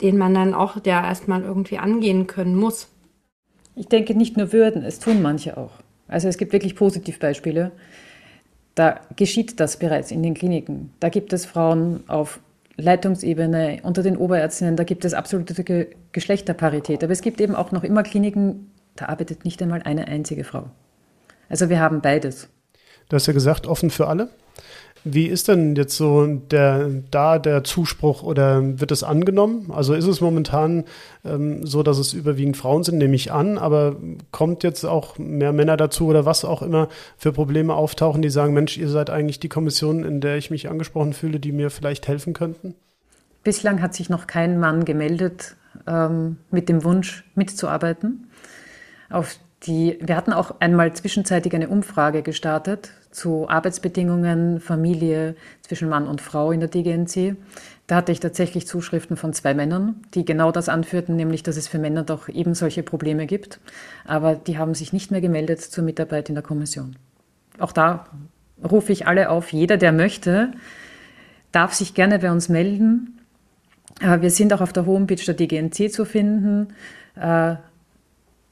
den 0.00 0.18
man 0.18 0.34
dann 0.34 0.54
auch 0.54 0.76
ja 0.84 1.04
erstmal 1.04 1.42
irgendwie 1.42 1.78
angehen 1.78 2.26
können 2.26 2.56
muss. 2.56 2.88
Ich 3.76 3.88
denke 3.88 4.14
nicht 4.14 4.36
nur 4.36 4.52
würden, 4.52 4.82
es 4.82 4.98
tun 4.98 5.22
manche 5.22 5.56
auch. 5.56 5.72
Also 6.08 6.28
es 6.28 6.38
gibt 6.38 6.52
wirklich 6.52 6.76
Positivbeispiele. 6.76 7.72
Da 8.74 9.00
geschieht 9.16 9.60
das 9.60 9.78
bereits 9.78 10.10
in 10.10 10.22
den 10.22 10.34
Kliniken. 10.34 10.92
Da 10.98 11.08
gibt 11.08 11.32
es 11.32 11.46
Frauen 11.46 12.02
auf 12.08 12.40
Leitungsebene, 12.76 13.80
unter 13.84 14.02
den 14.02 14.16
Oberärztinnen, 14.16 14.74
da 14.74 14.82
gibt 14.82 15.04
es 15.04 15.14
absolute 15.14 15.88
Geschlechterparität. 16.10 17.04
Aber 17.04 17.12
es 17.12 17.22
gibt 17.22 17.40
eben 17.40 17.54
auch 17.54 17.70
noch 17.70 17.84
immer 17.84 18.02
Kliniken, 18.02 18.72
da 18.96 19.06
arbeitet 19.06 19.44
nicht 19.44 19.60
einmal 19.62 19.82
eine 19.82 20.08
einzige 20.08 20.44
Frau. 20.44 20.70
Also 21.48 21.68
wir 21.68 21.80
haben 21.80 22.00
beides. 22.00 22.48
Du 23.08 23.16
hast 23.16 23.26
ja 23.26 23.32
gesagt, 23.32 23.66
offen 23.66 23.90
für 23.90 24.06
alle. 24.06 24.30
Wie 25.06 25.26
ist 25.26 25.48
denn 25.48 25.76
jetzt 25.76 25.98
so 25.98 26.26
der, 26.26 26.88
da 27.10 27.38
der 27.38 27.62
Zuspruch 27.62 28.22
oder 28.22 28.80
wird 28.80 28.90
es 28.90 29.04
angenommen? 29.04 29.70
Also 29.70 29.92
ist 29.92 30.06
es 30.06 30.22
momentan 30.22 30.84
ähm, 31.26 31.66
so, 31.66 31.82
dass 31.82 31.98
es 31.98 32.14
überwiegend 32.14 32.56
Frauen 32.56 32.84
sind, 32.84 32.96
nehme 32.96 33.14
ich 33.14 33.30
an, 33.30 33.58
aber 33.58 33.96
kommt 34.30 34.62
jetzt 34.62 34.84
auch 34.84 35.18
mehr 35.18 35.52
Männer 35.52 35.76
dazu 35.76 36.06
oder 36.06 36.24
was 36.24 36.46
auch 36.46 36.62
immer 36.62 36.88
für 37.18 37.32
Probleme 37.32 37.74
auftauchen, 37.74 38.22
die 38.22 38.30
sagen, 38.30 38.54
Mensch, 38.54 38.78
ihr 38.78 38.88
seid 38.88 39.10
eigentlich 39.10 39.40
die 39.40 39.50
Kommission, 39.50 40.04
in 40.04 40.22
der 40.22 40.38
ich 40.38 40.50
mich 40.50 40.70
angesprochen 40.70 41.12
fühle, 41.12 41.38
die 41.38 41.52
mir 41.52 41.68
vielleicht 41.68 42.08
helfen 42.08 42.32
könnten? 42.32 42.74
Bislang 43.42 43.82
hat 43.82 43.94
sich 43.94 44.08
noch 44.08 44.26
kein 44.26 44.58
Mann 44.58 44.86
gemeldet 44.86 45.54
ähm, 45.86 46.38
mit 46.50 46.70
dem 46.70 46.82
Wunsch 46.82 47.24
mitzuarbeiten. 47.34 48.28
Auf 49.14 49.38
die, 49.62 49.96
wir 50.00 50.16
hatten 50.16 50.32
auch 50.32 50.56
einmal 50.58 50.92
zwischenzeitig 50.92 51.54
eine 51.54 51.68
Umfrage 51.68 52.22
gestartet 52.22 52.90
zu 53.12 53.48
Arbeitsbedingungen, 53.48 54.58
Familie 54.60 55.36
zwischen 55.62 55.88
Mann 55.88 56.08
und 56.08 56.20
Frau 56.20 56.50
in 56.50 56.58
der 56.58 56.68
DGNC. 56.68 57.36
Da 57.86 57.94
hatte 57.94 58.10
ich 58.10 58.18
tatsächlich 58.18 58.66
Zuschriften 58.66 59.16
von 59.16 59.32
zwei 59.32 59.54
Männern, 59.54 60.02
die 60.14 60.24
genau 60.24 60.50
das 60.50 60.68
anführten, 60.68 61.14
nämlich 61.14 61.44
dass 61.44 61.56
es 61.56 61.68
für 61.68 61.78
Männer 61.78 62.02
doch 62.02 62.28
eben 62.28 62.54
solche 62.54 62.82
Probleme 62.82 63.26
gibt. 63.26 63.60
Aber 64.04 64.34
die 64.34 64.58
haben 64.58 64.74
sich 64.74 64.92
nicht 64.92 65.12
mehr 65.12 65.20
gemeldet 65.20 65.60
zur 65.60 65.84
Mitarbeit 65.84 66.28
in 66.28 66.34
der 66.34 66.42
Kommission. 66.42 66.96
Auch 67.60 67.70
da 67.70 68.06
rufe 68.68 68.90
ich 68.90 69.06
alle 69.06 69.30
auf, 69.30 69.52
jeder, 69.52 69.76
der 69.76 69.92
möchte, 69.92 70.50
darf 71.52 71.72
sich 71.72 71.94
gerne 71.94 72.18
bei 72.18 72.32
uns 72.32 72.48
melden. 72.48 73.20
Wir 74.00 74.30
sind 74.30 74.52
auch 74.52 74.60
auf 74.60 74.72
der 74.72 74.86
Homepage 74.86 75.24
der 75.24 75.34
DGNC 75.34 75.92
zu 75.92 76.04
finden. 76.04 76.74
Äh, 77.14 77.54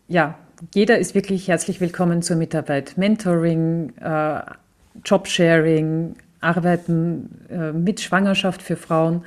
ja, 0.07 0.39
jeder 0.75 0.99
ist 0.99 1.15
wirklich 1.15 1.49
herzlich 1.49 1.81
willkommen 1.81 2.23
zur 2.23 2.37
Mitarbeit. 2.37 2.97
Mentoring, 2.97 3.93
äh, 4.01 4.41
Jobsharing, 5.05 6.15
Arbeiten 6.41 7.47
äh, 7.51 7.73
mit 7.73 8.01
Schwangerschaft 8.01 8.63
für 8.63 8.77
Frauen, 8.77 9.25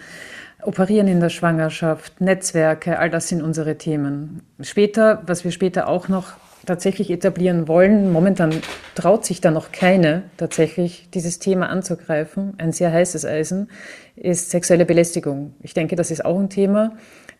Operieren 0.62 1.08
in 1.08 1.20
der 1.20 1.30
Schwangerschaft, 1.30 2.22
Netzwerke, 2.22 2.98
all 2.98 3.12
das 3.12 3.28
sind 3.28 3.44
unsere 3.44 3.78
Themen. 3.78 4.42
Später, 4.62 5.22
was 5.28 5.44
wir 5.44 5.52
später 5.52 5.88
auch 5.88 6.08
noch 6.08 6.34
tatsächlich 6.66 7.12
etablieren 7.12 7.68
wollen, 7.68 8.12
momentan 8.12 8.52
traut 8.96 9.26
sich 9.26 9.42
da 9.42 9.52
noch 9.52 9.72
keine 9.72 10.24
tatsächlich 10.38 11.08
dieses 11.14 11.38
Thema 11.38 11.70
anzugreifen, 11.70 12.56
ein 12.58 12.72
sehr 12.72 12.92
heißes 12.92 13.26
Eisen, 13.26 13.70
ist 14.16 14.50
sexuelle 14.50 14.86
Belästigung. 14.86 15.54
Ich 15.62 15.76
denke, 15.76 15.96
das 15.96 16.10
ist 16.10 16.26
auch 16.26 16.40
ein 16.40 16.50
Thema, 16.50 16.94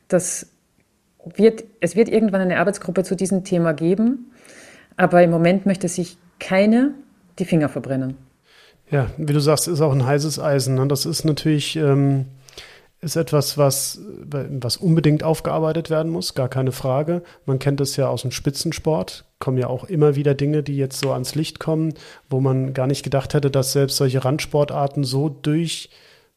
das 0.08 0.52
wird, 1.26 1.64
es 1.80 1.96
wird 1.96 2.10
irgendwann 2.10 2.42
eine 2.42 2.60
Arbeitsgruppe 2.60 3.04
zu 3.04 3.16
diesem 3.16 3.44
Thema 3.44 3.74
geben, 3.74 4.32
aber 4.98 5.24
im 5.24 5.32
Moment 5.32 5.66
möchte 5.66 5.88
sich 5.88 6.18
keine 6.40 6.94
die 7.40 7.46
Finger 7.46 7.70
verbrennen. 7.70 8.16
Ja, 8.92 9.08
wie 9.18 9.34
du 9.34 9.40
sagst, 9.40 9.68
ist 9.68 9.82
auch 9.82 9.92
ein 9.92 10.06
heißes 10.06 10.40
Eisen. 10.40 10.76
Ne? 10.76 10.88
Das 10.88 11.06
ist 11.06 11.26
natürlich 11.26 11.76
ähm, 11.76 12.26
ist 13.06 13.16
etwas, 13.16 13.58
was, 13.58 14.02
was 14.24 14.78
unbedingt 14.78 15.24
aufgearbeitet 15.24 15.90
werden 15.92 16.12
muss, 16.12 16.34
gar 16.34 16.50
keine 16.50 16.72
Frage. 16.72 17.22
Man 17.46 17.60
kennt 17.60 17.80
es 17.80 17.96
ja 17.98 18.08
aus 18.08 18.24
dem 18.24 18.32
Spitzensport, 18.32 19.26
kommen 19.38 19.58
ja 19.58 19.68
auch 19.68 19.84
immer 19.84 20.16
wieder 20.16 20.34
Dinge, 20.34 20.64
die 20.64 20.76
jetzt 20.76 21.00
so 21.00 21.12
ans 21.12 21.36
Licht 21.36 21.60
kommen, 21.60 21.94
wo 22.30 22.42
man 22.42 22.74
gar 22.74 22.88
nicht 22.88 23.04
gedacht 23.04 23.34
hätte, 23.36 23.52
dass 23.52 23.74
selbst 23.74 23.98
solche 23.98 24.26
Randsportarten 24.26 25.04
so 25.04 25.30
durch 25.30 25.90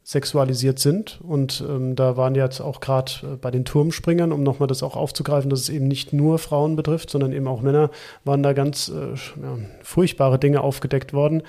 sexualisiert 0.09 0.79
sind. 0.79 1.21
Und 1.21 1.63
ähm, 1.69 1.95
da 1.95 2.17
waren 2.17 2.35
jetzt 2.35 2.63
auch 2.63 2.81
gerade 2.81 3.13
äh, 3.25 3.37
bei 3.37 3.51
den 3.51 3.67
Turmspringern, 3.67 4.33
um 4.33 4.43
nochmal 4.43 4.67
das 4.67 4.83
auch 4.83 4.97
aufzugreifen, 4.97 5.51
dass 5.51 5.61
es 5.61 5.69
eben 5.69 5.87
nicht 5.87 6.15
nur 6.15 6.39
Frauen 6.39 6.77
betrifft, 6.77 7.11
sondern 7.11 7.31
eben 7.35 7.47
auch 7.47 7.61
Männer, 7.61 7.91
waren 8.25 8.43
da 8.43 8.55
ganz 8.55 8.89
äh, 8.89 9.11
ja, 9.43 9.59
furchtbare 9.83 10.39
Dinge 10.39 10.63
aufgedeckt 10.63 11.13
worden. 11.13 11.43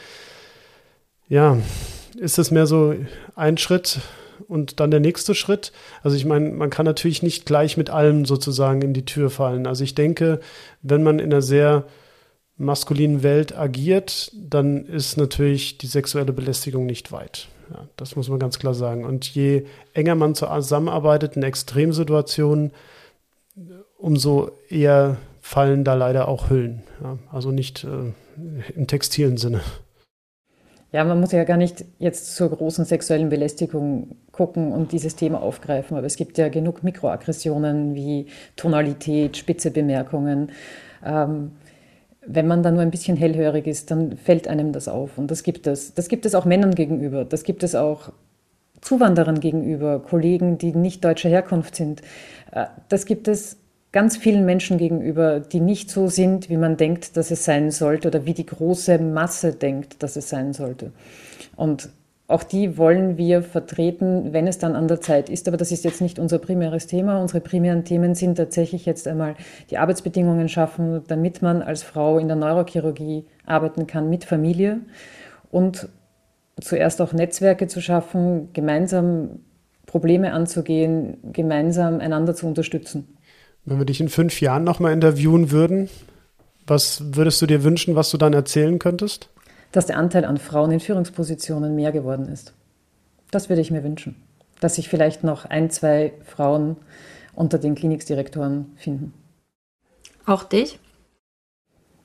Ja, 1.29 1.57
ist 2.17 2.37
es 2.37 2.51
mehr 2.51 2.67
so 2.67 2.95
ein 3.33 3.57
Schritt 3.57 4.01
und 4.49 4.81
dann 4.81 4.91
der 4.91 4.99
nächste 4.99 5.35
Schritt? 5.35 5.71
Also 6.03 6.17
ich 6.17 6.25
meine, 6.25 6.49
man 6.49 6.69
kann 6.69 6.85
natürlich 6.85 7.23
nicht 7.23 7.45
gleich 7.45 7.77
mit 7.77 7.89
allem 7.89 8.25
sozusagen 8.25 8.81
in 8.81 8.91
die 8.91 9.05
Tür 9.05 9.29
fallen. 9.29 9.67
Also 9.67 9.85
ich 9.85 9.95
denke, 9.95 10.41
wenn 10.81 11.01
man 11.01 11.19
in 11.19 11.31
einer 11.31 11.41
sehr 11.41 11.85
maskulinen 12.57 13.23
Welt 13.23 13.57
agiert, 13.57 14.33
dann 14.33 14.85
ist 14.85 15.15
natürlich 15.15 15.77
die 15.77 15.87
sexuelle 15.87 16.33
Belästigung 16.33 16.85
nicht 16.85 17.13
weit. 17.13 17.47
Ja, 17.71 17.87
das 17.97 18.15
muss 18.15 18.29
man 18.29 18.39
ganz 18.39 18.59
klar 18.59 18.73
sagen. 18.73 19.05
Und 19.05 19.27
je 19.27 19.65
enger 19.93 20.15
man 20.15 20.35
zusammenarbeitet 20.35 21.35
in 21.35 21.43
Extremsituationen, 21.43 22.71
umso 23.97 24.51
eher 24.69 25.17
fallen 25.41 25.83
da 25.83 25.93
leider 25.93 26.27
auch 26.27 26.49
Hüllen. 26.49 26.83
Ja, 27.03 27.17
also 27.31 27.51
nicht 27.51 27.83
äh, 27.83 28.13
im 28.75 28.87
textilen 28.87 29.37
Sinne. 29.37 29.61
Ja, 30.91 31.03
man 31.03 31.19
muss 31.19 31.31
ja 31.31 31.43
gar 31.43 31.57
nicht 31.57 31.85
jetzt 31.99 32.35
zur 32.35 32.49
großen 32.49 32.83
sexuellen 32.83 33.29
Belästigung 33.29 34.15
gucken 34.31 34.71
und 34.71 34.91
dieses 34.91 35.15
Thema 35.15 35.39
aufgreifen, 35.41 35.95
aber 35.95 36.07
es 36.07 36.15
gibt 36.15 36.39
ja 36.39 36.49
genug 36.49 36.83
Mikroaggressionen 36.83 37.93
wie 37.93 38.25
Tonalität, 38.55 39.37
spitze 39.37 39.69
Bemerkungen. 39.69 40.51
Ähm, 41.05 41.51
wenn 42.25 42.47
man 42.47 42.63
da 42.63 42.71
nur 42.71 42.81
ein 42.81 42.91
bisschen 42.91 43.17
hellhörig 43.17 43.67
ist, 43.67 43.91
dann 43.91 44.17
fällt 44.17 44.47
einem 44.47 44.71
das 44.71 44.87
auf. 44.87 45.17
Und 45.17 45.31
das 45.31 45.43
gibt 45.43 45.67
es. 45.67 45.93
Das 45.93 46.07
gibt 46.09 46.25
es 46.25 46.35
auch 46.35 46.45
Männern 46.45 46.75
gegenüber. 46.75 47.25
Das 47.25 47.43
gibt 47.43 47.63
es 47.63 47.75
auch 47.75 48.11
Zuwanderern 48.81 49.39
gegenüber, 49.39 49.99
Kollegen, 49.99 50.57
die 50.57 50.73
nicht 50.73 51.03
deutscher 51.03 51.29
Herkunft 51.29 51.75
sind. 51.75 52.01
Äh, 52.51 52.65
das 52.87 53.05
gibt 53.05 53.27
es 53.27 53.57
ganz 53.91 54.17
vielen 54.17 54.45
Menschen 54.45 54.77
gegenüber, 54.77 55.39
die 55.39 55.59
nicht 55.59 55.89
so 55.89 56.07
sind, 56.07 56.49
wie 56.49 56.57
man 56.57 56.77
denkt, 56.77 57.17
dass 57.17 57.31
es 57.31 57.43
sein 57.43 57.71
sollte 57.71 58.07
oder 58.07 58.25
wie 58.25 58.33
die 58.33 58.45
große 58.45 58.99
Masse 58.99 59.53
denkt, 59.53 60.03
dass 60.03 60.15
es 60.15 60.29
sein 60.29 60.53
sollte. 60.53 60.91
Und 61.55 61.89
auch 62.29 62.43
die 62.43 62.77
wollen 62.77 63.17
wir 63.17 63.41
vertreten, 63.41 64.33
wenn 64.33 64.45
es 64.45 64.59
dann 64.59 64.75
an 64.75 64.87
der 64.87 65.01
Zeit 65.01 65.29
ist. 65.29 65.47
Aber 65.47 65.57
das 65.57 65.71
ist 65.71 65.83
jetzt 65.83 65.99
nicht 65.99 66.19
unser 66.19 66.37
primäres 66.37 66.85
Thema. 66.85 67.19
Unsere 67.19 67.41
primären 67.41 67.85
Themen 67.85 68.13
sind 68.13 68.35
tatsächlich 68.35 68.85
jetzt 68.85 69.07
einmal 69.07 69.35
die 69.71 69.79
Arbeitsbedingungen 69.79 70.47
schaffen, 70.47 71.01
damit 71.07 71.41
man 71.41 71.63
als 71.63 71.81
Frau 71.81 72.19
in 72.19 72.27
der 72.27 72.37
Neurochirurgie 72.37 73.25
arbeiten 73.47 73.87
kann 73.87 74.11
mit 74.11 74.25
Familie 74.25 74.81
und 75.49 75.89
zuerst 76.61 77.01
auch 77.01 77.13
Netzwerke 77.13 77.65
zu 77.65 77.81
schaffen, 77.81 78.53
gemeinsam 78.53 79.39
Probleme 79.87 80.31
anzugehen, 80.31 81.17
gemeinsam 81.33 81.99
einander 81.99 82.35
zu 82.35 82.45
unterstützen. 82.45 83.17
Wenn 83.65 83.79
wir 83.79 83.85
dich 83.85 84.01
in 84.01 84.09
fünf 84.09 84.39
Jahren 84.39 84.63
nochmal 84.63 84.93
interviewen 84.93 85.49
würden, 85.49 85.89
was 86.67 87.03
würdest 87.15 87.41
du 87.41 87.47
dir 87.47 87.63
wünschen, 87.63 87.95
was 87.95 88.11
du 88.11 88.17
dann 88.17 88.33
erzählen 88.33 88.77
könntest? 88.77 89.29
Dass 89.71 89.85
der 89.85 89.97
Anteil 89.97 90.25
an 90.25 90.37
Frauen 90.37 90.71
in 90.71 90.79
Führungspositionen 90.79 91.75
mehr 91.75 91.91
geworden 91.91 92.27
ist. 92.27 92.53
Das 93.31 93.49
würde 93.49 93.61
ich 93.61 93.71
mir 93.71 93.83
wünschen, 93.83 94.15
dass 94.59 94.75
sich 94.75 94.89
vielleicht 94.89 95.23
noch 95.23 95.45
ein, 95.45 95.69
zwei 95.69 96.13
Frauen 96.25 96.77
unter 97.33 97.57
den 97.57 97.75
Klinikdirektoren 97.75 98.73
finden. 98.77 99.13
Auch 100.25 100.43
dich? 100.43 100.79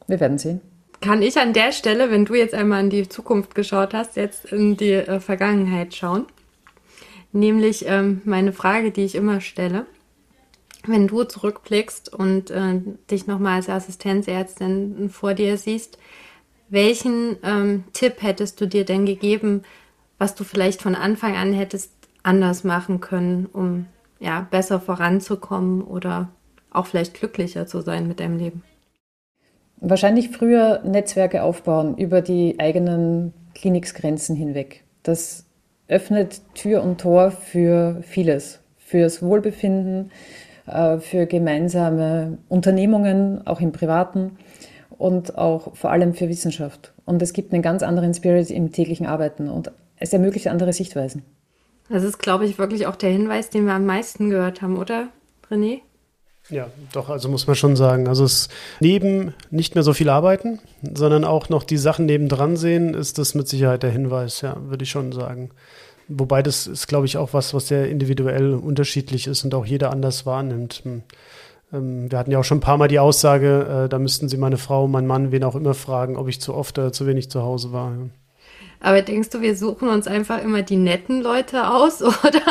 Wir 0.06 0.20
werden 0.20 0.38
sehen. 0.38 0.60
Kann 1.00 1.22
ich 1.22 1.38
an 1.38 1.52
der 1.52 1.72
Stelle, 1.72 2.10
wenn 2.10 2.24
du 2.24 2.34
jetzt 2.34 2.54
einmal 2.54 2.82
in 2.82 2.90
die 2.90 3.08
Zukunft 3.08 3.54
geschaut 3.54 3.92
hast, 3.92 4.16
jetzt 4.16 4.46
in 4.46 4.76
die 4.76 4.92
äh, 4.92 5.20
Vergangenheit 5.20 5.94
schauen? 5.94 6.26
Nämlich 7.32 7.84
ähm, 7.86 8.22
meine 8.24 8.52
Frage, 8.52 8.90
die 8.90 9.04
ich 9.04 9.14
immer 9.14 9.40
stelle. 9.40 9.86
Wenn 10.86 11.06
du 11.06 11.24
zurückblickst 11.24 12.12
und 12.12 12.50
äh, 12.50 12.80
dich 13.10 13.26
nochmal 13.26 13.56
als 13.56 13.68
Assistenzärztin 13.68 15.10
vor 15.10 15.34
dir 15.34 15.56
siehst, 15.56 15.98
welchen 16.74 17.36
ähm, 17.42 17.84
Tipp 17.92 18.16
hättest 18.20 18.60
du 18.60 18.66
dir 18.66 18.84
denn 18.84 19.06
gegeben, 19.06 19.62
was 20.18 20.34
du 20.34 20.44
vielleicht 20.44 20.82
von 20.82 20.94
Anfang 20.94 21.36
an 21.36 21.52
hättest 21.52 21.92
anders 22.22 22.64
machen 22.64 23.00
können, 23.00 23.46
um 23.46 23.86
ja 24.20 24.46
besser 24.50 24.80
voranzukommen 24.80 25.82
oder 25.82 26.28
auch 26.70 26.86
vielleicht 26.86 27.14
glücklicher 27.14 27.66
zu 27.66 27.80
sein 27.80 28.06
mit 28.06 28.20
deinem 28.20 28.38
Leben? 28.38 28.62
Wahrscheinlich 29.80 30.30
früher 30.30 30.82
Netzwerke 30.84 31.42
aufbauen 31.42 31.96
über 31.96 32.22
die 32.22 32.56
eigenen 32.58 33.32
Kliniksgrenzen 33.54 34.36
hinweg. 34.36 34.84
Das 35.02 35.46
öffnet 35.88 36.40
Tür 36.54 36.82
und 36.82 37.00
Tor 37.00 37.30
für 37.30 38.02
vieles, 38.02 38.60
fürs 38.78 39.22
Wohlbefinden, 39.22 40.10
äh, 40.66 40.98
für 40.98 41.26
gemeinsame 41.26 42.38
Unternehmungen, 42.48 43.46
auch 43.46 43.60
im 43.60 43.72
Privaten 43.72 44.38
und 45.04 45.36
auch 45.36 45.76
vor 45.76 45.90
allem 45.90 46.14
für 46.14 46.30
Wissenschaft. 46.30 46.94
Und 47.04 47.20
es 47.20 47.34
gibt 47.34 47.52
einen 47.52 47.60
ganz 47.60 47.82
anderen 47.82 48.14
Spirit 48.14 48.50
im 48.50 48.72
täglichen 48.72 49.04
Arbeiten 49.04 49.50
und 49.50 49.70
es 49.98 50.14
ermöglicht 50.14 50.48
andere 50.48 50.72
Sichtweisen. 50.72 51.22
Das 51.90 52.02
ist, 52.02 52.18
glaube 52.18 52.46
ich, 52.46 52.56
wirklich 52.56 52.86
auch 52.86 52.96
der 52.96 53.10
Hinweis, 53.10 53.50
den 53.50 53.66
wir 53.66 53.74
am 53.74 53.84
meisten 53.84 54.30
gehört 54.30 54.62
haben, 54.62 54.78
oder, 54.78 55.08
René? 55.50 55.80
Ja, 56.48 56.68
doch, 56.94 57.10
also 57.10 57.28
muss 57.28 57.46
man 57.46 57.54
schon 57.54 57.76
sagen. 57.76 58.08
Also 58.08 58.24
es 58.24 58.48
neben 58.80 59.34
nicht 59.50 59.74
mehr 59.74 59.84
so 59.84 59.92
viel 59.92 60.08
arbeiten, 60.08 60.60
sondern 60.94 61.24
auch 61.24 61.50
noch 61.50 61.64
die 61.64 61.76
Sachen 61.76 62.06
nebendran 62.06 62.56
sehen, 62.56 62.94
ist 62.94 63.18
das 63.18 63.34
mit 63.34 63.46
Sicherheit 63.46 63.82
der 63.82 63.90
Hinweis, 63.90 64.40
ja, 64.40 64.56
würde 64.58 64.84
ich 64.84 64.90
schon 64.90 65.12
sagen. 65.12 65.50
Wobei 66.08 66.42
das 66.42 66.66
ist, 66.66 66.86
glaube 66.86 67.04
ich, 67.04 67.18
auch 67.18 67.34
was, 67.34 67.52
was 67.52 67.68
sehr 67.68 67.90
individuell 67.90 68.54
unterschiedlich 68.54 69.26
ist 69.26 69.44
und 69.44 69.54
auch 69.54 69.66
jeder 69.66 69.90
anders 69.90 70.24
wahrnimmt. 70.24 70.82
Hm. 71.74 72.04
Ähm, 72.04 72.10
wir 72.10 72.18
hatten 72.18 72.30
ja 72.30 72.38
auch 72.38 72.44
schon 72.44 72.58
ein 72.58 72.62
paar 72.62 72.78
Mal 72.78 72.88
die 72.88 72.98
Aussage, 72.98 73.84
äh, 73.84 73.88
da 73.88 73.98
müssten 73.98 74.28
Sie 74.28 74.36
meine 74.36 74.56
Frau, 74.56 74.86
meinen 74.86 75.06
Mann, 75.06 75.32
wen 75.32 75.44
auch 75.44 75.56
immer 75.56 75.74
fragen, 75.74 76.16
ob 76.16 76.28
ich 76.28 76.40
zu 76.40 76.54
oft 76.54 76.78
oder 76.78 76.92
zu 76.92 77.06
wenig 77.06 77.30
zu 77.30 77.42
Hause 77.42 77.72
war. 77.72 77.92
Aber 78.80 79.00
denkst 79.00 79.30
du, 79.30 79.40
wir 79.40 79.56
suchen 79.56 79.88
uns 79.88 80.06
einfach 80.06 80.42
immer 80.42 80.62
die 80.62 80.76
netten 80.76 81.22
Leute 81.22 81.70
aus, 81.70 82.02
oder? 82.02 82.42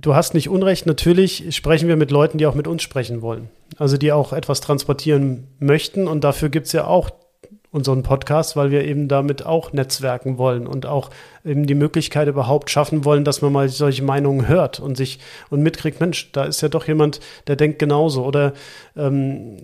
Du 0.00 0.14
hast 0.14 0.34
nicht 0.34 0.48
Unrecht. 0.48 0.86
Natürlich 0.86 1.54
sprechen 1.56 1.88
wir 1.88 1.96
mit 1.96 2.12
Leuten, 2.12 2.38
die 2.38 2.46
auch 2.46 2.54
mit 2.54 2.68
uns 2.68 2.82
sprechen 2.82 3.20
wollen. 3.20 3.48
Also 3.78 3.96
die 3.96 4.12
auch 4.12 4.32
etwas 4.32 4.60
transportieren 4.60 5.48
möchten. 5.58 6.06
Und 6.06 6.22
dafür 6.22 6.50
gibt 6.50 6.66
es 6.66 6.72
ja 6.72 6.86
auch 6.86 7.10
unseren 7.72 8.02
Podcast, 8.02 8.54
weil 8.54 8.70
wir 8.70 8.84
eben 8.84 9.08
damit 9.08 9.46
auch 9.46 9.72
netzwerken 9.72 10.36
wollen 10.36 10.66
und 10.66 10.84
auch 10.84 11.08
eben 11.42 11.66
die 11.66 11.74
Möglichkeit 11.74 12.28
überhaupt 12.28 12.70
schaffen 12.70 13.06
wollen, 13.06 13.24
dass 13.24 13.40
man 13.40 13.50
mal 13.50 13.68
solche 13.70 14.04
Meinungen 14.04 14.46
hört 14.46 14.78
und 14.78 14.96
sich 14.96 15.18
und 15.48 15.62
mitkriegt, 15.62 15.98
Mensch, 15.98 16.30
da 16.32 16.44
ist 16.44 16.60
ja 16.60 16.68
doch 16.68 16.86
jemand, 16.86 17.20
der 17.46 17.56
denkt 17.56 17.78
genauso. 17.78 18.24
Oder 18.24 18.52
ähm, 18.94 19.56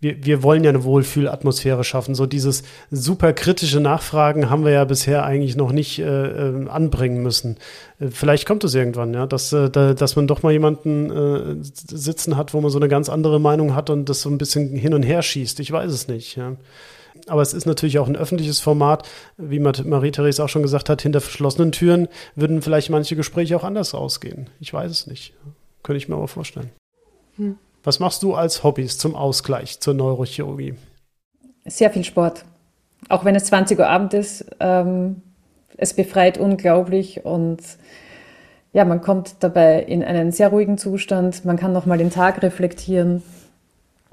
wir, 0.00 0.24
wir 0.24 0.42
wollen 0.42 0.64
ja 0.64 0.70
eine 0.70 0.84
Wohlfühlatmosphäre 0.84 1.82
schaffen. 1.82 2.14
So 2.14 2.26
dieses 2.26 2.62
super 2.90 3.32
kritische 3.32 3.80
Nachfragen 3.80 4.50
haben 4.50 4.66
wir 4.66 4.72
ja 4.72 4.84
bisher 4.84 5.24
eigentlich 5.24 5.56
noch 5.56 5.72
nicht 5.72 5.98
äh, 5.98 6.04
äh 6.04 6.68
anbringen 6.68 7.22
müssen. 7.22 7.56
Äh, 8.00 8.08
vielleicht 8.08 8.46
kommt 8.46 8.64
es 8.64 8.74
irgendwann, 8.74 9.14
ja, 9.14 9.26
dass, 9.26 9.50
äh, 9.52 9.70
dass 9.70 10.14
man 10.14 10.26
doch 10.26 10.42
mal 10.42 10.52
jemanden 10.52 11.10
äh, 11.10 11.56
sitzen 11.62 12.36
hat, 12.36 12.52
wo 12.52 12.60
man 12.60 12.70
so 12.70 12.78
eine 12.78 12.88
ganz 12.88 13.08
andere 13.08 13.40
Meinung 13.40 13.74
hat 13.74 13.88
und 13.88 14.10
das 14.10 14.20
so 14.20 14.28
ein 14.28 14.36
bisschen 14.36 14.76
hin 14.76 14.92
und 14.92 15.02
her 15.02 15.22
schießt. 15.22 15.58
Ich 15.60 15.72
weiß 15.72 15.90
es 15.90 16.06
nicht. 16.06 16.36
Ja 16.36 16.52
aber 17.26 17.42
es 17.42 17.54
ist 17.54 17.66
natürlich 17.66 17.98
auch 17.98 18.08
ein 18.08 18.16
öffentliches 18.16 18.60
Format. 18.60 19.08
Wie 19.36 19.58
Marie-Therese 19.58 20.44
auch 20.44 20.48
schon 20.48 20.62
gesagt 20.62 20.88
hat, 20.88 21.02
hinter 21.02 21.20
verschlossenen 21.20 21.72
Türen 21.72 22.08
würden 22.34 22.62
vielleicht 22.62 22.90
manche 22.90 23.16
Gespräche 23.16 23.56
auch 23.56 23.64
anders 23.64 23.94
ausgehen. 23.94 24.50
Ich 24.60 24.72
weiß 24.72 24.90
es 24.90 25.06
nicht. 25.06 25.32
Könnte 25.82 25.98
ich 25.98 26.08
mir 26.08 26.16
aber 26.16 26.28
vorstellen. 26.28 26.70
Hm. 27.36 27.56
Was 27.82 28.00
machst 28.00 28.22
du 28.22 28.34
als 28.34 28.62
Hobbys 28.64 28.98
zum 28.98 29.14
Ausgleich 29.14 29.80
zur 29.80 29.94
Neurochirurgie? 29.94 30.74
Sehr 31.66 31.90
viel 31.90 32.04
Sport. 32.04 32.44
Auch 33.08 33.24
wenn 33.24 33.34
es 33.34 33.44
20 33.44 33.78
Uhr 33.78 33.88
Abend 33.88 34.14
ist, 34.14 34.46
ähm, 34.60 35.22
es 35.76 35.94
befreit 35.94 36.38
unglaublich 36.38 37.24
und 37.24 37.60
ja, 38.72 38.84
man 38.84 39.00
kommt 39.00 39.36
dabei 39.40 39.82
in 39.82 40.02
einen 40.02 40.32
sehr 40.32 40.48
ruhigen 40.48 40.78
Zustand. 40.78 41.44
Man 41.44 41.56
kann 41.56 41.72
nochmal 41.72 41.98
den 41.98 42.10
Tag 42.10 42.42
reflektieren. 42.42 43.22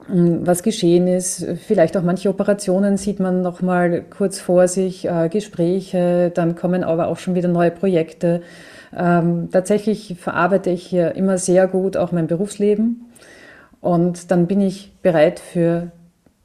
Ähm, 0.10 0.46
was 0.46 0.64
geschehen 0.64 1.08
ist. 1.08 1.46
Vielleicht 1.68 1.96
auch 1.98 2.04
manche 2.04 2.30
Operationen 2.30 2.98
sieht 2.98 3.20
man 3.20 3.42
noch 3.42 3.62
mal 3.62 4.04
kurz 4.04 4.40
vor 4.40 4.68
sich, 4.68 5.08
äh, 5.08 5.30
Gespräche, 5.30 6.32
dann 6.34 6.56
kommen 6.56 6.84
aber 6.84 7.08
auch 7.08 7.18
schon 7.18 7.36
wieder 7.36 7.50
neue 7.50 7.72
Projekte. 7.72 8.42
Ähm, 8.96 9.50
tatsächlich 9.52 10.18
verarbeite 10.20 10.70
ich 10.70 10.86
hier 10.86 11.16
immer 11.16 11.38
sehr 11.38 11.68
gut 11.68 11.96
auch 11.96 12.12
mein 12.12 12.28
Berufsleben 12.28 13.06
und 13.80 14.32
dann 14.32 14.48
bin 14.48 14.60
ich 14.60 14.92
bereit 15.02 15.40
für 15.40 15.92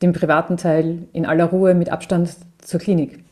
den 0.03 0.13
privaten 0.13 0.57
Teil 0.57 1.09
in 1.13 1.27
aller 1.27 1.47
Ruhe 1.47 1.75
mit 1.75 1.91
Abstand 1.91 2.37
zur 2.59 2.79
Klinik. 2.79 3.25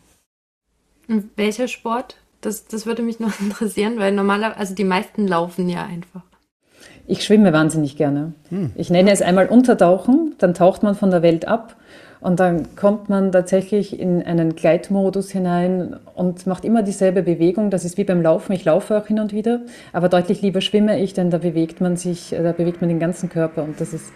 Und 1.07 1.31
welcher 1.37 1.69
Sport? 1.69 2.17
Das, 2.41 2.67
das 2.67 2.87
würde 2.87 3.03
mich 3.03 3.21
noch 3.21 3.41
interessieren, 3.41 3.99
weil 3.99 4.13
normalerweise, 4.13 4.59
also 4.59 4.75
die 4.75 4.85
meisten 4.85 5.29
laufen 5.29 5.69
ja 5.69 5.85
einfach. 5.85 6.23
Ich 7.07 7.25
schwimme 7.25 7.53
wahnsinnig 7.53 7.97
gerne. 7.97 8.33
Hm. 8.49 8.73
Ich 8.75 8.91
nenne 8.91 9.11
es 9.11 9.21
einmal 9.21 9.47
Untertauchen, 9.47 10.35
dann 10.39 10.55
taucht 10.55 10.83
man 10.83 10.95
von 10.95 11.11
der 11.11 11.23
Welt 11.23 11.47
ab 11.47 11.77
und 12.21 12.41
dann 12.41 12.75
kommt 12.77 13.11
man 13.11 13.33
tatsächlich 13.33 14.01
in 14.01 14.23
einen 14.23 14.57
Gleitmodus 14.57 15.31
hinein 15.31 15.97
und 16.15 16.47
macht 16.47 16.65
immer 16.65 16.83
dieselbe 16.83 17.23
Bewegung. 17.23 17.69
Das 17.69 17.85
ist 17.85 17.99
wie 17.99 18.05
beim 18.05 18.23
Laufen. 18.23 18.53
Ich 18.53 18.65
laufe 18.65 18.97
auch 18.97 19.07
hin 19.07 19.21
und 19.21 19.35
wieder, 19.35 19.61
aber 19.93 20.09
deutlich 20.09 20.41
lieber 20.41 20.63
schwimme 20.63 20.99
ich, 20.99 21.13
denn 21.13 21.29
da 21.29 21.37
bewegt 21.37 21.83
man 21.83 21.97
sich, 21.97 22.31
da 22.31 22.53
bewegt 22.53 22.81
man 22.81 22.89
den 22.89 22.99
ganzen 22.99 23.29
Körper 23.29 23.63
und 23.63 23.79
das 23.79 23.93
ist 23.93 24.11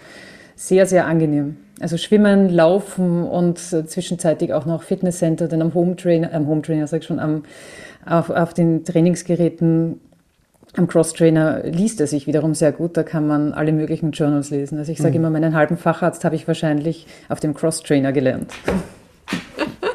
sehr, 0.57 0.87
sehr 0.87 1.07
angenehm. 1.07 1.59
Also 1.81 1.99
Schwimmen, 1.99 2.49
Laufen 2.49 3.23
und 3.25 3.59
zwischenzeitig 3.59 4.55
auch 4.55 4.65
noch 4.65 4.83
Fitnesscenter, 4.83 5.47
denn 5.47 5.61
am 5.61 5.75
Home 5.75 5.95
Trainer, 5.95 6.33
am 6.33 6.49
Home 6.49 6.63
Trainer 6.63 6.87
sag 6.87 7.03
ich 7.03 7.07
schon, 7.07 7.21
am, 7.21 7.43
auf, 8.07 8.31
auf 8.31 8.55
den 8.55 8.85
Trainingsgeräten 8.85 10.01
am 10.79 10.87
Cross-Trainer 10.87 11.65
liest 11.65 12.01
er 12.01 12.07
sich 12.07 12.27
wiederum 12.27 12.55
sehr 12.55 12.73
gut, 12.73 12.97
da 12.97 13.03
kann 13.03 13.27
man 13.27 13.53
alle 13.53 13.73
möglichen 13.73 14.13
Journals 14.13 14.51
lesen. 14.51 14.79
Also 14.79 14.93
ich 14.93 14.99
sage 14.99 15.11
mhm. 15.11 15.17
immer, 15.17 15.31
meinen 15.31 15.55
halben 15.55 15.77
Facharzt 15.77 16.25
habe 16.25 16.37
ich 16.37 16.47
wahrscheinlich 16.47 17.07
auf 17.29 17.41
dem 17.41 17.55
Cross-Trainer 17.55 18.13
gelernt. 18.13 18.53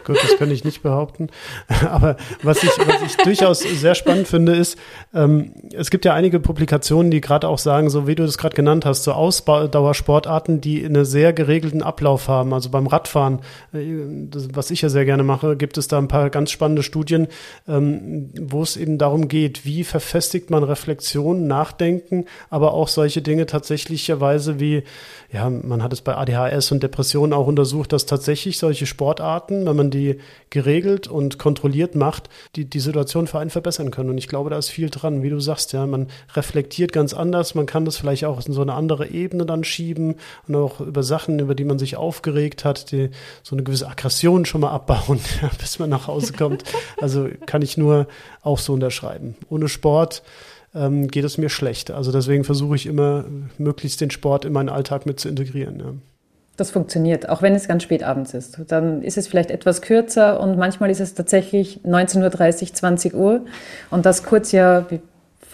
Gut, 0.06 0.18
das 0.22 0.38
kann 0.38 0.52
ich 0.52 0.64
nicht 0.64 0.84
behaupten. 0.84 1.30
Aber 1.90 2.18
was 2.42 2.64
ich, 2.64 2.70
was 2.70 3.02
ich 3.06 3.18
durchaus 3.18 3.60
sehr 3.60 3.96
spannend 3.96 4.28
finde, 4.28 4.56
ist, 4.56 4.78
ähm, 5.14 5.54
es 5.74 5.90
gibt 5.90 6.06
ja 6.06 6.14
einige 6.14 6.40
Publikationen, 6.40 7.12
die 7.12 7.22
gerade 7.22 7.48
auch 7.48 7.58
sagen, 7.58 7.90
so 7.90 8.08
wie 8.08 8.16
du 8.16 8.24
das 8.26 8.38
gerade 8.38 8.56
genannt 8.56 8.86
hast, 8.86 9.04
so 9.04 9.14
Ausdauersportarten, 9.14 10.62
die 10.62 10.84
einen 10.84 11.06
sehr 11.06 11.34
geregelten 11.34 11.82
Ablauf 11.82 12.28
haben. 12.28 12.54
Also 12.54 12.70
beim 12.70 12.88
Radfahren, 12.88 13.40
äh, 13.74 14.28
das, 14.30 14.50
was 14.54 14.72
ich 14.72 14.82
ja 14.82 14.90
sehr 14.90 15.06
gerne 15.06 15.24
mache, 15.24 15.56
gibt 15.56 15.78
es 15.78 15.88
da 15.88 15.98
ein 15.98 16.08
paar 16.08 16.30
ganz 16.30 16.52
spannende 16.52 16.84
Studien, 16.84 17.28
ähm, 17.68 18.32
wo 18.40 18.62
es 18.62 18.78
eben 18.78 18.98
darum 18.98 19.28
geht, 19.28 19.66
wie 19.66 19.84
verfestigt 19.84 20.50
man 20.50 20.64
Reflexion, 20.64 21.48
Nachdenken, 21.48 22.26
aber 22.50 22.74
auch 22.74 22.88
solche 22.88 23.22
Dinge 23.22 23.46
tatsächlicherweise 23.46 24.60
wie, 24.60 24.84
ja, 25.32 25.50
man 25.50 25.82
hat 25.82 25.94
es 25.94 26.02
bei 26.02 26.16
ADHS 26.16 26.72
und 26.72 26.84
Depressionen 26.84 27.34
auch 27.34 27.48
untersucht, 27.48 27.94
dass 27.94 28.06
tatsächlich 28.06 28.58
solche 28.58 28.86
Sportarten, 28.86 29.66
wenn 29.66 29.76
man 29.76 29.93
die 29.94 30.20
geregelt 30.50 31.08
und 31.08 31.38
kontrolliert 31.38 31.96
macht, 31.96 32.30
die 32.56 32.66
die 32.66 32.80
Situation 32.80 33.28
für 33.28 33.40
einen 33.40 33.50
verbessern 33.50 33.92
können. 33.92 34.10
Und 34.10 34.18
ich 34.18 34.28
glaube, 34.28 34.50
da 34.50 34.58
ist 34.58 34.70
viel 34.70 34.90
dran, 34.90 35.24
wie 35.24 35.30
du 35.30 35.40
sagst, 35.40 35.74
ja, 35.74 35.86
man 35.86 36.08
reflektiert 36.34 36.92
ganz 36.92 37.14
anders, 37.14 37.56
man 37.56 37.66
kann 37.66 37.86
das 37.86 37.98
vielleicht 37.98 38.26
auch 38.26 38.46
in 38.46 38.54
so 38.54 38.62
eine 38.62 38.74
andere 38.74 39.08
Ebene 39.08 39.46
dann 39.46 39.64
schieben 39.64 40.16
und 40.48 40.56
auch 40.56 40.82
über 40.82 41.04
Sachen, 41.04 41.40
über 41.40 41.56
die 41.56 41.66
man 41.66 41.80
sich 41.80 41.96
aufgeregt 41.96 42.66
hat, 42.66 42.92
die 42.92 43.10
so 43.44 43.56
eine 43.56 43.64
gewisse 43.64 43.88
Aggression 43.88 44.46
schon 44.46 44.62
mal 44.62 44.72
abbauen, 44.72 45.20
bis 45.60 45.80
man 45.80 45.90
nach 45.90 46.08
Hause 46.08 46.34
kommt. 46.34 46.64
Also 47.00 47.30
kann 47.46 47.62
ich 47.62 47.78
nur 47.78 48.08
auch 48.42 48.60
so 48.60 48.74
unterschreiben. 48.74 49.36
Ohne 49.50 49.70
Sport 49.70 50.24
ähm, 50.76 51.08
geht 51.08 51.26
es 51.26 51.38
mir 51.38 51.50
schlecht. 51.50 51.92
Also 51.92 52.12
deswegen 52.12 52.44
versuche 52.44 52.76
ich 52.76 52.86
immer, 52.86 53.26
möglichst 53.58 54.02
den 54.02 54.12
Sport 54.12 54.46
in 54.46 54.54
meinen 54.54 54.70
Alltag 54.70 55.06
mit 55.06 55.20
zu 55.20 55.30
integrieren. 55.30 55.80
Ja. 55.80 56.13
Das 56.56 56.70
funktioniert, 56.70 57.30
auch 57.30 57.42
wenn 57.42 57.56
es 57.56 57.68
ganz 57.68 57.82
spät 57.82 58.04
abends 58.04 58.36
ist. 58.36 58.60
Dann 58.68 59.02
ist 59.02 59.18
es 59.18 59.28
vielleicht 59.28 59.50
etwas 59.50 59.82
kürzer 59.82 60.40
und 60.40 60.58
manchmal 60.58 60.92
ist 60.92 61.00
es 61.00 61.16
tatsächlich 61.16 61.80
19.30 61.84 62.62
Uhr, 62.62 62.74
20 62.74 63.14
Uhr. 63.16 63.42
Und 63.90 64.06
das 64.06 64.24
kurz 64.24 64.52
ja 64.52 64.86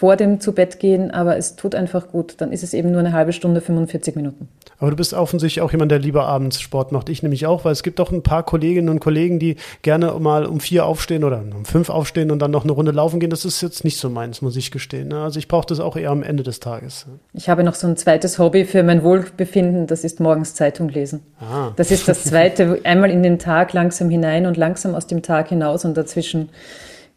vor 0.00 0.16
dem 0.16 0.40
zu 0.40 0.52
Bett 0.52 0.80
gehen, 0.80 1.10
aber 1.10 1.36
es 1.36 1.56
tut 1.56 1.74
einfach 1.74 2.08
gut. 2.08 2.36
Dann 2.38 2.52
ist 2.52 2.62
es 2.62 2.72
eben 2.72 2.90
nur 2.90 3.00
eine 3.00 3.12
halbe 3.12 3.34
Stunde, 3.34 3.60
45 3.60 4.16
Minuten. 4.16 4.48
Aber 4.78 4.88
du 4.88 4.96
bist 4.96 5.12
offensichtlich 5.12 5.60
auch 5.60 5.72
jemand, 5.72 5.92
der 5.92 5.98
lieber 5.98 6.24
abends 6.24 6.58
Sport 6.58 6.90
macht. 6.90 7.10
Ich 7.10 7.22
nämlich 7.22 7.44
auch, 7.44 7.66
weil 7.66 7.72
es 7.72 7.82
gibt 7.82 7.98
doch 7.98 8.10
ein 8.10 8.22
paar 8.22 8.42
Kolleginnen 8.42 8.88
und 8.88 9.00
Kollegen, 9.00 9.38
die 9.38 9.56
gerne 9.82 10.14
mal 10.18 10.46
um 10.46 10.58
vier 10.58 10.86
aufstehen 10.86 11.22
oder 11.22 11.42
um 11.42 11.66
fünf 11.66 11.90
aufstehen 11.90 12.30
und 12.30 12.38
dann 12.38 12.50
noch 12.50 12.64
eine 12.64 12.72
Runde 12.72 12.92
laufen 12.92 13.20
gehen. 13.20 13.28
Das 13.28 13.44
ist 13.44 13.60
jetzt 13.60 13.84
nicht 13.84 13.98
so 13.98 14.08
meins, 14.08 14.40
muss 14.40 14.56
ich 14.56 14.70
gestehen. 14.70 15.08
Ne? 15.08 15.22
Also 15.22 15.38
ich 15.38 15.48
brauche 15.48 15.66
das 15.66 15.80
auch 15.80 15.96
eher 15.96 16.12
am 16.12 16.22
Ende 16.22 16.44
des 16.44 16.60
Tages. 16.60 17.04
Ich 17.34 17.50
habe 17.50 17.62
noch 17.62 17.74
so 17.74 17.86
ein 17.86 17.98
zweites 17.98 18.38
Hobby 18.38 18.64
für 18.64 18.82
mein 18.82 19.02
Wohlbefinden, 19.02 19.86
das 19.86 20.02
ist 20.02 20.18
morgens 20.18 20.54
Zeitung 20.54 20.88
lesen. 20.88 21.20
Ah. 21.40 21.72
Das 21.76 21.90
ist 21.90 22.08
das 22.08 22.24
zweite, 22.24 22.80
einmal 22.84 23.10
in 23.10 23.22
den 23.22 23.38
Tag 23.38 23.74
langsam 23.74 24.08
hinein 24.08 24.46
und 24.46 24.56
langsam 24.56 24.94
aus 24.94 25.06
dem 25.06 25.20
Tag 25.20 25.50
hinaus 25.50 25.84
und 25.84 25.94
dazwischen 25.94 26.48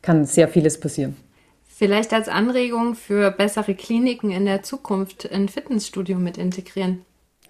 kann 0.01 0.25
sehr 0.25 0.49
vieles 0.49 0.77
passieren. 0.81 1.15
Vielleicht 1.75 2.13
als 2.13 2.27
Anregung 2.27 2.93
für 2.93 3.31
bessere 3.31 3.73
Kliniken 3.73 4.29
in 4.29 4.45
der 4.45 4.61
Zukunft 4.61 5.31
ein 5.31 5.49
Fitnessstudio 5.49 6.19
mit 6.19 6.37
integrieren. 6.37 7.03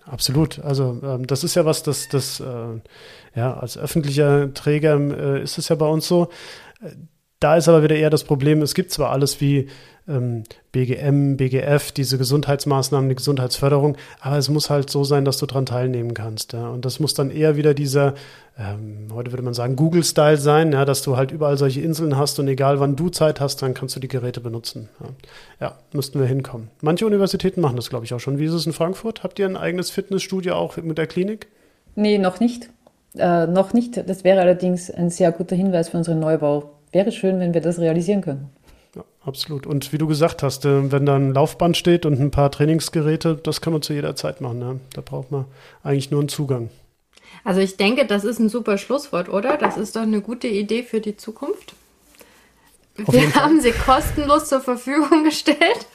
Absolut. 0.06 0.60
Also 0.60 0.98
ähm, 1.04 1.28
das 1.28 1.44
ist 1.44 1.56
ja 1.56 1.66
was, 1.66 1.84
das, 1.84 2.08
das 2.08 2.40
äh, 2.40 2.80
ja 3.36 3.54
als 3.54 3.78
öffentlicher 3.78 4.54
Träger 4.54 4.98
äh, 4.98 5.44
ist 5.44 5.58
es 5.58 5.68
ja 5.68 5.76
bei 5.76 5.88
uns 5.88 6.08
so. 6.08 6.30
Da 7.44 7.58
ist 7.58 7.68
aber 7.68 7.84
wieder 7.84 7.98
eher 7.98 8.10
das 8.10 8.24
Problem, 8.24 8.62
es 8.62 8.74
gibt 8.74 8.92
zwar 8.92 9.10
alles 9.10 9.42
wie 9.42 9.68
ähm, 10.08 10.44
BGM, 10.72 11.36
BGF, 11.36 11.92
diese 11.92 12.18
Gesundheitsmaßnahmen, 12.18 13.10
die 13.10 13.16
Gesundheitsförderung, 13.16 13.98
aber 14.22 14.38
es 14.38 14.48
muss 14.48 14.70
halt 14.70 14.90
so 14.90 15.04
sein, 15.04 15.26
dass 15.26 15.40
du 15.40 15.46
daran 15.46 15.66
teilnehmen 15.66 16.14
kannst. 16.14 16.54
Ja? 16.54 16.70
Und 16.70 16.86
das 16.86 17.02
muss 17.02 17.16
dann 17.16 17.32
eher 17.32 17.58
wieder 17.58 17.74
dieser, 17.74 18.14
ähm, 18.58 19.10
heute 19.14 19.34
würde 19.34 19.44
man 19.44 19.54
sagen, 19.54 19.76
Google-Style 19.76 20.38
sein, 20.38 20.72
ja? 20.72 20.86
dass 20.86 21.02
du 21.02 21.18
halt 21.18 21.32
überall 21.32 21.58
solche 21.58 21.82
Inseln 21.82 22.16
hast 22.16 22.40
und 22.40 22.48
egal 22.48 22.80
wann 22.80 22.96
du 22.96 23.10
Zeit 23.10 23.42
hast, 23.42 23.62
dann 23.62 23.74
kannst 23.74 23.98
du 23.98 24.00
die 24.00 24.08
Geräte 24.08 24.40
benutzen. 24.40 24.88
Ja, 25.02 25.08
ja 25.68 25.78
müssten 25.92 26.22
wir 26.22 26.28
hinkommen. 26.28 26.70
Manche 26.80 27.06
Universitäten 27.06 27.60
machen 27.60 27.76
das, 27.76 27.90
glaube 27.90 28.06
ich, 28.06 28.14
auch 28.14 28.22
schon. 28.22 28.40
Wie 28.40 28.46
ist 28.46 28.54
es 28.54 28.66
in 28.66 28.72
Frankfurt? 28.72 29.24
Habt 29.24 29.38
ihr 29.38 29.48
ein 29.48 29.58
eigenes 29.58 29.92
Fitnessstudio 29.92 30.56
auch 30.56 30.78
mit 30.78 30.98
der 30.98 31.08
Klinik? 31.08 31.48
Nee, 31.96 32.20
noch 32.20 32.40
nicht. 32.40 32.70
Äh, 33.18 33.48
noch 33.48 33.74
nicht. 33.74 33.98
Das 34.08 34.24
wäre 34.24 34.40
allerdings 34.40 34.90
ein 34.90 35.10
sehr 35.10 35.34
guter 35.34 35.58
Hinweis 35.58 35.90
für 35.90 35.98
unseren 35.98 36.22
Neubau. 36.22 36.70
Wäre 36.94 37.12
schön, 37.12 37.40
wenn 37.40 37.54
wir 37.54 37.62
das 37.62 37.80
realisieren 37.80 38.22
können. 38.22 38.50
Ja, 38.96 39.04
absolut. 39.26 39.66
Und 39.66 39.92
wie 39.92 39.98
du 39.98 40.08
gesagt 40.08 40.44
hast, 40.44 40.64
äh, 40.66 40.92
wenn 40.92 41.06
da 41.06 41.16
ein 41.16 41.34
Laufband 41.34 41.76
steht 41.76 42.06
und 42.06 42.20
ein 42.20 42.32
paar 42.32 42.52
Trainingsgeräte, 42.52 43.36
das 43.36 43.62
kann 43.62 43.74
man 43.74 43.82
zu 43.82 43.94
jeder 43.94 44.16
Zeit 44.16 44.42
machen. 44.42 44.60
Ne? 44.60 44.80
Da 44.94 45.02
braucht 45.02 45.32
man 45.32 45.46
eigentlich 45.82 46.12
nur 46.12 46.20
einen 46.22 46.30
Zugang. 46.30 46.70
Also 47.44 47.60
ich 47.60 47.76
denke, 47.78 48.06
das 48.06 48.24
ist 48.24 48.40
ein 48.40 48.48
super 48.48 48.78
Schlusswort, 48.78 49.28
oder? 49.28 49.58
Das 49.58 49.76
ist 49.78 49.96
doch 49.96 50.04
eine 50.04 50.22
gute 50.22 50.48
Idee 50.48 50.84
für 50.84 51.02
die 51.02 51.18
Zukunft. 51.18 51.74
Auf 53.06 53.14
Wir 53.14 53.34
haben 53.34 53.60
sie 53.60 53.72
kostenlos 53.72 54.50
zur 54.50 54.62
Verfügung 54.62 55.24
gestellt. 55.26 55.88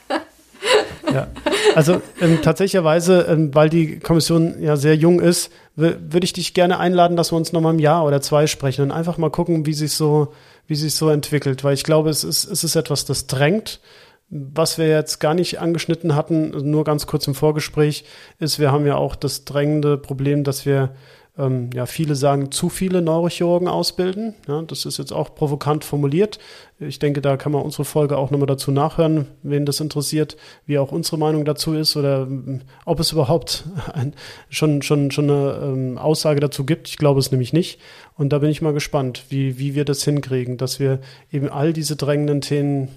Ja, 1.13 1.27
also 1.73 2.01
ähm, 2.19 2.41
tatsächlicherweise, 2.41 3.21
ähm, 3.29 3.55
weil 3.55 3.69
die 3.69 3.99
Kommission 3.99 4.61
ja 4.61 4.75
sehr 4.75 4.95
jung 4.95 5.21
ist, 5.21 5.51
würde 5.75 6.25
ich 6.25 6.33
dich 6.33 6.53
gerne 6.53 6.77
einladen, 6.77 7.15
dass 7.15 7.31
wir 7.31 7.37
uns 7.37 7.53
nochmal 7.53 7.73
im 7.73 7.79
Jahr 7.79 8.05
oder 8.05 8.21
zwei 8.21 8.47
sprechen 8.47 8.83
und 8.83 8.91
einfach 8.91 9.17
mal 9.17 9.31
gucken, 9.31 9.65
wie 9.65 9.73
sich 9.73 9.93
so, 9.93 10.33
wie 10.69 10.75
sich 10.75 10.95
so 10.95 11.09
entwickelt, 11.09 11.63
weil 11.63 11.73
ich 11.73 11.83
glaube, 11.83 12.09
es 12.09 12.23
ist, 12.23 12.45
es 12.45 12.63
ist 12.63 12.75
etwas, 12.75 13.03
das 13.03 13.27
drängt. 13.27 13.81
Was 14.29 14.77
wir 14.77 14.87
jetzt 14.87 15.19
gar 15.19 15.33
nicht 15.33 15.59
angeschnitten 15.59 16.15
hatten, 16.15 16.51
nur 16.69 16.83
ganz 16.83 17.07
kurz 17.07 17.25
im 17.25 17.33
Vorgespräch, 17.33 18.05
ist, 18.37 18.59
wir 18.59 18.71
haben 18.71 18.85
ja 18.85 18.95
auch 18.95 19.15
das 19.15 19.43
drängende 19.43 19.97
Problem, 19.97 20.43
dass 20.43 20.67
wir 20.67 20.93
ähm, 21.37 21.69
ja, 21.73 21.85
viele 21.85 22.15
sagen, 22.15 22.51
zu 22.51 22.69
viele 22.69 23.01
Neurochirurgen 23.01 23.67
ausbilden. 23.67 24.35
Ja, 24.47 24.61
das 24.61 24.85
ist 24.85 24.97
jetzt 24.97 25.13
auch 25.13 25.35
provokant 25.35 25.85
formuliert. 25.85 26.39
Ich 26.79 26.99
denke, 26.99 27.21
da 27.21 27.37
kann 27.37 27.51
man 27.51 27.61
unsere 27.61 27.85
Folge 27.85 28.17
auch 28.17 28.31
nochmal 28.31 28.47
dazu 28.47 28.71
nachhören, 28.71 29.27
wen 29.43 29.65
das 29.65 29.79
interessiert, 29.79 30.37
wie 30.65 30.77
auch 30.77 30.91
unsere 30.91 31.17
Meinung 31.17 31.45
dazu 31.45 31.73
ist 31.73 31.95
oder 31.95 32.23
ähm, 32.23 32.61
ob 32.85 32.99
es 32.99 33.11
überhaupt 33.11 33.65
ein, 33.93 34.13
schon, 34.49 34.81
schon, 34.81 35.11
schon 35.11 35.29
eine 35.29 35.59
ähm, 35.63 35.97
Aussage 35.97 36.39
dazu 36.39 36.65
gibt. 36.65 36.87
Ich 36.89 36.97
glaube 36.97 37.19
es 37.19 37.31
nämlich 37.31 37.53
nicht. 37.53 37.79
Und 38.15 38.33
da 38.33 38.39
bin 38.39 38.49
ich 38.49 38.61
mal 38.61 38.73
gespannt, 38.73 39.25
wie, 39.29 39.57
wie 39.57 39.75
wir 39.75 39.85
das 39.85 40.03
hinkriegen, 40.03 40.57
dass 40.57 40.79
wir 40.79 40.99
eben 41.31 41.49
all 41.49 41.71
diese 41.73 41.95
drängenden 41.95 42.41
Themen 42.41 42.89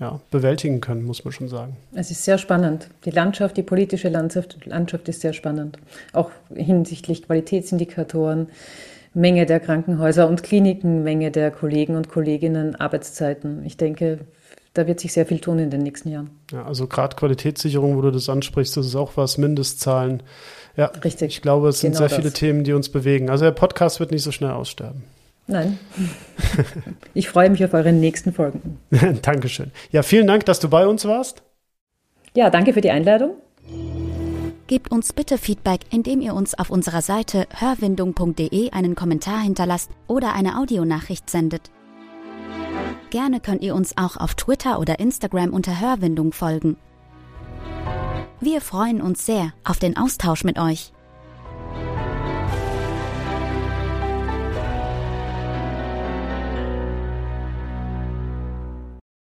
ja, 0.00 0.20
bewältigen 0.30 0.80
können, 0.80 1.04
muss 1.04 1.24
man 1.24 1.32
schon 1.32 1.48
sagen. 1.48 1.76
Es 1.94 2.10
ist 2.10 2.24
sehr 2.24 2.38
spannend. 2.38 2.88
Die 3.04 3.10
Landschaft, 3.10 3.56
die 3.56 3.62
politische 3.62 4.08
Landschaft, 4.08 4.66
Landschaft 4.66 5.08
ist 5.08 5.20
sehr 5.20 5.32
spannend. 5.32 5.78
Auch 6.12 6.30
hinsichtlich 6.54 7.22
Qualitätsindikatoren, 7.26 8.48
Menge 9.14 9.46
der 9.46 9.60
Krankenhäuser 9.60 10.28
und 10.28 10.42
Kliniken, 10.42 11.04
Menge 11.04 11.30
der 11.30 11.52
Kollegen 11.52 11.94
und 11.94 12.08
Kolleginnen, 12.08 12.74
Arbeitszeiten. 12.74 13.64
Ich 13.64 13.76
denke, 13.76 14.20
da 14.74 14.88
wird 14.88 14.98
sich 14.98 15.12
sehr 15.12 15.24
viel 15.24 15.38
tun 15.38 15.60
in 15.60 15.70
den 15.70 15.82
nächsten 15.82 16.10
Jahren. 16.10 16.30
Ja, 16.50 16.64
also 16.64 16.88
gerade 16.88 17.14
Qualitätssicherung, 17.14 17.96
wo 17.96 18.00
du 18.00 18.10
das 18.10 18.28
ansprichst, 18.28 18.76
das 18.76 18.86
ist 18.86 18.96
auch 18.96 19.12
was, 19.14 19.38
Mindestzahlen. 19.38 20.24
Ja, 20.76 20.86
richtig. 20.86 21.36
Ich 21.36 21.42
glaube, 21.42 21.68
es 21.68 21.78
sind 21.78 21.92
genau 21.92 22.00
sehr 22.00 22.08
das. 22.08 22.18
viele 22.18 22.32
Themen, 22.32 22.64
die 22.64 22.72
uns 22.72 22.88
bewegen. 22.88 23.30
Also 23.30 23.44
der 23.44 23.52
Podcast 23.52 24.00
wird 24.00 24.10
nicht 24.10 24.24
so 24.24 24.32
schnell 24.32 24.50
aussterben. 24.50 25.04
Nein. 25.46 25.78
Ich 27.14 27.28
freue 27.28 27.50
mich 27.50 27.64
auf 27.64 27.74
eure 27.74 27.92
nächsten 27.92 28.32
Folgen. 28.32 28.78
Dankeschön. 29.22 29.72
Ja, 29.90 30.02
vielen 30.02 30.26
Dank, 30.26 30.44
dass 30.46 30.60
du 30.60 30.68
bei 30.68 30.86
uns 30.86 31.04
warst. 31.04 31.42
Ja, 32.34 32.50
danke 32.50 32.72
für 32.72 32.80
die 32.80 32.90
Einladung. 32.90 33.36
Gebt 34.66 34.90
uns 34.90 35.12
bitte 35.12 35.36
Feedback, 35.36 35.80
indem 35.90 36.20
ihr 36.20 36.34
uns 36.34 36.58
auf 36.58 36.70
unserer 36.70 37.02
Seite 37.02 37.46
hörwindung.de 37.54 38.70
einen 38.70 38.94
Kommentar 38.94 39.40
hinterlasst 39.40 39.90
oder 40.06 40.32
eine 40.32 40.58
Audionachricht 40.58 41.28
sendet. 41.28 41.70
Gerne 43.10 43.40
könnt 43.40 43.62
ihr 43.62 43.74
uns 43.74 43.96
auch 43.96 44.16
auf 44.16 44.34
Twitter 44.34 44.80
oder 44.80 44.98
Instagram 44.98 45.52
unter 45.52 45.80
Hörwindung 45.80 46.32
folgen. 46.32 46.76
Wir 48.40 48.60
freuen 48.60 49.00
uns 49.02 49.26
sehr 49.26 49.52
auf 49.64 49.78
den 49.78 49.96
Austausch 49.96 50.44
mit 50.44 50.58
euch. 50.58 50.93